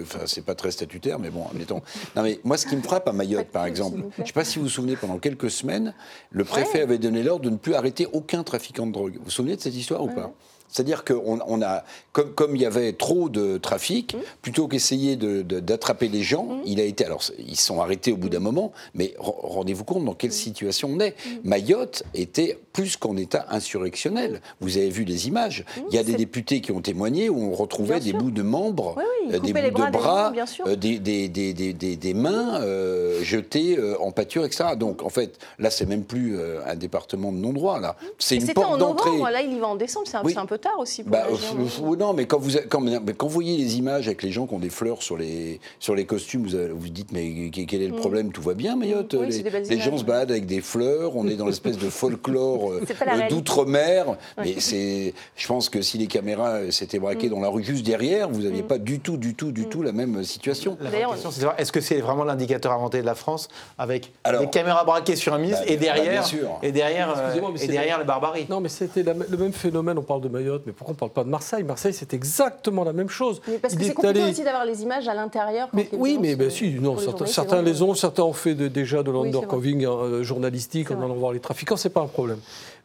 Enfin, 0.03 0.20
c'est 0.26 0.44
pas 0.44 0.55
très 0.55 0.70
statutaire, 0.70 1.18
mais 1.18 1.30
bon, 1.30 1.46
admettons. 1.50 1.82
Non, 2.16 2.22
mais 2.22 2.40
moi, 2.44 2.57
ce 2.57 2.66
qui 2.66 2.76
me 2.76 2.82
frappe 2.82 3.09
à 3.09 3.12
Mayotte, 3.12 3.48
par 3.48 3.66
exemple, 3.66 4.00
je 4.16 4.22
ne 4.22 4.26
sais 4.26 4.32
pas 4.32 4.44
si 4.44 4.59
vous 4.59 4.64
vous 4.64 4.70
souvenez, 4.70 4.96
pendant 4.96 5.18
quelques 5.18 5.50
semaines, 5.50 5.94
le 6.30 6.44
préfet 6.44 6.80
avait 6.82 6.98
donné 6.98 7.22
l'ordre 7.22 7.44
de 7.44 7.50
ne 7.50 7.57
plus 7.57 7.74
arrêter 7.74 8.07
aucun 8.12 8.42
trafiquant 8.42 8.86
de 8.86 8.92
drogue. 8.92 9.16
Vous 9.16 9.24
vous 9.24 9.30
souvenez 9.30 9.57
de 9.57 9.61
cette 9.61 9.74
histoire 9.74 10.03
ou 10.03 10.09
pas? 10.09 10.32
C'est-à-dire 10.72 11.04
qu'on 11.04 11.38
on 11.46 11.62
a, 11.62 11.84
comme, 12.12 12.32
comme, 12.32 12.56
il 12.56 12.62
y 12.62 12.66
avait 12.66 12.94
trop 12.94 13.28
de 13.28 13.58
trafic, 13.58 14.14
mmh. 14.14 14.18
plutôt 14.40 14.68
qu'essayer 14.68 15.16
d'attraper 15.16 16.08
les 16.08 16.22
gens, 16.22 16.44
mmh. 16.44 16.60
il 16.64 16.80
a 16.80 16.84
été. 16.84 17.04
Alors, 17.04 17.22
ils 17.38 17.60
sont 17.60 17.80
arrêtés 17.80 18.10
au 18.12 18.16
bout 18.16 18.30
d'un 18.30 18.40
moment, 18.40 18.72
mais 18.94 19.14
rendez-vous 19.18 19.84
compte 19.84 20.04
dans 20.04 20.14
quelle 20.14 20.30
mmh. 20.30 20.32
situation 20.32 20.90
on 20.94 21.00
est. 21.00 21.14
Mayotte 21.44 22.04
était 22.14 22.58
plus 22.72 22.96
qu'en 22.96 23.18
état 23.18 23.46
insurrectionnel. 23.50 24.40
Vous 24.60 24.78
avez 24.78 24.88
vu 24.88 25.04
les 25.04 25.28
images. 25.28 25.64
il 25.90 25.94
y 25.94 25.98
a 25.98 26.02
des 26.02 26.14
députés 26.14 26.62
qui 26.62 26.72
ont 26.72 26.80
témoigné 26.80 27.28
où 27.28 27.38
on 27.38 27.52
retrouvait 27.52 28.00
des 28.00 28.14
bouts 28.14 28.30
de 28.30 28.42
membres, 28.42 28.96
euh, 29.30 29.38
des 29.38 29.52
bouts 29.52 29.84
de 29.86 29.90
bras, 29.90 30.32
euh, 30.66 30.76
des, 30.76 30.98
des, 30.98 31.28
des, 31.28 31.52
des, 31.52 32.14
mains 32.14 32.60
euh, 32.62 33.22
jetées 33.22 33.78
en 34.00 34.10
pâture, 34.10 34.46
etc. 34.46 34.70
Donc, 34.76 35.02
en 35.02 35.10
fait, 35.10 35.38
là, 35.58 35.70
c'est 35.70 35.86
même 35.86 36.04
plus 36.04 36.38
un 36.66 36.76
département 36.76 37.30
de 37.30 37.36
non-droit. 37.36 37.78
Là, 37.78 37.96
c'est 38.18 38.36
une 38.36 38.46
porte 38.54 38.78
d'entrée. 38.78 39.18
Là, 39.18 39.42
il 39.42 39.52
y 39.52 39.58
va 39.58 39.68
en 39.68 39.76
décembre. 39.76 40.06
C'est 40.06 40.38
un 40.38 40.46
peu 40.46 40.61
tard 40.62 40.78
aussi 40.78 41.02
pour 41.02 41.12
bah, 41.12 41.26
Non, 41.98 42.14
mais 42.14 42.26
quand 42.26 42.38
vous, 42.38 42.50
quand, 42.68 42.82
quand, 43.18 43.26
vous 43.26 43.32
voyez 43.32 43.58
les 43.58 43.76
images 43.76 44.06
avec 44.06 44.22
les 44.22 44.30
gens 44.30 44.46
qui 44.46 44.54
ont 44.54 44.58
des 44.58 44.70
fleurs 44.70 45.02
sur 45.02 45.16
les, 45.18 45.60
sur 45.78 45.94
les 45.94 46.06
costumes, 46.06 46.46
vous 46.46 46.78
vous 46.78 46.88
dites, 46.88 47.12
mais 47.12 47.50
quel 47.50 47.82
est 47.82 47.88
le 47.88 47.94
mm. 47.94 47.96
problème? 47.96 48.32
Tout 48.32 48.42
va 48.42 48.54
bien, 48.54 48.76
Mayotte? 48.76 49.14
Les, 49.14 49.80
gens 49.80 49.98
se 49.98 50.04
baladent 50.04 50.30
avec 50.30 50.46
des 50.46 50.60
fleurs, 50.60 51.16
on 51.16 51.26
est 51.28 51.36
dans 51.36 51.46
l'espèce 51.46 51.76
de 51.76 51.90
folklore 51.90 52.72
euh, 52.72 52.80
euh, 52.80 53.28
d'outre-mer. 53.28 54.16
Mais 54.38 54.54
c'est, 54.58 55.12
je 55.36 55.46
pense 55.46 55.68
que 55.68 55.82
si 55.82 55.98
les 55.98 56.06
caméras 56.06 56.52
euh, 56.52 56.70
s'étaient 56.70 56.98
braquées 56.98 57.26
mm. 57.26 57.32
dans 57.32 57.40
la 57.40 57.48
rue 57.48 57.64
juste 57.64 57.84
derrière, 57.84 58.28
vous 58.30 58.42
n'aviez 58.42 58.62
mm. 58.62 58.68
pas 58.68 58.78
du 58.78 59.00
tout, 59.00 59.16
du 59.16 59.34
tout, 59.34 59.52
du 59.52 59.66
tout 59.66 59.82
la 59.82 59.92
même 59.92 60.22
situation. 60.24 60.78
La 60.80 60.90
question, 60.90 61.30
c'est 61.30 61.46
est-ce 61.58 61.72
que 61.72 61.80
c'est 61.80 62.00
vraiment 62.00 62.24
l'indicateur 62.24 62.72
inventé 62.72 63.00
de 63.00 63.06
la 63.06 63.14
France 63.14 63.48
avec 63.78 64.12
des 64.24 64.46
caméras 64.50 64.84
braquées 64.84 65.16
sur 65.16 65.34
un 65.34 65.38
ministre 65.38 65.64
bah, 65.66 65.72
et 65.72 65.76
derrière, 65.76 66.24
et 66.62 66.72
derrière, 66.72 67.32
et 67.60 67.66
derrière 67.66 67.98
la 67.98 68.04
barbarie 68.04 68.46
Non, 68.48 68.60
mais 68.60 68.68
c'était 68.68 69.02
le 69.02 69.36
même 69.36 69.52
phénomène, 69.52 69.98
on 69.98 70.02
parle 70.02 70.20
de 70.20 70.28
Mayotte 70.28 70.51
mais 70.66 70.72
pourquoi 70.72 70.92
on 70.92 70.94
ne 70.94 70.98
parle 70.98 71.11
pas 71.12 71.24
de 71.24 71.28
Marseille? 71.28 71.62
Marseille, 71.64 71.92
c'est 71.92 72.14
exactement 72.14 72.84
la 72.84 72.92
même 72.92 73.09
chose. 73.09 73.40
Mais 73.48 73.59
parce 73.59 73.74
que 73.74 73.82
c'est 73.82 73.94
compliqué 73.94 74.22
aussi 74.22 74.44
d'avoir 74.44 74.64
les 74.64 74.82
images 74.82 75.09
à 75.09 75.14
l'intérieur. 75.14 75.68
Mais 75.72 75.88
oui, 75.92 76.18
mais 76.20 76.36
ben, 76.36 76.50
si, 76.50 76.74
non, 76.74 76.96
certains, 77.26 77.62
les 77.62 77.82
ont, 77.82 77.94
certains 77.94 78.22
ont 78.22 78.32
fait 78.32 78.55
déjà 78.55 79.03
de 79.03 79.11
l'undercoving 79.11 79.86
euh, 79.86 80.22
journalistique 80.22 80.90
en 80.90 81.03
allant 81.03 81.14
voir 81.14 81.32
les 81.32 81.40
trafiquants, 81.40 81.76
c'est 81.76 81.90
pas 81.90 82.00
un 82.00 82.07
problème. 82.07 82.38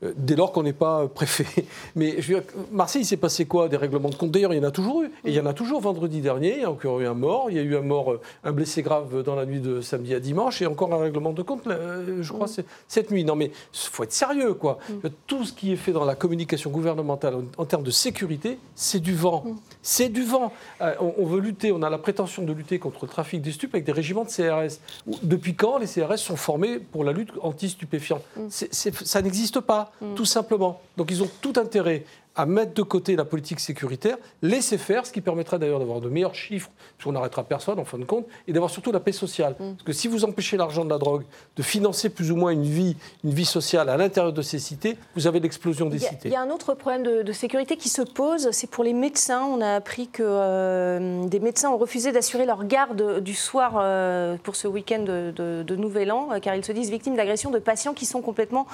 Euh, 0.03 0.13
dès 0.15 0.35
lors 0.35 0.51
qu'on 0.51 0.61
n'est 0.61 0.73
pas 0.73 1.07
préfet. 1.07 1.65
Mais 1.95 2.21
je 2.21 2.33
veux 2.33 2.39
dire, 2.39 2.49
Marseille, 2.71 3.01
il 3.01 3.05
s'est 3.05 3.17
passé 3.17 3.45
quoi 3.45 3.67
Des 3.67 3.77
règlements 3.77 4.09
de 4.09 4.15
compte? 4.15 4.31
D'ailleurs, 4.31 4.53
il 4.53 4.57
y 4.57 4.59
en 4.59 4.67
a 4.67 4.71
toujours 4.71 5.01
eu. 5.01 5.07
Et 5.25 5.29
il 5.29 5.33
y 5.33 5.39
en 5.39 5.45
a 5.47 5.53
toujours 5.53 5.81
vendredi 5.81 6.21
dernier. 6.21 6.55
Il 6.55 6.61
y 6.61 6.65
a 6.65 6.71
encore 6.71 6.99
eu 6.99 7.07
un 7.07 7.15
mort. 7.15 7.47
Il 7.49 7.57
y 7.57 7.59
a 7.59 7.63
eu 7.63 7.75
un 7.75 7.81
mort, 7.81 8.11
euh, 8.11 8.21
un 8.43 8.51
blessé 8.51 8.83
grave 8.83 9.23
dans 9.23 9.35
la 9.35 9.45
nuit 9.45 9.59
de 9.59 9.81
samedi 9.81 10.13
à 10.13 10.19
dimanche. 10.19 10.61
Et 10.61 10.67
encore 10.67 10.93
un 10.93 10.99
règlement 10.99 11.33
de 11.33 11.41
compte, 11.41 11.63
je 11.67 12.31
crois, 12.31 12.47
mm. 12.47 12.63
cette 12.87 13.09
nuit. 13.09 13.23
Non, 13.23 13.35
mais 13.35 13.45
il 13.45 13.51
faut 13.73 14.03
être 14.03 14.13
sérieux, 14.13 14.53
quoi. 14.53 14.77
Mm. 14.89 15.07
Tout 15.25 15.45
ce 15.45 15.53
qui 15.53 15.73
est 15.73 15.77
fait 15.77 15.93
dans 15.93 16.05
la 16.05 16.15
communication 16.15 16.69
gouvernementale 16.69 17.35
en, 17.57 17.65
termes 17.65 17.83
de 17.83 17.91
sécurité, 17.91 18.59
c'est 18.75 18.99
du 18.99 19.15
vent. 19.15 19.43
Mm. 19.45 19.55
C'est 19.81 20.09
du 20.09 20.23
vent. 20.23 20.51
Euh, 20.81 20.95
on, 20.99 21.25
veut 21.25 21.39
lutter, 21.39 21.71
on 21.71 21.81
a 21.81 21.89
la 21.89 21.97
prétention 21.97 22.43
de 22.43 22.53
lutter 22.53 22.79
contre 22.79 23.05
le 23.05 23.09
trafic 23.09 23.41
des 23.41 23.51
stupes 23.51 23.73
avec 23.73 23.85
des 23.85 23.91
régiments 23.91 24.25
de 24.25 24.29
CRS. 24.29 24.79
Depuis 25.23 25.55
quand 25.55 25.77
les 25.77 25.87
CRS 25.87 26.17
sont 26.17 26.35
formés 26.35 26.79
pour 26.79 27.03
la 27.03 27.11
lutte 27.11 27.31
anti-stupéfiants? 27.41 28.21
Ça 28.49 29.21
n'existe 29.21 29.59
pas. 29.59 29.91
Mm. 30.01 30.15
tout 30.15 30.25
simplement. 30.25 30.81
Donc 30.97 31.11
ils 31.11 31.23
ont 31.23 31.29
tout 31.41 31.53
intérêt 31.57 32.03
à 32.37 32.45
mettre 32.45 32.75
de 32.75 32.83
côté 32.83 33.15
la 33.15 33.25
politique 33.25 33.59
sécuritaire, 33.59 34.15
laisser 34.43 34.77
faire, 34.77 35.07
ce 35.07 35.11
qui 35.11 35.21
permettra 35.21 35.57
d'ailleurs 35.57 35.79
d'avoir 35.79 35.99
de 35.99 36.07
meilleurs 36.07 36.35
chiffres, 36.35 36.69
puisqu'on 36.95 37.13
n'arrêtera 37.13 37.43
personne 37.43 37.79
en 37.79 37.85
fin 37.85 37.97
de 37.97 38.05
compte, 38.05 38.27
et 38.47 38.53
d'avoir 38.53 38.69
surtout 38.69 38.91
la 38.91 38.99
paix 38.99 39.11
sociale. 39.11 39.55
Mm. 39.59 39.73
Parce 39.73 39.83
que 39.83 39.91
si 39.91 40.07
vous 40.07 40.23
empêchez 40.23 40.55
l'argent 40.55 40.85
de 40.85 40.89
la 40.91 40.99
drogue 40.99 41.23
de 41.55 41.63
financer 41.63 42.09
plus 42.09 42.31
ou 42.31 42.35
moins 42.35 42.51
une 42.51 42.63
vie, 42.63 42.95
une 43.23 43.33
vie 43.33 43.45
sociale 43.45 43.89
à 43.89 43.97
l'intérieur 43.97 44.33
de 44.33 44.41
ces 44.43 44.59
cités, 44.59 44.97
vous 45.15 45.25
avez 45.25 45.39
l'explosion 45.39 45.87
des 45.87 45.97
cités. 45.97 46.29
Il 46.29 46.31
y 46.31 46.35
a 46.35 46.41
un 46.41 46.51
autre 46.51 46.75
problème 46.75 47.03
de, 47.03 47.31
sécurité 47.31 47.75
qui 47.75 47.89
se 47.89 48.01
pose, 48.01 48.49
c'est 48.51 48.69
pour 48.69 48.83
les 48.83 48.93
médecins. 48.93 49.43
On 49.43 49.61
a 49.61 49.75
appris 49.75 50.07
que 50.07 50.23
euh, 50.23 51.25
des 51.25 51.39
médecins 51.39 51.69
ont 51.69 51.77
refusé 51.77 52.11
d'assurer 52.11 52.45
leur 52.45 52.65
garde 52.65 53.19
du 53.19 53.33
soir 53.33 53.77
euh, 53.79 54.37
pour 54.43 54.55
ce 54.55 54.67
week-end 54.67 55.03
de, 55.03 55.75
Nouvel 55.75 56.11
An, 56.11 56.29
euh, 56.31 56.39
car 56.39 56.55
ils 56.55 56.65
se 56.65 56.71
disent 56.71 56.89
victimes 56.89 57.15
d'agressions 57.15 57.51
de 57.51 57.59
patients 57.59 57.93
qui 57.93 58.05
sont 58.05 58.21
complètement 58.21 58.67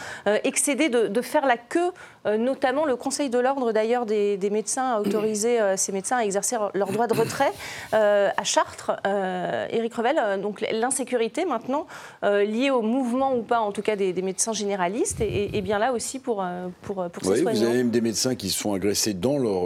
excédés 0.44 0.90
de, 0.90 1.08
de, 1.08 1.22
faire 1.22 1.46
la 1.46 1.58
queue, 1.58 1.92
notamment 2.26 2.86
le 2.86 2.96
Conseil 2.96 3.30
de 3.30 3.40
l'ordre 3.40 3.53
l'ordre 3.54 3.72
d'ailleurs 3.72 4.06
des, 4.06 4.50
médecins 4.52 4.96
a 4.96 5.00
autorisé 5.00 5.60
euh, 5.60 5.78
ces 5.78 5.92
médecins 5.92 6.18
à 6.18 6.24
exercer 6.24 6.56
leur 6.74 6.92
droit 6.92 7.08
de 7.08 7.14
retrait 7.14 7.52
euh, 7.94 8.30
à 8.36 8.44
Chartres. 8.44 8.92
Euh, 9.06 9.68
Éric 9.70 9.94
Revel, 9.94 10.42
donc 10.42 10.66
l'insécurité 10.72 11.46
maintenant 11.46 11.88
liée 12.24 12.70
au 12.70 12.82
mouvement 12.82 13.36
ou 13.36 13.42
pas, 13.42 13.60
en 13.60 13.72
tout 13.72 13.82
cas 13.82 13.96
des, 13.96 14.14
médecins 14.22 14.54
généralistes, 14.54 15.22
et, 15.22 15.62
bien 15.62 15.80
là 15.80 15.94
aussi 15.94 16.20
pour, 16.20 16.44
pour, 16.82 17.10
pour 17.10 17.28
oui, 17.28 17.42
Vous 17.42 17.64
avez 17.64 17.78
même 17.78 17.90
des 17.90 18.02
médecins 18.02 18.36
qui 18.36 18.50
se 18.50 18.60
sont 18.60 18.74
agressés 18.74 19.14
dans 19.14 19.38
leur 19.38 19.64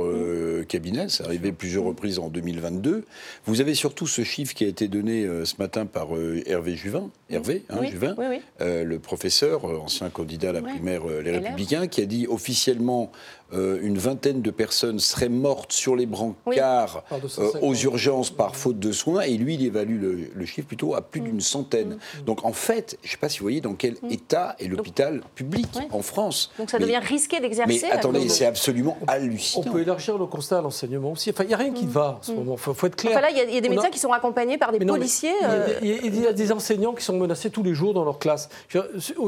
cabinet, 0.68 1.10
c'est 1.10 1.24
arrivé 1.24 1.52
plusieurs 1.52 1.84
reprises 1.84 2.20
en 2.20 2.30
2022. 2.30 3.06
Vous 3.46 3.62
avez 3.62 3.74
surtout 3.74 4.08
ce 4.08 4.24
chiffre 4.24 4.54
qui 4.54 4.66
a 4.66 4.68
été 4.68 4.88
donné 4.88 5.28
ce 5.44 5.56
matin 5.60 5.86
par 5.86 6.08
Hervé 6.46 6.76
Juvin, 6.76 7.10
Hervé 7.30 7.64
hein, 7.70 7.84
Juvin, 7.86 8.16
le 8.60 8.98
professeur, 8.98 9.66
ancien 9.66 10.10
candidat 10.10 10.50
à 10.50 10.54
la 10.54 10.62
primaire 10.62 11.02
Les 11.24 11.32
Républicains, 11.32 11.88
qui 11.88 12.02
a 12.02 12.06
dit 12.06 12.28
officiellement 12.28 13.12
euh, 13.54 13.80
une 13.82 13.98
vingtaine 13.98 14.42
de 14.42 14.52
personnes 14.52 15.00
seraient 15.00 15.30
mortes 15.30 15.72
sur 15.72 15.96
les 15.96 16.06
brancards 16.06 17.04
euh, 17.12 17.20
250. 17.20 17.64
aux 17.64 17.74
urgences 17.76 18.30
par 18.30 18.56
faute 18.56 18.80
de 18.80 18.92
soins, 18.92 19.22
et 19.22 19.38
lui, 19.38 19.56
il 19.56 19.66
évalue 19.66 20.02
le, 20.02 20.20
le 20.36 20.46
chiffre 20.46 20.68
plutôt 20.68 20.96
à 20.96 21.00
Mm. 21.02 21.04
plus 21.12 21.22
d'une 21.22 21.42
centaine. 21.42 21.98
Donc 22.26 22.44
en 22.44 22.52
fait, 22.54 22.98
je 23.04 23.08
ne 23.08 23.12
sais 23.12 23.18
pas 23.18 23.30
si 23.30 23.40
vous 23.40 23.44
voyez 23.46 23.62
dans 23.62 23.74
quel 23.74 23.96
état 24.10 24.56
est 24.60 24.68
l'hôpital 24.68 25.22
public 25.36 25.68
en 25.92 26.02
France. 26.02 26.52
Donc 26.60 26.70
ça 26.70 26.78
Mais- 26.80 26.86
devient 26.86 26.98
risqué 27.02 27.40
d'exercer. 27.40 27.82
Mais 27.84 27.92
attendez, 27.92 28.28
c'est 28.30 28.46
absolument 28.46 28.98
On 29.02 29.06
hallucinant. 29.06 29.72
peut 29.72 29.82
élargir 29.82 30.18
le 30.18 30.26
constat 30.26 30.60
à 30.60 30.62
l'enseignement 30.62 31.12
aussi. 31.14 31.30
Enfin, 31.30 31.44
il 31.44 31.48
n'y 31.48 31.54
a 31.54 31.58
rien 31.58 31.72
qui 31.72 31.86
va 31.86 32.18
en 32.20 32.24
ce 32.24 32.32
moment. 32.34 32.54
Il 32.54 32.60
faut, 32.60 32.74
faut 32.74 32.88
être 32.88 32.96
clair. 32.96 33.14
Mm. 33.14 33.18
Enfin 33.18 33.22
là, 33.22 33.32
il 33.32 33.38
y 33.38 33.42
a- 33.42 33.44
il 33.46 33.54
y, 33.54 33.58
a 33.58 33.62
des 33.62 33.68
On 33.70 33.72
a- 33.72 33.76
médecins 33.76 33.90
qui 33.90 34.00
sont 34.00 34.12
accompagnés 34.12 34.58
par 34.58 34.72
des 34.72 34.80
non, 34.80 34.96
policiers. 34.96 35.32
il 35.40 35.44
y 35.44 35.46
a 35.46 35.52
euh, 35.52 35.68
y, 35.82 35.92
a- 35.92 35.98
il 36.04 36.22
y 36.24 36.28
a 36.28 36.34
des 36.34 36.52
enseignants 36.52 36.94
qui 36.94 37.04
sont 37.04 37.18
menacés 37.18 37.50
tous 37.50 37.64
les 37.64 37.74
jours 37.74 37.94
dans 37.94 38.04
leur 38.04 38.20
classe. 38.20 38.50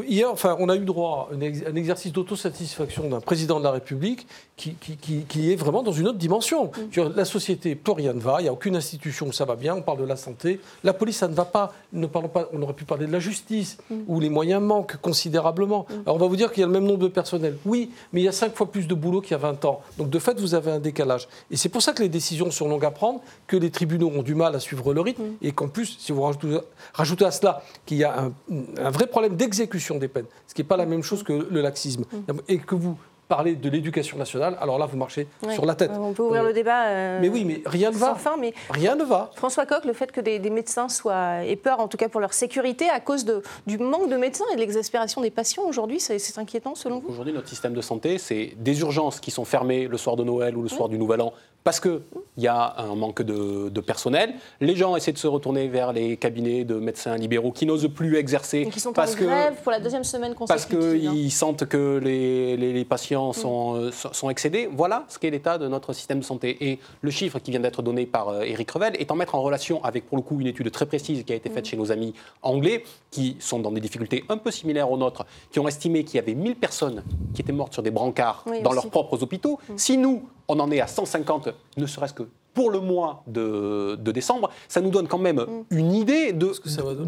Hier, 0.07 0.29
enfin, 0.31 0.55
on 0.59 0.69
a 0.69 0.75
eu 0.75 0.79
droit 0.85 1.29
à 1.31 1.35
un 1.35 1.75
exercice 1.75 2.11
d'autosatisfaction 2.11 3.09
d'un 3.09 3.19
président 3.21 3.59
de 3.59 3.63
la 3.63 3.71
République 3.71 4.08
qui, 4.15 4.73
qui- 4.73 4.97
qui- 4.97 5.23
qui 5.23 5.51
est 5.51 5.55
vraiment 5.55 5.83
dans 5.83 5.91
une 5.91 6.07
autre 6.07 6.17
dimension. 6.17 6.71
Dire, 6.91 7.09
La 7.15 7.25
société, 7.25 7.75
plus 7.75 7.93
rien 7.93 8.13
ne 8.13 8.19
va, 8.19 8.37
il 8.39 8.43
n'y 8.43 8.49
a 8.49 8.53
aucune 8.53 8.75
institution 8.75 9.27
où 9.27 9.31
ça 9.31 9.45
va 9.45 9.55
bien, 9.55 9.75
on 9.75 9.81
parle 9.81 9.99
de 9.99 10.05
la 10.05 10.15
santé. 10.17 10.59
La 10.83 10.93
police, 10.93 11.17
ça 11.17 11.27
ne 11.27 11.33
va 11.33 11.45
pas. 11.45 11.73
Ne 11.93 12.07
parlons 12.07 12.27
pas 12.27 12.49
on 12.53 12.61
aurait 12.61 12.73
pu 12.73 12.83
parler 12.85 13.07
de 13.07 13.11
la 13.11 13.19
justice, 13.19 13.77
où 14.07 14.19
les 14.19 14.29
moyens 14.29 14.61
manquent 14.61 14.97
considérablement. 14.97 15.85
Alors 16.05 16.15
on 16.15 16.19
va 16.19 16.27
vous 16.27 16.35
dire 16.35 16.51
qu'il 16.51 16.61
y 16.61 16.63
a 16.63 16.67
le 16.67 16.73
même 16.73 16.85
nombre 16.85 16.99
de 16.99 17.07
personnel. 17.07 17.57
Oui, 17.65 17.91
mais 18.13 18.21
il 18.21 18.23
y 18.25 18.27
a 18.27 18.31
cinq 18.33 18.55
fois 18.55 18.69
plus 18.71 18.87
de 18.87 18.93
boulot 18.93 19.21
qu'il 19.21 19.31
y 19.31 19.35
a 19.35 19.37
20 19.37 19.63
ans. 19.65 19.81
Donc 19.97 20.09
de 20.09 20.19
fait, 20.19 20.39
vous 20.39 20.53
avez 20.55 20.71
un 20.71 20.79
décalage. 20.79 21.27
Et 21.51 21.57
c'est 21.57 21.69
pour 21.69 21.81
ça 21.81 21.93
que 21.93 22.01
les 22.03 22.09
décisions 22.09 22.51
sont 22.51 22.67
longues 22.67 22.85
à 22.85 22.91
prendre, 22.91 23.21
que 23.47 23.55
les 23.57 23.69
tribunaux 23.71 24.11
ont 24.15 24.23
du 24.23 24.35
mal 24.35 24.55
à 24.55 24.59
suivre 24.59 24.93
le 24.93 25.01
rythme, 25.01 25.23
et 25.41 25.51
qu'en 25.51 25.67
plus, 25.69 25.95
si 25.99 26.11
vous 26.11 26.21
rajoutez, 26.21 26.57
rajoutez 26.93 27.25
à 27.25 27.31
cela 27.31 27.61
qu'il 27.85 27.97
y 27.97 28.03
a 28.03 28.19
un, 28.23 28.31
un 28.77 28.89
vrai 28.91 29.07
problème 29.07 29.35
d'exécution 29.35 29.97
des 29.97 30.07
peines, 30.07 30.25
ce 30.47 30.53
qui 30.53 30.61
n'est 30.61 30.67
pas 30.67 30.77
la 30.77 30.85
même 30.85 31.03
chose 31.03 31.23
que 31.23 31.47
le 31.49 31.61
laxisme, 31.61 32.03
et 32.47 32.57
que 32.57 32.75
vous 32.75 32.97
parlez 33.29 33.55
de 33.55 33.69
l'éducation 33.69 34.17
nationale, 34.17 34.57
alors 34.59 34.77
là, 34.79 34.85
vous 34.87 34.97
marchez 34.97 35.27
ouais. 35.45 35.53
sur 35.53 35.65
la 35.65 35.75
tête. 35.75 35.91
On 35.97 36.13
peut 36.13 36.23
ouvrir 36.23 36.41
Euh, 36.43 36.47
le 36.47 36.53
débat. 36.53 36.87
euh, 36.87 37.19
Mais 37.21 37.29
oui, 37.29 37.45
mais 37.45 37.61
rien 37.65 37.91
ne 37.91 37.95
va. 37.95 38.07
Sans 38.07 38.15
fin, 38.15 38.35
mais 38.37 38.53
Rien 38.71 38.95
ne 38.95 39.03
va. 39.03 39.29
François 39.35 39.65
Coq, 39.67 39.85
le 39.85 39.93
fait 39.93 40.11
que 40.11 40.19
des, 40.19 40.39
des 40.39 40.49
médecins 40.49 40.89
soient 40.89 41.45
aient 41.45 41.55
peur, 41.55 41.79
en 41.79 41.87
tout 41.87 41.95
cas 41.97 42.09
pour 42.09 42.19
leur 42.19 42.33
sécurité, 42.33 42.89
à 42.89 42.99
cause 42.99 43.23
de, 43.25 43.41
du 43.67 43.77
manque 43.77 44.09
de 44.09 44.17
médecins 44.17 44.45
et 44.51 44.55
de 44.55 44.59
l'exaspération 44.59 45.21
des 45.21 45.29
patients 45.29 45.63
aujourd'hui, 45.63 45.99
c'est 45.99 46.17
c'est 46.19 46.39
inquiétant 46.39 46.73
selon 46.75 46.99
vous? 46.99 47.09
Aujourd'hui, 47.09 47.31
notre 47.33 47.47
système 47.47 47.73
de 47.73 47.81
santé, 47.81 48.17
c'est 48.17 48.53
des 48.57 48.81
urgences 48.81 49.19
qui 49.19 49.29
sont 49.31 49.45
fermées 49.45 49.87
le 49.87 49.97
soir 49.97 50.15
de 50.15 50.23
Noël 50.23 50.57
ou 50.57 50.63
le 50.63 50.67
soir 50.67 50.89
du 50.89 50.97
Nouvel 50.97 51.21
An 51.21 51.31
parce 51.63 51.79
qu'il 51.79 51.99
y 52.37 52.47
a 52.47 52.75
un 52.79 52.95
manque 52.95 53.21
de, 53.21 53.69
de 53.69 53.81
personnel. 53.81 54.33
Les 54.61 54.75
gens 54.75 54.95
essaient 54.95 55.11
de 55.11 55.17
se 55.17 55.27
retourner 55.27 55.67
vers 55.67 55.93
les 55.93 56.17
cabinets 56.17 56.63
de 56.63 56.75
médecins 56.75 57.15
libéraux 57.17 57.51
qui 57.51 57.65
n'osent 57.65 57.89
plus 57.93 58.15
exercer 58.17 58.59
Et 58.61 58.69
qui 58.69 58.79
sont 58.79 58.93
parce 58.93 59.13
en 59.13 59.17
que 59.17 59.23
grève 59.25 59.55
pour 59.61 59.71
la 59.71 59.79
deuxième 59.79 60.03
semaine 60.03 60.33
parce 60.47 60.65
consécutive. 60.65 61.09
hein. 61.09 61.11
qu'ils 61.13 61.31
sentent 61.31 61.65
que 61.65 61.99
les, 62.03 62.55
les- 62.57 62.73
les 62.73 62.85
patients 62.85 63.33
sont, 63.33 63.75
euh, 63.75 63.91
sont- 63.91 64.29
excédés. 64.29 64.69
Voilà 64.71 65.05
ce 65.09 65.19
qu'est 65.19 65.29
l'état 65.29 65.57
de 65.57 65.67
notre 65.67 65.93
système 65.93 66.19
de 66.19 66.23
santé. 66.25 66.57
Et 66.61 66.79
le 67.01 67.11
chiffre 67.11 67.39
qui 67.39 67.51
vient 67.51 67.59
d'être 67.59 67.81
donné 67.81 68.05
par 68.05 68.29
euh, 68.29 68.41
Éric 68.43 68.71
Revel 68.71 68.95
est 68.97 69.11
en 69.11 69.15
mettre 69.15 69.35
en 69.35 69.41
relation 69.41 69.83
avec, 69.83 70.07
pour 70.07 70.17
le 70.17 70.23
coup, 70.23 70.39
une 70.39 70.47
étude 70.47 70.71
très 70.71 70.85
précise 70.85 71.23
qui 71.23 71.33
a 71.33 71.35
été 71.35 71.49
faite 71.49 71.65
chez 71.65 71.77
nos 71.77 71.91
amis 71.91 72.13
anglais, 72.41 72.83
qui 73.11 73.35
sont 73.39 73.59
dans 73.59 73.71
des 73.71 73.81
difficultés 73.81 74.23
un 74.29 74.37
peu 74.37 74.49
similaires 74.51 74.89
aux 74.91 74.97
nôtres, 74.97 75.25
qui 75.51 75.59
ont 75.59 75.67
estimé 75.67 76.03
qu'il 76.03 76.15
y 76.15 76.19
avait 76.19 76.35
1000 76.35 76.55
personnes 76.55 77.03
qui 77.33 77.41
étaient 77.41 77.51
mortes 77.51 77.73
sur 77.73 77.83
des 77.83 77.91
brancards 77.91 78.43
Oui, 78.47 78.61
dans 78.61 78.69
aussi. 78.71 78.75
leurs 78.77 78.89
propres 78.89 79.21
hôpitaux. 79.21 79.59
Si 79.75 79.97
nous, 79.97 80.23
on 80.49 80.59
en 80.59 80.69
est 80.71 80.81
à 80.81 80.87
150, 80.87 81.49
ne 81.77 81.85
serait-ce 81.85 82.13
que 82.13 82.23
pour 82.53 82.71
le 82.71 82.79
mois 82.81 83.23
de, 83.27 83.95
de 83.95 84.11
décembre, 84.11 84.49
ça 84.67 84.81
nous 84.81 84.89
donne 84.89 85.07
quand 85.07 85.17
même 85.19 85.45
une 85.69 85.93
idée 85.93 86.33
de 86.33 86.51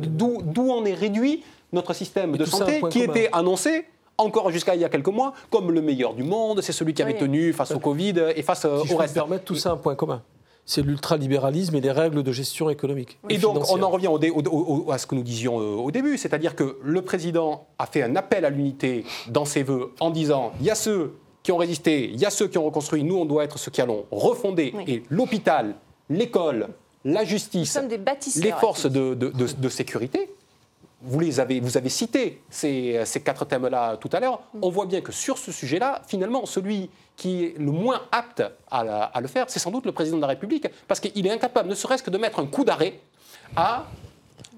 d'où 0.08 0.70
on 0.70 0.86
est 0.86 0.94
réduit 0.94 1.44
notre 1.74 1.94
système 1.94 2.38
de 2.38 2.46
ça 2.46 2.58
santé 2.58 2.82
qui 2.90 3.02
commun. 3.02 3.14
était 3.14 3.30
annoncé 3.34 3.86
encore 4.18 4.52
jusqu'à 4.52 4.76
il 4.76 4.82
y 4.82 4.86
a 4.86 4.90
quelques 4.90 5.08
mois 5.08 5.34
comme 5.50 5.72
le 5.72 5.82
meilleur 5.82 6.14
du 6.14 6.24
monde, 6.24 6.62
c'est 6.62 6.74
celui 6.74 6.94
qui 6.94 7.02
avait 7.02 7.14
Oui. 7.14 7.20
tenu 7.20 7.54
face 7.54 7.72
au 7.72 7.80
Covid 7.80 8.14
et 8.36 8.44
face 8.44 8.66
euh, 8.66 8.80
Si 8.82 8.88
je 8.90 8.94
au 8.94 8.98
me 8.98 9.02
reste. 9.02 9.14
permettre, 9.16 9.44
tout 9.46 9.56
ça 9.56 9.70
a 9.70 9.74
un 9.74 9.78
point 9.78 9.96
commun. 9.96 10.22
C'est 10.64 10.84
l'ultralibéralisme 10.84 11.76
et 11.76 11.82
les 11.82 11.92
règles 11.92 12.22
de 12.22 12.32
gestion 12.32 12.70
économique. 12.70 13.18
Et 13.30 13.40
donc, 13.40 13.64
on 13.72 13.82
en 13.82 13.90
revient 13.90 14.08
au 14.10 14.20
dé- 14.20 14.30
au- 14.30 14.42
au- 14.44 14.92
à 14.92 15.00
ce 15.00 15.08
que 15.08 15.16
nous 15.16 15.24
disions 15.24 15.60
euh, 15.60 15.76
au 15.76 15.90
début, 15.90 16.18
c'est-à-dire 16.20 16.56
que 16.56 16.78
le 16.84 17.02
président 17.02 17.66
a 17.80 17.88
fait 17.88 18.04
un 18.04 18.16
appel 18.16 18.46
à 18.46 18.52
l'unité 18.52 19.04
dans 19.28 19.44
ses 19.46 19.64
voeux 19.64 19.92
en 20.00 20.12
disant 20.12 20.52
il 20.60 20.68
y 20.68 20.70
a 20.70 20.76
ceux 20.76 21.16
qui 21.44 21.52
ont 21.52 21.58
résisté, 21.58 22.10
il 22.10 22.20
y 22.20 22.26
a 22.26 22.30
ceux 22.30 22.48
qui 22.48 22.58
ont 22.58 22.66
reconstruit, 22.66 23.04
nous 23.04 23.18
on 23.18 23.26
doit 23.26 23.44
être 23.44 23.58
ceux 23.58 23.72
qui 23.72 23.82
allons 23.82 24.06
refonder. 24.12 24.72
Oui. 24.76 24.84
Et 24.88 25.04
l'hôpital, 25.10 25.76
l'école, 26.10 26.68
la 27.04 27.24
justice, 27.24 27.74
les 28.44 28.52
forces 28.60 28.86
de, 28.86 29.14
de- 29.16 29.30
de- 29.30 29.54
de 29.58 29.70
sécurité, 29.70 30.30
vous, 31.04 31.20
les 31.20 31.40
avez, 31.40 31.60
vous 31.60 31.78
avez 31.78 31.90
cité 31.90 32.44
ces, 32.50 33.02
ces 33.06 33.22
quatre 33.22 33.44
thèmes-là 33.46 33.98
tout 33.98 34.10
à 34.14 34.20
l'heure, 34.20 34.42
on 34.62 34.70
voit 34.70 34.86
bien 34.86 35.02
que 35.02 35.12
sur 35.12 35.40
ce 35.40 35.52
sujet-là, 35.52 36.04
finalement, 36.08 36.46
celui 36.46 36.92
qui 37.18 37.44
est 37.46 37.58
le 37.58 37.72
moins 37.72 38.02
apte 38.12 38.44
à, 38.70 38.84
la- 38.84 39.04
à 39.06 39.20
le 39.20 39.28
faire, 39.28 39.46
c'est 39.50 39.58
sans 39.58 39.72
doute 39.72 39.86
le 39.88 39.92
président 39.94 40.18
de 40.18 40.22
la 40.22 40.28
République, 40.28 40.68
parce 40.88 41.00
qu'il 41.00 41.26
est 41.26 41.32
incapable, 41.32 41.70
ne 41.70 41.74
serait-ce 41.76 42.04
que 42.04 42.12
de 42.12 42.20
mettre 42.20 42.40
un 42.40 42.46
coup 42.46 42.64
d'arrêt 42.64 43.00
à, 43.56 43.88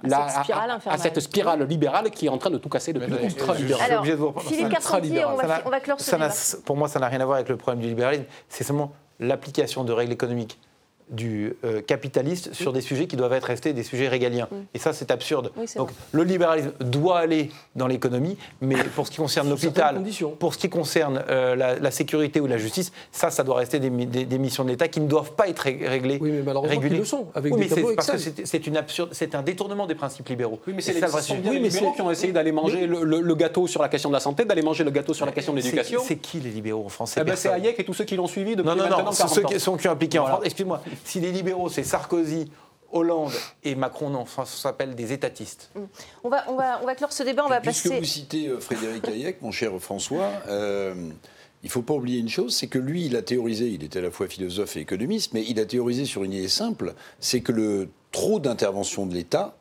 la- 0.10 0.30
cette 0.30 0.44
spirale 0.44 0.72
à- 0.86 0.98
cette 0.98 1.20
spirale 1.20 1.64
libérale 1.64 2.10
qui 2.12 2.26
est 2.26 2.30
en 2.30 2.38
train 2.38 2.50
de 2.50 2.58
tout 2.58 2.70
casser 2.70 2.94
depuis 2.94 3.12
Alors, 3.12 4.00
obligé 4.00 4.16
de 4.16 4.18
vous. 4.22 4.34
Philippe 4.40 4.70
Carpentier, 4.70 5.26
on 5.26 5.36
va, 5.36 5.62
on 5.66 5.70
va 5.70 5.80
clore 5.80 6.00
ce 6.00 6.06
ça. 6.30 6.58
Pour 6.66 6.76
moi, 6.78 6.88
ça 6.88 7.00
n'a 7.00 7.08
rien 7.08 7.22
à 7.22 7.26
voir 7.26 7.36
avec 7.38 7.50
le 7.50 7.58
problème 7.58 7.82
du 7.82 7.88
libéralisme. 7.88 8.26
C'est 8.50 8.64
seulement 8.64 8.92
l'application 9.20 9.84
de 9.84 9.92
règles 9.94 10.12
économiques 10.14 10.60
du 11.10 11.56
euh, 11.64 11.82
capitaliste 11.82 12.54
sur 12.54 12.74
des 12.74 12.82
sujets 12.82 13.08
qui 13.08 13.16
doivent 13.16 13.34
être 13.34 13.44
restés 13.46 13.74
des 13.74 13.84
sujets 13.84 14.08
régaliens. 14.08 14.48
Et 14.74 14.80
ça, 14.80 14.94
c'est 14.94 15.12
absurde. 15.12 15.52
Oui, 15.58 15.66
Donc, 15.76 15.88
vrai. 15.90 15.96
le 16.12 16.24
libéralisme 16.24 16.72
doit 16.80 17.20
aller 17.20 17.52
dans 17.76 17.88
l'économie, 17.88 18.38
mais 18.62 18.76
pour 18.96 19.06
ce 19.08 19.12
qui 19.12 19.18
concerne 19.18 19.50
l'hôpital, 19.50 20.02
pour 20.40 20.54
ce 20.54 20.60
qui 20.60 20.70
concerne 20.70 21.24
euh, 21.30 21.56
la, 21.56 21.78
la 21.80 21.92
sécurité 21.92 22.40
ou 22.40 22.48
la 22.48 22.58
justice, 22.58 22.92
ça, 23.12 23.30
ça 23.32 23.44
doit 23.44 23.56
rester 23.58 23.80
des, 23.80 23.90
mi- 23.90 24.06
des- 24.06 24.26
des 24.26 24.38
missions 24.38 24.64
de 24.64 24.70
l'État 24.70 24.88
qui 24.88 25.00
ne 25.02 25.08
doivent 25.08 25.34
pas 25.34 25.48
être 25.48 25.60
ré- 25.60 25.80
réglées. 25.86 26.18
Oui, 26.22 26.32
mais 26.32 26.42
malheureusement 26.42 26.70
régulées. 26.76 26.90
qu'ils 26.92 27.00
le 27.00 27.06
sont, 27.06 27.28
avec 27.36 27.54
Oui, 27.54 27.68
des 27.68 27.76
mais 27.76 27.96
parce 27.96 28.08
que 28.10 28.14
Excel. 28.16 28.34
c'est 28.38 28.46
c'est 28.48 28.68
une 28.68 28.78
absurde, 28.78 29.10
c'est 29.12 29.36
un 29.36 29.42
détournement 29.42 29.86
des 29.88 29.96
principes 29.96 30.30
libéraux. 30.30 30.60
Oui, 30.68 30.74
mais 30.76 30.82
c'est 30.82 30.94
les, 30.94 31.00
ça 31.00 31.08
les 31.08 31.60
mais 31.60 31.60
libéraux 31.70 31.92
qui 31.94 32.02
ont 32.02 32.12
essayé 32.12 32.32
d'aller 32.34 32.52
manger 32.52 32.88
le, 32.88 33.04
le- 33.04 33.22
le 33.22 33.36
gâteau 33.36 33.68
sur 33.68 33.82
la 33.82 33.90
question 33.90 34.10
de 34.10 34.14
la 34.14 34.20
santé, 34.20 34.46
d'aller 34.46 34.62
manger 34.62 34.84
le 34.84 34.92
gâteau 34.92 35.14
sur 35.14 35.26
la 35.26 35.32
question 35.32 35.54
de 35.54 35.60
C'est- 35.60 35.68
l'éducation. 35.68 36.02
C'est 36.04 36.16
qui 36.18 36.40
les 36.40 36.50
libéraux 36.52 36.86
en 36.86 36.90
France? 36.90 37.16
Eh 37.18 37.24
ben, 37.24 37.36
c'est 37.36 37.50
personne. 37.50 37.66
Hayek 37.66 37.80
et 37.80 37.84
tous 37.84 37.94
ceux 37.94 38.04
qui 38.06 38.16
l'ont 38.16 38.28
suivi 38.28 38.56
depuis 38.56 38.68
Non, 38.68 38.76
non, 38.76 38.84
maintenant 38.84 38.98
non, 39.00 39.12
40 39.12 39.30
ceux 39.30 39.46
ans. 39.46 39.48
qui 39.50 39.60
sont 39.60 39.86
impliqués 39.88 40.20
en. 40.20 40.26
France. 40.28 40.42
Excuse-moi, 40.44 40.82
si 41.06 41.20
les 41.20 41.32
libéraux, 41.32 41.70
c'est 41.70 41.84
Sarkozy, 41.84 42.50
Hollande 42.92 43.34
et 43.64 43.76
Macron, 43.76 44.10
non, 44.10 44.26
ça 44.26 44.46
s'appelle 44.46 44.96
des 44.96 45.12
étatistes. 45.14 45.72
On 46.24 46.30
va, 46.30 46.46
on, 46.48 46.56
va, 46.56 46.80
on 46.82 46.86
va 46.86 46.96
clore 46.96 47.12
ce 47.12 47.24
débat, 47.24 47.44
on 47.46 47.50
va 47.50 47.60
Puisque 47.60 47.84
passer. 47.84 48.00
vous 48.00 48.06
citez 48.06 48.48
euh, 48.48 48.60
Frédéric 48.60 49.08
Hayek, 49.08 49.42
mon 49.42 49.52
cher 49.52 49.72
François, 49.80 50.30
euh, 50.48 50.94
il 51.64 51.68
ne 51.68 51.72
faut 51.72 51.82
pas 51.82 51.94
oublier 51.94 52.20
une 52.20 52.30
chose, 52.30 52.56
c'est 52.56 52.68
que 52.68 52.78
lui, 52.78 53.06
il 53.06 53.16
a 53.16 53.22
théorisé, 53.22 53.68
il 53.68 53.84
était 53.84 54.00
à 54.00 54.02
la 54.04 54.12
fois 54.12 54.28
philosophe 54.28 54.78
et 54.78 54.82
économiste, 54.82 55.34
mais 55.34 55.44
il 55.48 55.60
a 55.60 55.66
théorisé 55.66 56.06
sur 56.06 56.24
une 56.24 56.34
idée 56.34 56.48
simple, 56.48 56.94
c'est 57.20 57.42
que 57.42 57.52
le 57.52 57.90
trop 58.12 58.40
d'intervention 58.40 59.06
de 59.06 59.14
l'État 59.14 59.58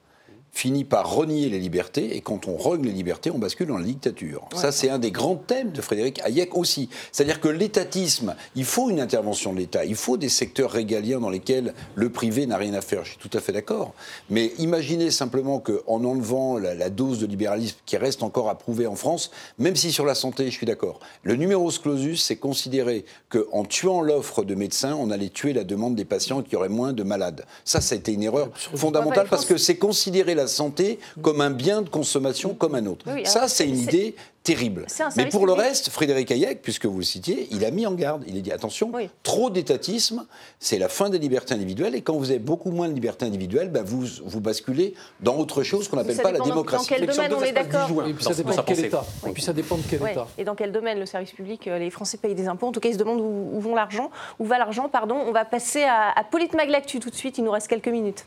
finit 0.52 0.84
par 0.84 1.12
renier 1.12 1.48
les 1.48 1.58
libertés, 1.58 2.14
et 2.14 2.20
quand 2.20 2.46
on 2.46 2.56
rogne 2.56 2.84
les 2.84 2.92
libertés, 2.92 3.30
on 3.30 3.38
bascule 3.38 3.68
dans 3.68 3.78
la 3.78 3.86
dictature. 3.86 4.46
Ça, 4.54 4.70
c'est 4.70 4.90
un 4.90 4.98
des 4.98 5.10
grands 5.10 5.36
thèmes 5.36 5.72
de 5.72 5.80
Frédéric 5.80 6.20
Hayek 6.20 6.56
aussi. 6.56 6.90
C'est-à-dire 7.10 7.40
que 7.40 7.48
l'étatisme, 7.48 8.36
il 8.54 8.66
faut 8.66 8.90
une 8.90 9.00
intervention 9.00 9.54
de 9.54 9.58
l'État, 9.58 9.84
il 9.84 9.94
faut 9.94 10.18
des 10.18 10.28
secteurs 10.28 10.70
régaliens 10.70 11.20
dans 11.20 11.30
lesquels 11.30 11.72
le 11.94 12.10
privé 12.10 12.46
n'a 12.46 12.58
rien 12.58 12.74
à 12.74 12.82
faire, 12.82 13.04
je 13.04 13.12
suis 13.12 13.18
tout 13.18 13.36
à 13.36 13.40
fait 13.40 13.52
d'accord. 13.52 13.94
Mais 14.28 14.52
imaginez 14.58 15.10
simplement 15.10 15.58
qu'en 15.58 16.04
enlevant 16.04 16.58
la, 16.58 16.74
la 16.74 16.90
dose 16.90 17.18
de 17.18 17.26
libéralisme 17.26 17.78
qui 17.86 17.96
reste 17.96 18.22
encore 18.22 18.50
à 18.50 18.58
prouver 18.58 18.86
en 18.86 18.94
France, 18.94 19.30
même 19.58 19.74
si 19.74 19.90
sur 19.90 20.04
la 20.04 20.14
santé, 20.14 20.46
je 20.46 20.56
suis 20.56 20.66
d'accord, 20.66 21.00
le 21.22 21.34
numerus 21.34 21.78
clausus, 21.78 22.22
c'est 22.22 22.36
considérer 22.36 23.06
qu'en 23.30 23.64
tuant 23.64 24.02
l'offre 24.02 24.44
de 24.44 24.54
médecins, 24.54 24.94
on 24.94 25.10
allait 25.10 25.30
tuer 25.30 25.54
la 25.54 25.64
demande 25.64 25.94
des 25.94 26.04
patients 26.04 26.40
et 26.40 26.44
qu'il 26.44 26.52
y 26.52 26.56
aurait 26.56 26.68
moins 26.68 26.92
de 26.92 27.02
malades. 27.02 27.46
Ça, 27.64 27.80
ça 27.80 27.94
a 27.94 27.98
été 27.98 28.12
une 28.12 28.22
erreur 28.22 28.50
fondamentale 28.74 29.28
parce 29.30 29.46
que 29.46 29.56
c'est 29.56 29.76
considérer 29.76 30.34
la 30.34 30.41
santé 30.46 30.98
comme 31.20 31.40
un 31.40 31.50
bien 31.50 31.82
de 31.82 31.88
consommation 31.88 32.54
comme 32.54 32.74
un 32.74 32.86
autre. 32.86 33.04
Oui, 33.06 33.20
alors, 33.20 33.26
ça, 33.26 33.48
c'est 33.48 33.66
une 33.66 33.78
idée 33.78 34.14
terrible. 34.42 34.86
Mais 35.16 35.26
pour 35.26 35.46
le 35.46 35.52
reste, 35.52 35.90
Frédéric 35.90 36.30
Hayek, 36.30 36.62
puisque 36.62 36.86
vous 36.86 36.98
le 36.98 37.04
citiez, 37.04 37.46
il 37.52 37.64
a 37.64 37.70
mis 37.70 37.86
en 37.86 37.92
garde. 37.92 38.24
Il 38.26 38.36
a 38.36 38.40
dit 38.40 38.50
attention, 38.52 38.90
Oui. 38.92 39.08
trop 39.22 39.50
d'étatisme, 39.50 40.26
c'est 40.58 40.78
la 40.78 40.88
fin 40.88 41.10
des 41.10 41.18
libertés 41.18 41.54
individuelles. 41.54 41.94
Et 41.94 42.02
quand 42.02 42.14
vous 42.16 42.30
avez 42.30 42.40
beaucoup 42.40 42.70
moins 42.70 42.88
de 42.88 42.94
libertés 42.94 43.24
individuelles, 43.24 43.68
ben 43.70 43.84
vous, 43.84 44.04
vous 44.24 44.40
basculez 44.40 44.94
dans 45.20 45.36
autre 45.36 45.62
chose 45.62 45.88
qu'on 45.88 45.96
n'appelle 45.96 46.16
pas 46.16 46.32
la 46.32 46.40
démocratie. 46.40 46.90
dans 46.90 46.96
quel 46.96 47.06
domaine 47.06 47.30
de 47.30 47.34
on 47.36 47.42
est 47.42 47.52
d'accord 47.52 47.86
10 47.86 47.92
juin. 47.94 48.06
Et 48.06 48.14
puis 48.14 48.24
ça 48.24 48.34
dépend 48.34 48.56
de 48.56 48.60
quel. 48.62 48.84
État. 48.84 49.04
Et 49.26 49.30
puis 49.30 49.42
ça 49.42 49.52
dépend 49.52 49.76
de 49.76 49.82
quel. 49.88 50.00
État. 50.10 50.26
Et 50.38 50.44
dans 50.44 50.54
quel 50.54 50.72
domaine 50.72 50.98
le 50.98 51.06
service 51.06 51.32
public 51.32 51.68
euh, 51.68 51.78
Les 51.78 51.90
Français 51.90 52.16
payent 52.18 52.34
des 52.34 52.48
impôts? 52.48 52.66
En 52.66 52.72
tout 52.72 52.80
cas, 52.80 52.88
ils 52.88 52.94
se 52.94 52.98
demandent 52.98 53.20
où, 53.20 53.50
où 53.52 53.60
vont 53.60 53.74
l'argent, 53.74 54.10
où 54.40 54.44
va 54.44 54.58
l'argent. 54.58 54.88
Pardon. 54.88 55.16
On 55.24 55.32
va 55.32 55.44
passer 55.44 55.84
à, 55.84 56.10
à 56.18 56.24
Politmag 56.24 56.68
Lactu 56.68 56.98
tout 56.98 57.10
de 57.10 57.14
suite. 57.14 57.38
Il 57.38 57.44
nous 57.44 57.52
reste 57.52 57.68
quelques 57.68 57.88
minutes. 57.88 58.26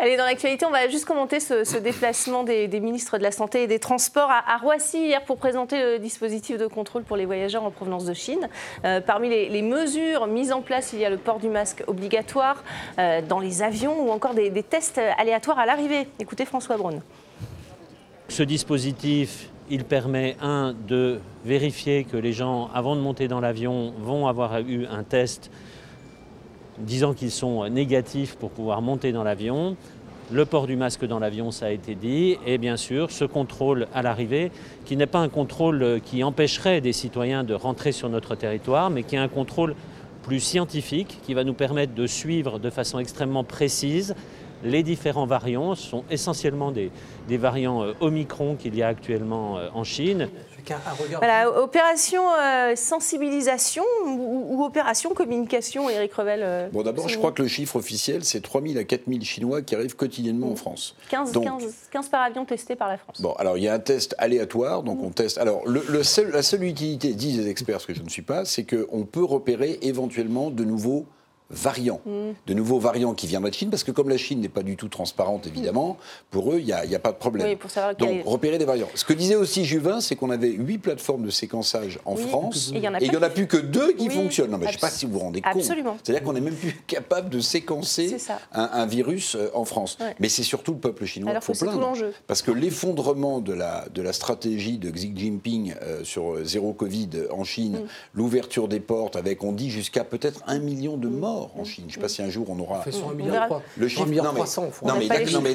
Allez, 0.00 0.16
dans 0.16 0.26
l'actualité, 0.26 0.64
on 0.64 0.70
va 0.70 0.88
juste 0.88 1.06
commenter 1.06 1.40
ce, 1.40 1.64
ce 1.64 1.76
déplacement 1.76 2.44
des, 2.44 2.68
ministres 2.78 3.18
de 3.18 3.24
la 3.24 3.32
Santé 3.32 3.64
et 3.64 3.66
des 3.66 3.80
Transports 3.80 4.30
à, 4.30 4.56
Roissy 4.58 4.98
hier 4.98 5.24
pour 5.24 5.38
présenter 5.38 5.82
le 5.82 5.98
dispositif 5.98 6.56
de 6.56 6.68
contrôle 6.68 7.02
pour 7.02 7.16
les 7.16 7.26
voyageurs 7.26 7.64
en 7.64 7.72
provenance 7.72 8.04
de 8.04 8.14
Chine. 8.14 8.48
Euh, 8.84 9.00
parmi 9.00 9.28
les, 9.28 9.62
mesures 9.62 10.28
mises 10.28 10.52
en 10.52 10.62
place, 10.62 10.92
il 10.92 11.00
y 11.00 11.04
a 11.04 11.10
le 11.10 11.16
port 11.16 11.40
du 11.40 11.48
masque 11.48 11.82
obligatoire 11.88 12.62
euh, 13.00 13.22
dans 13.22 13.40
les 13.40 13.60
avions 13.60 14.06
ou 14.06 14.12
encore 14.12 14.34
des, 14.34 14.50
des 14.50 14.62
tests 14.62 15.00
aléatoires 15.18 15.58
à 15.58 15.66
l'arrivée. 15.66 16.06
Écoutez 16.20 16.44
François 16.44 16.76
Braun. 16.76 17.02
Ce 18.28 18.44
dispositif, 18.44 19.50
il 19.68 19.84
permet, 19.84 20.36
un, 20.40 20.76
de 20.86 21.18
vérifier 21.44 22.04
que 22.04 22.16
les 22.16 22.32
gens, 22.32 22.70
avant 22.72 22.94
de 22.94 23.00
monter 23.00 23.26
dans 23.26 23.40
l'avion, 23.40 23.92
vont 23.98 24.28
avoir 24.28 24.60
eu 24.60 24.86
un 24.86 25.02
test 25.02 25.50
disant 26.80 27.14
qu'ils 27.14 27.30
sont 27.30 27.68
négatifs 27.68 28.36
pour 28.36 28.50
pouvoir 28.50 28.82
monter 28.82 29.12
dans 29.12 29.24
l'avion. 29.24 29.76
Le 30.30 30.44
port 30.44 30.66
du 30.66 30.76
masque 30.76 31.06
dans 31.06 31.18
l'avion, 31.18 31.50
ça 31.50 31.66
a 31.66 31.70
été 31.70 31.94
dit, 31.94 32.36
et 32.44 32.58
bien 32.58 32.76
sûr 32.76 33.10
ce 33.10 33.24
contrôle 33.24 33.88
à 33.94 34.02
l'arrivée, 34.02 34.52
qui 34.84 34.96
n'est 34.96 35.06
pas 35.06 35.20
un 35.20 35.30
contrôle 35.30 36.00
qui 36.04 36.22
empêcherait 36.22 36.82
des 36.82 36.92
citoyens 36.92 37.44
de 37.44 37.54
rentrer 37.54 37.92
sur 37.92 38.10
notre 38.10 38.34
territoire, 38.34 38.90
mais 38.90 39.04
qui 39.04 39.16
est 39.16 39.18
un 39.18 39.28
contrôle 39.28 39.74
plus 40.22 40.40
scientifique, 40.40 41.18
qui 41.22 41.32
va 41.32 41.44
nous 41.44 41.54
permettre 41.54 41.94
de 41.94 42.06
suivre 42.06 42.58
de 42.58 42.68
façon 42.68 42.98
extrêmement 42.98 43.44
précise 43.44 44.14
les 44.62 44.82
différents 44.82 45.26
variants. 45.26 45.74
Ce 45.74 45.88
sont 45.88 46.04
essentiellement 46.10 46.70
des, 46.70 46.90
des 47.28 47.36
variants 47.36 47.82
euh, 47.82 47.94
Omicron 48.00 48.56
qu'il 48.56 48.76
y 48.76 48.82
a 48.82 48.88
actuellement 48.88 49.58
euh, 49.58 49.68
en 49.74 49.84
Chine. 49.84 50.28
Voilà, 51.16 51.50
opération 51.50 52.22
euh, 52.38 52.76
sensibilisation 52.76 53.84
ou, 54.06 54.64
opération 54.64 55.10
communication, 55.10 55.88
Éric 55.88 56.12
Revel 56.14 56.40
euh, 56.42 56.68
Bon, 56.72 56.82
d'abord, 56.82 57.08
je 57.08 57.16
crois 57.16 57.32
que 57.32 57.42
le 57.42 57.48
chiffre 57.48 57.76
officiel, 57.76 58.24
c'est 58.24 58.40
3 58.40 58.62
000 58.62 58.78
à 58.78 58.84
4 58.84 59.02
000 59.08 59.20
Chinois 59.22 59.62
qui 59.62 59.74
arrivent 59.74 59.96
quotidiennement 59.96 60.50
en 60.50 60.56
France. 60.56 60.94
15, 61.10 61.32
15, 61.90 62.08
par 62.08 62.22
avion 62.22 62.44
testés 62.44 62.76
par 62.76 62.88
la 62.88 62.98
France. 62.98 63.20
Bon, 63.20 63.32
alors 63.34 63.56
il 63.56 63.64
y 63.64 63.68
a 63.68 63.74
un 63.74 63.78
test 63.78 64.14
aléatoire, 64.18 64.82
donc 64.82 65.02
on 65.02 65.10
teste. 65.10 65.38
Alors, 65.38 65.62
le, 65.66 66.02
seul, 66.02 66.30
la 66.30 66.42
seule 66.42 66.64
utilité, 66.64 67.14
disent 67.14 67.38
les 67.38 67.48
experts, 67.48 67.80
ce 67.80 67.86
que 67.86 67.94
je 67.94 68.02
ne 68.02 68.08
suis 68.08 68.22
pas, 68.22 68.44
c'est 68.44 68.64
qu'on 68.64 69.04
peut 69.04 69.24
repérer 69.24 69.78
éventuellement 69.82 70.50
de 70.50 70.64
nouveaux 70.64 71.06
variants, 71.50 72.00
mm. 72.04 72.30
de 72.46 72.54
nouveaux 72.54 72.78
variants 72.78 73.14
qui 73.14 73.26
viennent 73.26 73.38
de 73.42 73.52
Chine, 73.52 73.70
parce 73.70 73.84
que 73.84 73.90
comme 73.90 74.08
la 74.08 74.18
Chine 74.18 74.40
n'est 74.40 74.48
pas 74.48 74.62
du 74.62 74.76
tout 74.76 74.88
transparente, 74.88 75.46
évidemment, 75.46 75.96
pour 76.30 76.52
eux, 76.52 76.58
il 76.58 76.66
n'y 76.66 76.72
a, 76.72 76.98
pas 76.98 77.12
de 77.12 77.16
problème. 77.16 77.56
Donc, 77.98 78.22
repérer 78.24 78.58
des 78.58 78.64
variants. 78.64 78.88
Ce 78.94 79.04
que 79.04 79.12
disait 79.12 79.36
aussi 79.36 79.64
Juvin, 79.64 80.00
c'est 80.00 80.16
qu'on 80.16 80.30
avait 80.30 80.50
huit 80.50 80.78
plateformes 80.78 81.24
de 81.24 81.30
séquençage 81.30 81.98
en 82.04 82.16
France, 82.16 82.70
et 82.74 82.76
il 82.76 82.80
n'y 82.80 83.16
en, 83.16 83.22
a 83.22 83.30
plus 83.30 83.46
que 83.46 83.56
deux 83.56 83.92
qui 83.92 84.10
fonctionnent. 84.10 84.50
Non, 84.50 84.58
mais 84.58 84.66
je 84.66 84.70
ne 84.70 84.74
sais 84.74 84.80
pas 84.80 84.90
si 84.90 85.06
vous 85.06 85.12
vous 85.12 85.18
rendez 85.20 85.40
compte. 85.40 85.62
C'est-à-dire 85.62 86.22
qu'on 86.22 86.32
n'est 86.32 86.40
même 86.40 86.54
plus 86.54 86.74
capable 86.86 87.30
de 87.30 87.40
séquencer 87.40 88.16
un, 88.52 88.86
virus 88.86 89.34
euh, 89.34 89.50
en 89.54 89.64
France. 89.64 89.98
Mais 90.18 90.28
c'est 90.28 90.42
surtout 90.42 90.72
le 90.72 90.78
peuple 90.78 91.04
chinois 91.04 91.32
qu'il 91.32 91.42
faut 91.42 91.64
plaindre. 91.64 91.94
Parce 92.26 92.42
que 92.42 92.50
l'effondrement 92.50 93.40
de 93.40 93.52
la, 93.52 93.86
de 93.94 94.02
la 94.02 94.12
stratégie 94.12 94.78
de 94.78 94.90
Xi 94.90 95.12
Jinping 95.14 95.74
euh, 95.82 96.04
sur 96.04 96.34
euh, 96.34 96.44
zéro 96.44 96.72
Covid 96.72 97.10
en 97.30 97.44
Chine, 97.44 97.80
mm. 97.80 97.88
l'ouverture 98.14 98.68
des 98.68 98.80
portes 98.80 99.16
avec, 99.16 99.44
on 99.44 99.52
dit, 99.52 99.70
jusqu'à 99.70 100.04
peut-être 100.04 100.42
un 100.46 100.58
million 100.58 100.96
de 100.96 101.08
morts 101.08 101.37
en 101.38 101.64
Chine. 101.64 101.84
Je 101.88 101.90
ne 101.90 101.94
sais 101.94 102.00
pas 102.00 102.08
si 102.08 102.22
un 102.22 102.30
jour 102.30 102.46
on 102.48 102.58
aura. 102.58 102.78
On 102.78 102.82
fait 102.82 102.92
sur 102.92 103.08
un 103.08 103.14
milliard, 103.14 103.60
le 103.76 103.88
chiffre, 103.88 104.06
non, 104.08 104.94
mais, 104.98 105.08
non, 105.32 105.40
mais, 105.42 105.54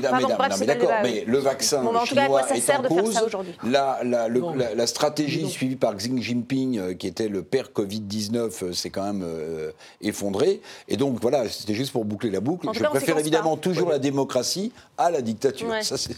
d'accord, 0.66 0.92
mais 1.04 1.24
le 1.26 1.38
vaccin 1.38 1.84
chinois 2.06 2.42
est 2.54 2.70
en 2.72 2.84
cause. 2.84 3.20
La, 3.64 4.00
la, 4.04 4.28
la, 4.28 4.88
stratégie 4.88 5.50
suivie 5.50 5.76
par 5.76 5.96
Xi 5.96 6.22
Jinping, 6.22 6.78
euh, 6.78 6.94
qui 6.94 7.08
était 7.08 7.28
le 7.28 7.44
père 7.44 7.70
Covid-19, 7.74 8.64
euh, 8.64 8.74
s'est 8.74 8.90
quand 8.90 9.04
même 9.04 9.24
euh, 9.24 9.72
effondrée. 10.02 10.62
Et 10.88 10.98
donc 10.98 11.20
voilà, 11.22 11.48
c'était 11.50 11.74
juste 11.74 11.92
pour 11.92 12.06
boucler 12.06 12.30
la 12.30 12.40
boucle. 12.40 12.68
Je 12.74 12.84
préfère 12.84 13.18
évidemment 13.18 13.58
toujours 13.58 13.90
la 13.90 14.00
démocratie 14.00 14.72
à 14.98 15.12
la 15.12 15.22
dictature. 15.22 15.68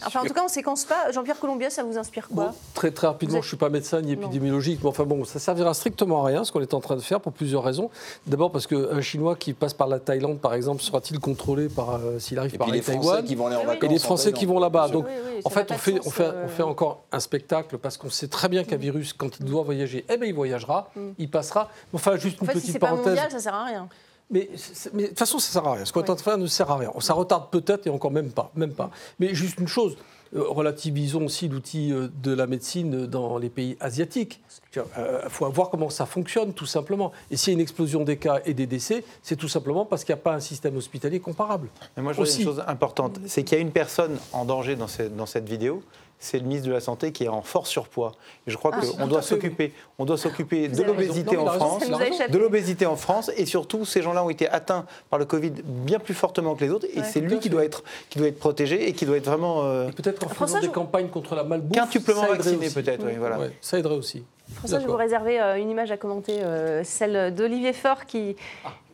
enfin, 0.06 0.20
en 0.20 0.24
tout 0.24 0.34
cas, 0.34 0.42
on 0.42 0.46
ne 0.46 0.50
séquence 0.50 0.84
pas. 0.84 1.10
Jean-Pierre 1.12 1.38
Colombier, 1.38 1.70
ça 1.70 1.82
vous 1.82 1.96
inspire 1.96 2.28
quoi 2.28 2.54
Très 2.74 2.90
très 2.90 3.06
rapidement, 3.06 3.40
je 3.40 3.46
ne 3.46 3.48
suis 3.48 3.56
pas 3.56 3.70
médecin 3.70 4.00
ni 4.00 4.12
épidémiologique, 4.12 4.80
mais 4.82 4.88
enfin 4.88 5.04
bon, 5.04 5.24
ça 5.24 5.38
servira 5.38 5.74
strictement 5.74 6.24
à 6.24 6.26
rien 6.26 6.44
ce 6.44 6.52
qu'on 6.52 6.60
est 6.60 6.74
en 6.74 6.80
train 6.80 6.96
de 6.96 7.00
faire 7.00 7.20
pour 7.20 7.32
plusieurs 7.32 7.62
raisons. 7.62 7.90
D'abord 8.26 8.50
parce 8.50 8.66
qu'un 8.66 9.00
Chinois 9.00 9.36
qui 9.36 9.52
passe 9.58 9.74
par 9.74 9.88
la 9.88 9.98
Thaïlande, 9.98 10.38
par 10.38 10.54
exemple, 10.54 10.82
sera-t-il 10.82 11.18
contrôlé 11.18 11.68
par 11.68 11.94
euh, 11.94 12.18
s'il 12.18 12.38
arrive 12.38 12.56
par 12.56 12.70
les 12.70 12.80
Taïwan 12.80 13.24
qui 13.24 13.34
vont 13.34 13.46
en 13.46 13.72
Et 13.72 13.88
les 13.88 13.98
Français 13.98 14.32
qui 14.32 14.46
vont 14.46 14.58
là-bas. 14.58 14.88
Donc, 14.88 15.06
en 15.44 15.50
fait, 15.50 15.70
on 15.70 15.78
fait, 15.78 16.00
on, 16.04 16.10
fait, 16.10 16.30
on 16.44 16.48
fait 16.48 16.62
encore 16.62 17.04
un 17.12 17.20
spectacle 17.20 17.78
parce 17.78 17.96
qu'on 17.96 18.10
sait 18.10 18.28
très 18.28 18.48
bien 18.48 18.64
qu'un 18.64 18.76
mm. 18.76 18.80
virus, 18.80 19.12
quand 19.12 19.38
il 19.40 19.46
doit 19.46 19.62
voyager, 19.62 20.04
eh 20.08 20.16
ben, 20.16 20.26
il 20.26 20.34
voyagera, 20.34 20.90
mm. 20.94 21.10
il 21.18 21.30
passera. 21.30 21.70
Enfin, 21.92 22.16
juste 22.16 22.40
une 22.40 22.46
petite 22.46 22.78
parenthèse. 22.78 23.04
Pas 23.04 23.10
mondial, 23.10 23.30
ça 23.30 23.38
sert 23.38 23.54
à 23.54 23.64
rien. 23.64 23.88
Mais, 24.30 24.50
mais, 24.92 25.02
de 25.04 25.08
toute 25.08 25.18
façon, 25.18 25.38
ça 25.38 25.52
sert 25.52 25.66
à 25.66 25.74
rien. 25.74 25.84
Ce 25.84 25.92
qu'on 25.92 26.00
est 26.00 26.10
en 26.10 26.14
train 26.14 26.16
de 26.16 26.20
faire 26.20 26.38
ne 26.38 26.46
sert 26.46 26.70
à 26.70 26.76
rien. 26.76 26.90
Ça 27.00 27.14
retarde 27.14 27.50
peut-être 27.50 27.86
et 27.86 27.90
encore 27.90 28.10
même 28.10 28.30
pas, 28.30 28.50
même 28.54 28.72
pas. 28.72 28.90
Mais 29.20 29.34
juste 29.34 29.58
une 29.58 29.68
chose, 29.68 29.96
euh, 29.96 30.15
relativisons 30.40 31.24
aussi 31.24 31.48
l'outil 31.48 31.92
euh, 31.92 32.08
de 32.22 32.32
la 32.32 32.46
médecine 32.46 33.06
dans 33.06 33.38
les 33.38 33.50
pays 33.50 33.76
asiatiques. 33.80 34.40
Il 34.74 34.82
euh, 34.98 35.28
faut 35.28 35.48
voir 35.50 35.70
comment 35.70 35.90
ça 35.90 36.06
fonctionne, 36.06 36.52
tout 36.52 36.66
simplement. 36.66 37.12
Et 37.30 37.36
s'il 37.36 37.52
y 37.52 37.54
a 37.54 37.56
une 37.56 37.60
explosion 37.60 38.04
des 38.04 38.16
cas 38.16 38.40
et 38.44 38.54
des 38.54 38.66
décès, 38.66 39.04
c'est 39.22 39.36
tout 39.36 39.48
simplement 39.48 39.84
parce 39.84 40.04
qu'il 40.04 40.14
n'y 40.14 40.20
a 40.20 40.22
pas 40.22 40.34
un 40.34 40.40
système 40.40 40.76
hospitalier 40.76 41.20
comparable. 41.20 41.68
Mais 41.96 42.02
moi, 42.02 42.12
je 42.12 42.18
vois 42.18 42.28
une 42.28 42.44
chose 42.44 42.62
importante, 42.66 43.18
c'est 43.26 43.42
qu'il 43.42 43.56
y 43.56 43.60
a 43.60 43.62
une 43.62 43.72
personne 43.72 44.18
en 44.32 44.44
danger 44.44 44.76
dans 44.76 45.26
cette 45.26 45.48
vidéo, 45.48 45.82
c'est 46.18 46.38
le 46.38 46.44
ministre 46.44 46.68
de 46.68 46.72
la 46.72 46.80
Santé 46.80 47.12
qui 47.12 47.24
est 47.24 47.28
en 47.28 47.42
fort 47.42 47.66
surpoids. 47.66 48.12
Et 48.46 48.50
je 48.50 48.56
crois 48.56 48.70
ah, 48.74 48.80
qu'on 48.80 49.06
doit 49.06 49.22
s'occuper, 49.22 49.72
on 49.98 50.04
doit 50.04 50.16
s'occuper 50.16 50.68
de 50.68 50.82
l'obésité 50.82 51.36
en 51.36 51.46
France, 51.46 51.82
de 51.88 52.38
l'obésité 52.38 52.86
en 52.86 52.96
France, 52.96 53.30
et 53.36 53.46
surtout 53.46 53.84
ces 53.84 54.02
gens-là 54.02 54.24
ont 54.24 54.30
été 54.30 54.48
atteints 54.48 54.86
par 55.10 55.18
le 55.18 55.24
Covid 55.24 55.52
bien 55.64 55.98
plus 55.98 56.14
fortement 56.14 56.54
que 56.54 56.64
les 56.64 56.70
autres, 56.70 56.86
et 56.92 57.02
c'est 57.02 57.20
lui 57.20 57.38
qui 57.38 57.50
doit 57.50 57.64
être 57.64 57.84
qui 58.08 58.18
doit 58.18 58.28
être 58.28 58.38
protégé 58.38 58.88
et 58.88 58.92
qui 58.92 59.06
doit 59.06 59.16
être 59.16 59.26
vraiment 59.26 59.64
euh, 59.64 59.88
peut-être 59.90 60.24
en 60.24 60.28
faisant 60.28 60.60
des 60.60 60.68
campagnes 60.68 61.08
contre 61.08 61.34
la 61.34 61.44
malbouffe, 61.44 61.76
quintuplement 61.76 62.26
vacciné 62.26 62.70
peut-être, 62.70 63.04
oui, 63.04 63.12
voilà. 63.18 63.38
ça 63.60 63.78
aiderait 63.78 63.96
aussi. 63.96 64.24
François, 64.54 64.78
je 64.78 64.84
vais 64.84 64.90
vous 64.90 64.96
réserver 64.96 65.40
euh, 65.40 65.56
une 65.56 65.70
image 65.70 65.90
à 65.90 65.96
commenter, 65.96 66.42
euh, 66.42 66.84
celle 66.84 67.34
d'Olivier 67.34 67.72
Faure 67.72 68.06
qui. 68.06 68.36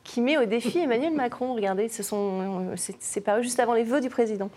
qui 0.02 0.20
met 0.20 0.36
au 0.36 0.46
défi 0.46 0.78
Emmanuel 0.78 1.12
Macron. 1.12 1.54
Regardez, 1.54 1.88
ce 1.88 2.02
sont, 2.02 2.74
c'est 2.76 3.20
paru 3.20 3.44
juste 3.44 3.60
avant 3.60 3.74
les 3.74 3.84
vœux 3.84 4.00
du 4.00 4.08
président. 4.08 4.50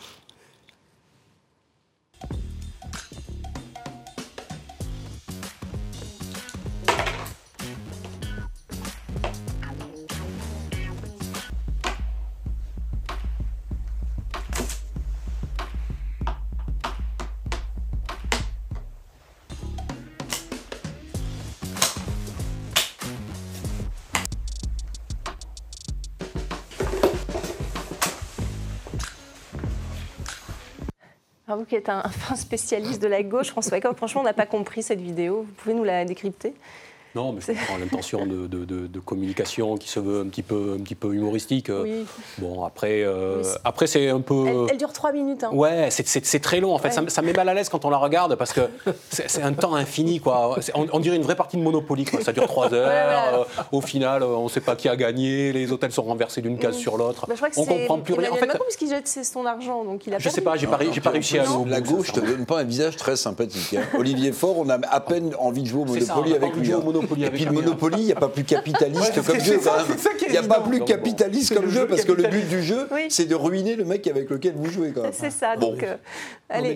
Vous 31.55 31.65
qui 31.65 31.75
êtes 31.75 31.89
un, 31.89 32.03
spécialiste 32.35 33.01
de 33.01 33.07
la 33.07 33.23
gauche, 33.23 33.49
François 33.49 33.79
franchement, 33.95 34.21
on 34.21 34.25
n'a 34.25 34.33
pas 34.33 34.45
compris 34.45 34.83
cette 34.83 35.01
vidéo. 35.01 35.45
Vous 35.47 35.53
pouvez 35.53 35.75
nous 35.75 35.83
la 35.83 36.05
décrypter? 36.05 36.53
Non, 37.15 37.31
mais 37.31 37.41
je 37.41 37.47
comprends 37.47 37.77
l'intention 37.77 38.25
de, 38.25 38.99
communication 39.05 39.77
qui 39.77 39.87
se 39.87 39.99
veut 39.99 40.21
un 40.21 40.25
petit 40.27 40.43
peu, 40.43 40.75
un 40.77 40.83
petit 40.83 40.95
peu 40.95 41.13
humoristique. 41.13 41.71
Bon, 42.39 42.63
après, 42.63 43.03
euh, 43.03 43.41
après 43.63 43.87
c'est 43.87 44.09
un 44.09 44.21
peu. 44.21 44.67
Elle, 44.69 44.77
dure 44.77 44.91
trois 44.91 45.11
minutes. 45.11 45.43
Hein. 45.43 45.51
Ouais, 45.53 45.89
c'est 45.91 46.39
très 46.39 46.59
long. 46.59 46.73
En 46.73 46.79
fait, 46.79 46.91
ça, 46.91 47.21
met 47.21 47.33
mal 47.33 47.49
à 47.49 47.53
l'aise 47.53 47.69
quand 47.69 47.85
on 47.85 47.89
la 47.89 47.97
regarde 47.97 48.35
parce 48.35 48.53
que 48.53 48.61
c'est 49.09 49.41
un 49.41 49.53
temps 49.53 49.75
infini, 49.75 50.19
quoi. 50.19 50.57
On, 50.73 50.99
dirait 50.99 51.15
une 51.15 51.23
vrae 51.23 51.35
partie 51.35 51.57
de 51.57 51.61
Monopoly, 51.61 52.05
quoi. 52.05 52.21
Ça 52.21 52.33
dure 52.33 52.47
trois 52.47 52.73
heures. 52.73 52.89
Euh, 52.89 53.43
au 53.71 53.81
final, 53.81 54.23
euh, 54.23 54.27
on 54.27 54.45
ne 54.45 54.49
sait 54.49 54.61
pas 54.61 54.75
qui 54.75 54.89
a 54.89 54.95
gagné. 54.95 55.53
Les 55.53 55.71
hôtels 55.71 55.91
sont 55.91 56.03
renversés 56.03 56.41
d'une 56.41 56.57
case 56.57 56.77
mm. 56.77 56.79
sur 56.79 56.97
l'autre. 56.97 57.27
Bah, 57.27 57.35
on 57.57 57.65
comprend 57.65 57.99
plus 57.99 58.13
rien. 58.15 58.31
En 58.31 58.35
fait, 58.35 58.47
parce 58.47 58.75
qu'il 58.75 58.89
jette 58.89 59.07
son 59.07 59.45
argent, 59.45 59.83
donc 59.85 60.05
il 60.07 60.13
a. 60.13 60.19
Je 60.19 60.29
sais 60.29 60.41
pas, 60.41 60.57
j'ai 60.57 60.67
pas, 60.67 60.79
pas 61.03 61.09
réussi 61.09 61.37
à. 61.39 61.45
La 61.67 61.81
gauche 61.81 62.11
te 62.11 62.19
donne 62.19 62.45
pas 62.45 62.59
un 62.59 62.63
visage 62.63 62.97
très 62.97 63.15
sympathique. 63.15 63.75
Hein. 63.77 63.83
Olivier 63.97 64.31
Faure, 64.31 64.59
on 64.59 64.69
a 64.69 64.75
à 64.87 64.99
peine 64.99 65.33
envie 65.39 65.63
de 65.63 65.67
jouer 65.67 65.83
au 65.83 65.85
Monopoly 65.85 66.33
avec 66.33 66.55
lui. 66.55 66.73
Et 67.17 67.29
puis 67.29 67.45
le 67.45 67.51
Monopoly, 67.51 67.97
il 67.99 68.05
n'y 68.05 68.11
a 68.11 68.15
pas 68.15 68.29
plus 68.29 68.43
capitaliste 68.43 69.15
comme 69.23 69.39
jeu. 69.39 69.59
Il 70.27 70.31
n'y 70.31 70.37
a 70.37 70.43
pas 70.43 70.61
plus 70.61 70.83
capitaliste 70.83 71.53
comme 71.53 71.69
jeu 71.69 71.87
parce 71.87 72.03
que 72.03 72.11
le 72.11 72.27
but 72.27 72.47
du 72.47 72.63
jeu, 72.63 72.87
c'est 73.09 73.25
de 73.25 73.35
ruiner 73.35 73.75
le 73.75 73.85
mec 73.85 74.07
avec 74.07 74.29
lequel 74.29 74.53
vous 74.55 74.69
jouez. 74.69 74.93
C'est 75.11 75.31
ça. 75.31 75.55
Donc, 75.55 75.83
euh, 75.83 75.97
allez, 76.49 76.75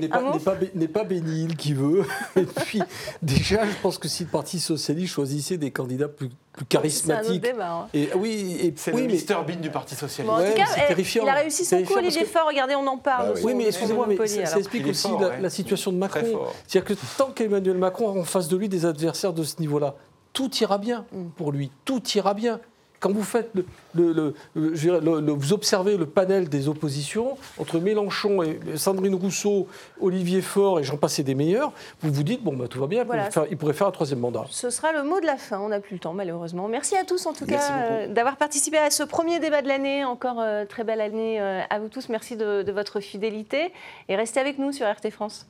n'est 0.76 0.88
pas, 0.88 1.04
Bénil 1.04 1.56
qui 1.56 1.74
veut. 1.74 2.04
Et 2.36 2.44
puis, 2.44 2.82
déjà, 3.22 3.66
je 3.66 3.82
pense 3.82 3.98
que 3.98 4.08
si 4.08 4.24
le 4.24 4.30
Parti 4.30 4.60
socialiste 4.60 5.14
choisissait 5.14 5.58
des 5.58 5.72
candidats 5.72 6.08
plus 6.08 6.30
charismatiques. 6.68 7.44
C'est 7.46 7.60
un 7.60 7.62
hein. 7.62 7.88
Et 7.94 8.10
oui, 8.16 8.58
et 8.62 8.74
c'est 8.76 8.94
oui, 8.94 9.08
le 9.08 9.14
Mr 9.14 9.46
Bean 9.46 9.60
du 9.62 9.70
Parti 9.70 9.96
socialiste. 9.96 10.34
en 10.34 10.44
tout 10.44 10.54
cas, 10.54 10.66
eh, 10.90 11.02
il 11.02 11.30
a 11.30 11.34
réussi 11.34 11.66
son 11.66 11.84
coup, 11.84 11.94
Olivier 11.96 12.26
Faure. 12.26 12.48
Regardez, 12.48 12.76
on 12.76 12.86
en 12.88 12.98
parle. 12.98 13.34
Bah 13.34 13.40
oui, 13.44 13.54
mais 13.54 13.68
excusez-moi, 13.68 14.08
mais 14.08 14.28
ça, 14.28 14.58
explique 14.58 14.88
aussi 14.88 15.08
la, 15.40 15.50
situation 15.50 15.92
de 15.92 15.98
Macron. 15.98 16.48
C'est-à-dire 16.68 16.96
que 16.96 17.00
tant 17.18 17.32
qu'Emmanuel 17.32 17.78
Macron 17.78 18.10
a 18.10 18.20
en 18.20 18.24
face 18.24 18.48
de 18.48 18.58
lui 18.58 18.70
des 18.70 18.86
adversaires 18.86 19.34
de 19.34 19.44
ce 19.44 19.60
niveau-là, 19.60 19.96
tout 20.34 20.54
ira 20.58 20.78
bien 20.78 21.06
pour 21.36 21.52
lui, 21.52 21.72
tout 21.86 22.02
ira 22.16 22.34
bien. 22.34 22.60
Quand 23.00 23.14
vous 23.14 23.24
faites 23.24 23.52
le, 23.94 24.34
vous 24.54 25.54
observez 25.54 25.96
le 25.96 26.06
panel 26.06 26.50
des 26.50 26.68
oppositions 26.68 27.38
entre 27.58 27.80
Mélenchon 27.80 28.44
et 28.44 28.60
Sandrine 28.76 29.16
Rousseau, 29.16 29.68
Olivier 30.02 30.42
Faure 30.42 30.80
et 30.80 30.84
j'en 30.84 30.98
passais 30.98 31.24
des 31.24 31.36
meilleurs, 31.36 31.72
vous 32.02 32.12
vous 32.12 32.24
dites 32.24 32.44
bon 32.44 32.56
bah 32.56 32.68
tout 32.68 32.80
va 32.80 32.88
bien, 32.88 33.06
il, 33.50 33.58
pourrait 33.58 33.74
faire, 33.74 33.88
un 33.88 33.92
troisième 33.92 34.20
mandat. 34.20 34.46
Ce 34.50 34.70
sera 34.70 34.92
le 34.92 35.04
mot 35.04 35.22
de 35.22 35.26
la 35.26 35.38
fin. 35.38 35.60
On 35.60 35.70
n'a 35.70 35.80
plus 35.80 35.96
le 35.96 36.00
temps 36.00 36.14
malheureusement. 36.14 36.68
Merci 36.68 36.98
à 36.98 37.06
tous 37.06 37.26
en 37.26 37.34
tout 37.34 37.46
cas 37.46 37.72
euh, 37.72 38.08
d'avoir 38.08 38.36
participé 38.36 38.78
à 38.78 38.90
ce 38.90 39.04
premier 39.04 39.40
débat 39.40 39.62
de 39.62 39.68
l'année. 39.68 40.04
Encore 40.04 40.40
euh, 40.40 40.66
très 40.66 40.84
belle 40.84 41.02
année 41.02 41.40
euh, 41.40 41.62
à 41.70 41.80
vous 41.80 41.88
tous. 41.88 42.10
Merci 42.10 42.36
de 42.36 42.72
votre 42.72 43.00
fidélité 43.00 43.72
et 44.10 44.16
restez 44.18 44.40
avec 44.40 44.58
nous 44.60 44.74
sur 44.74 44.86
RT 44.88 45.10
France. 45.10 45.48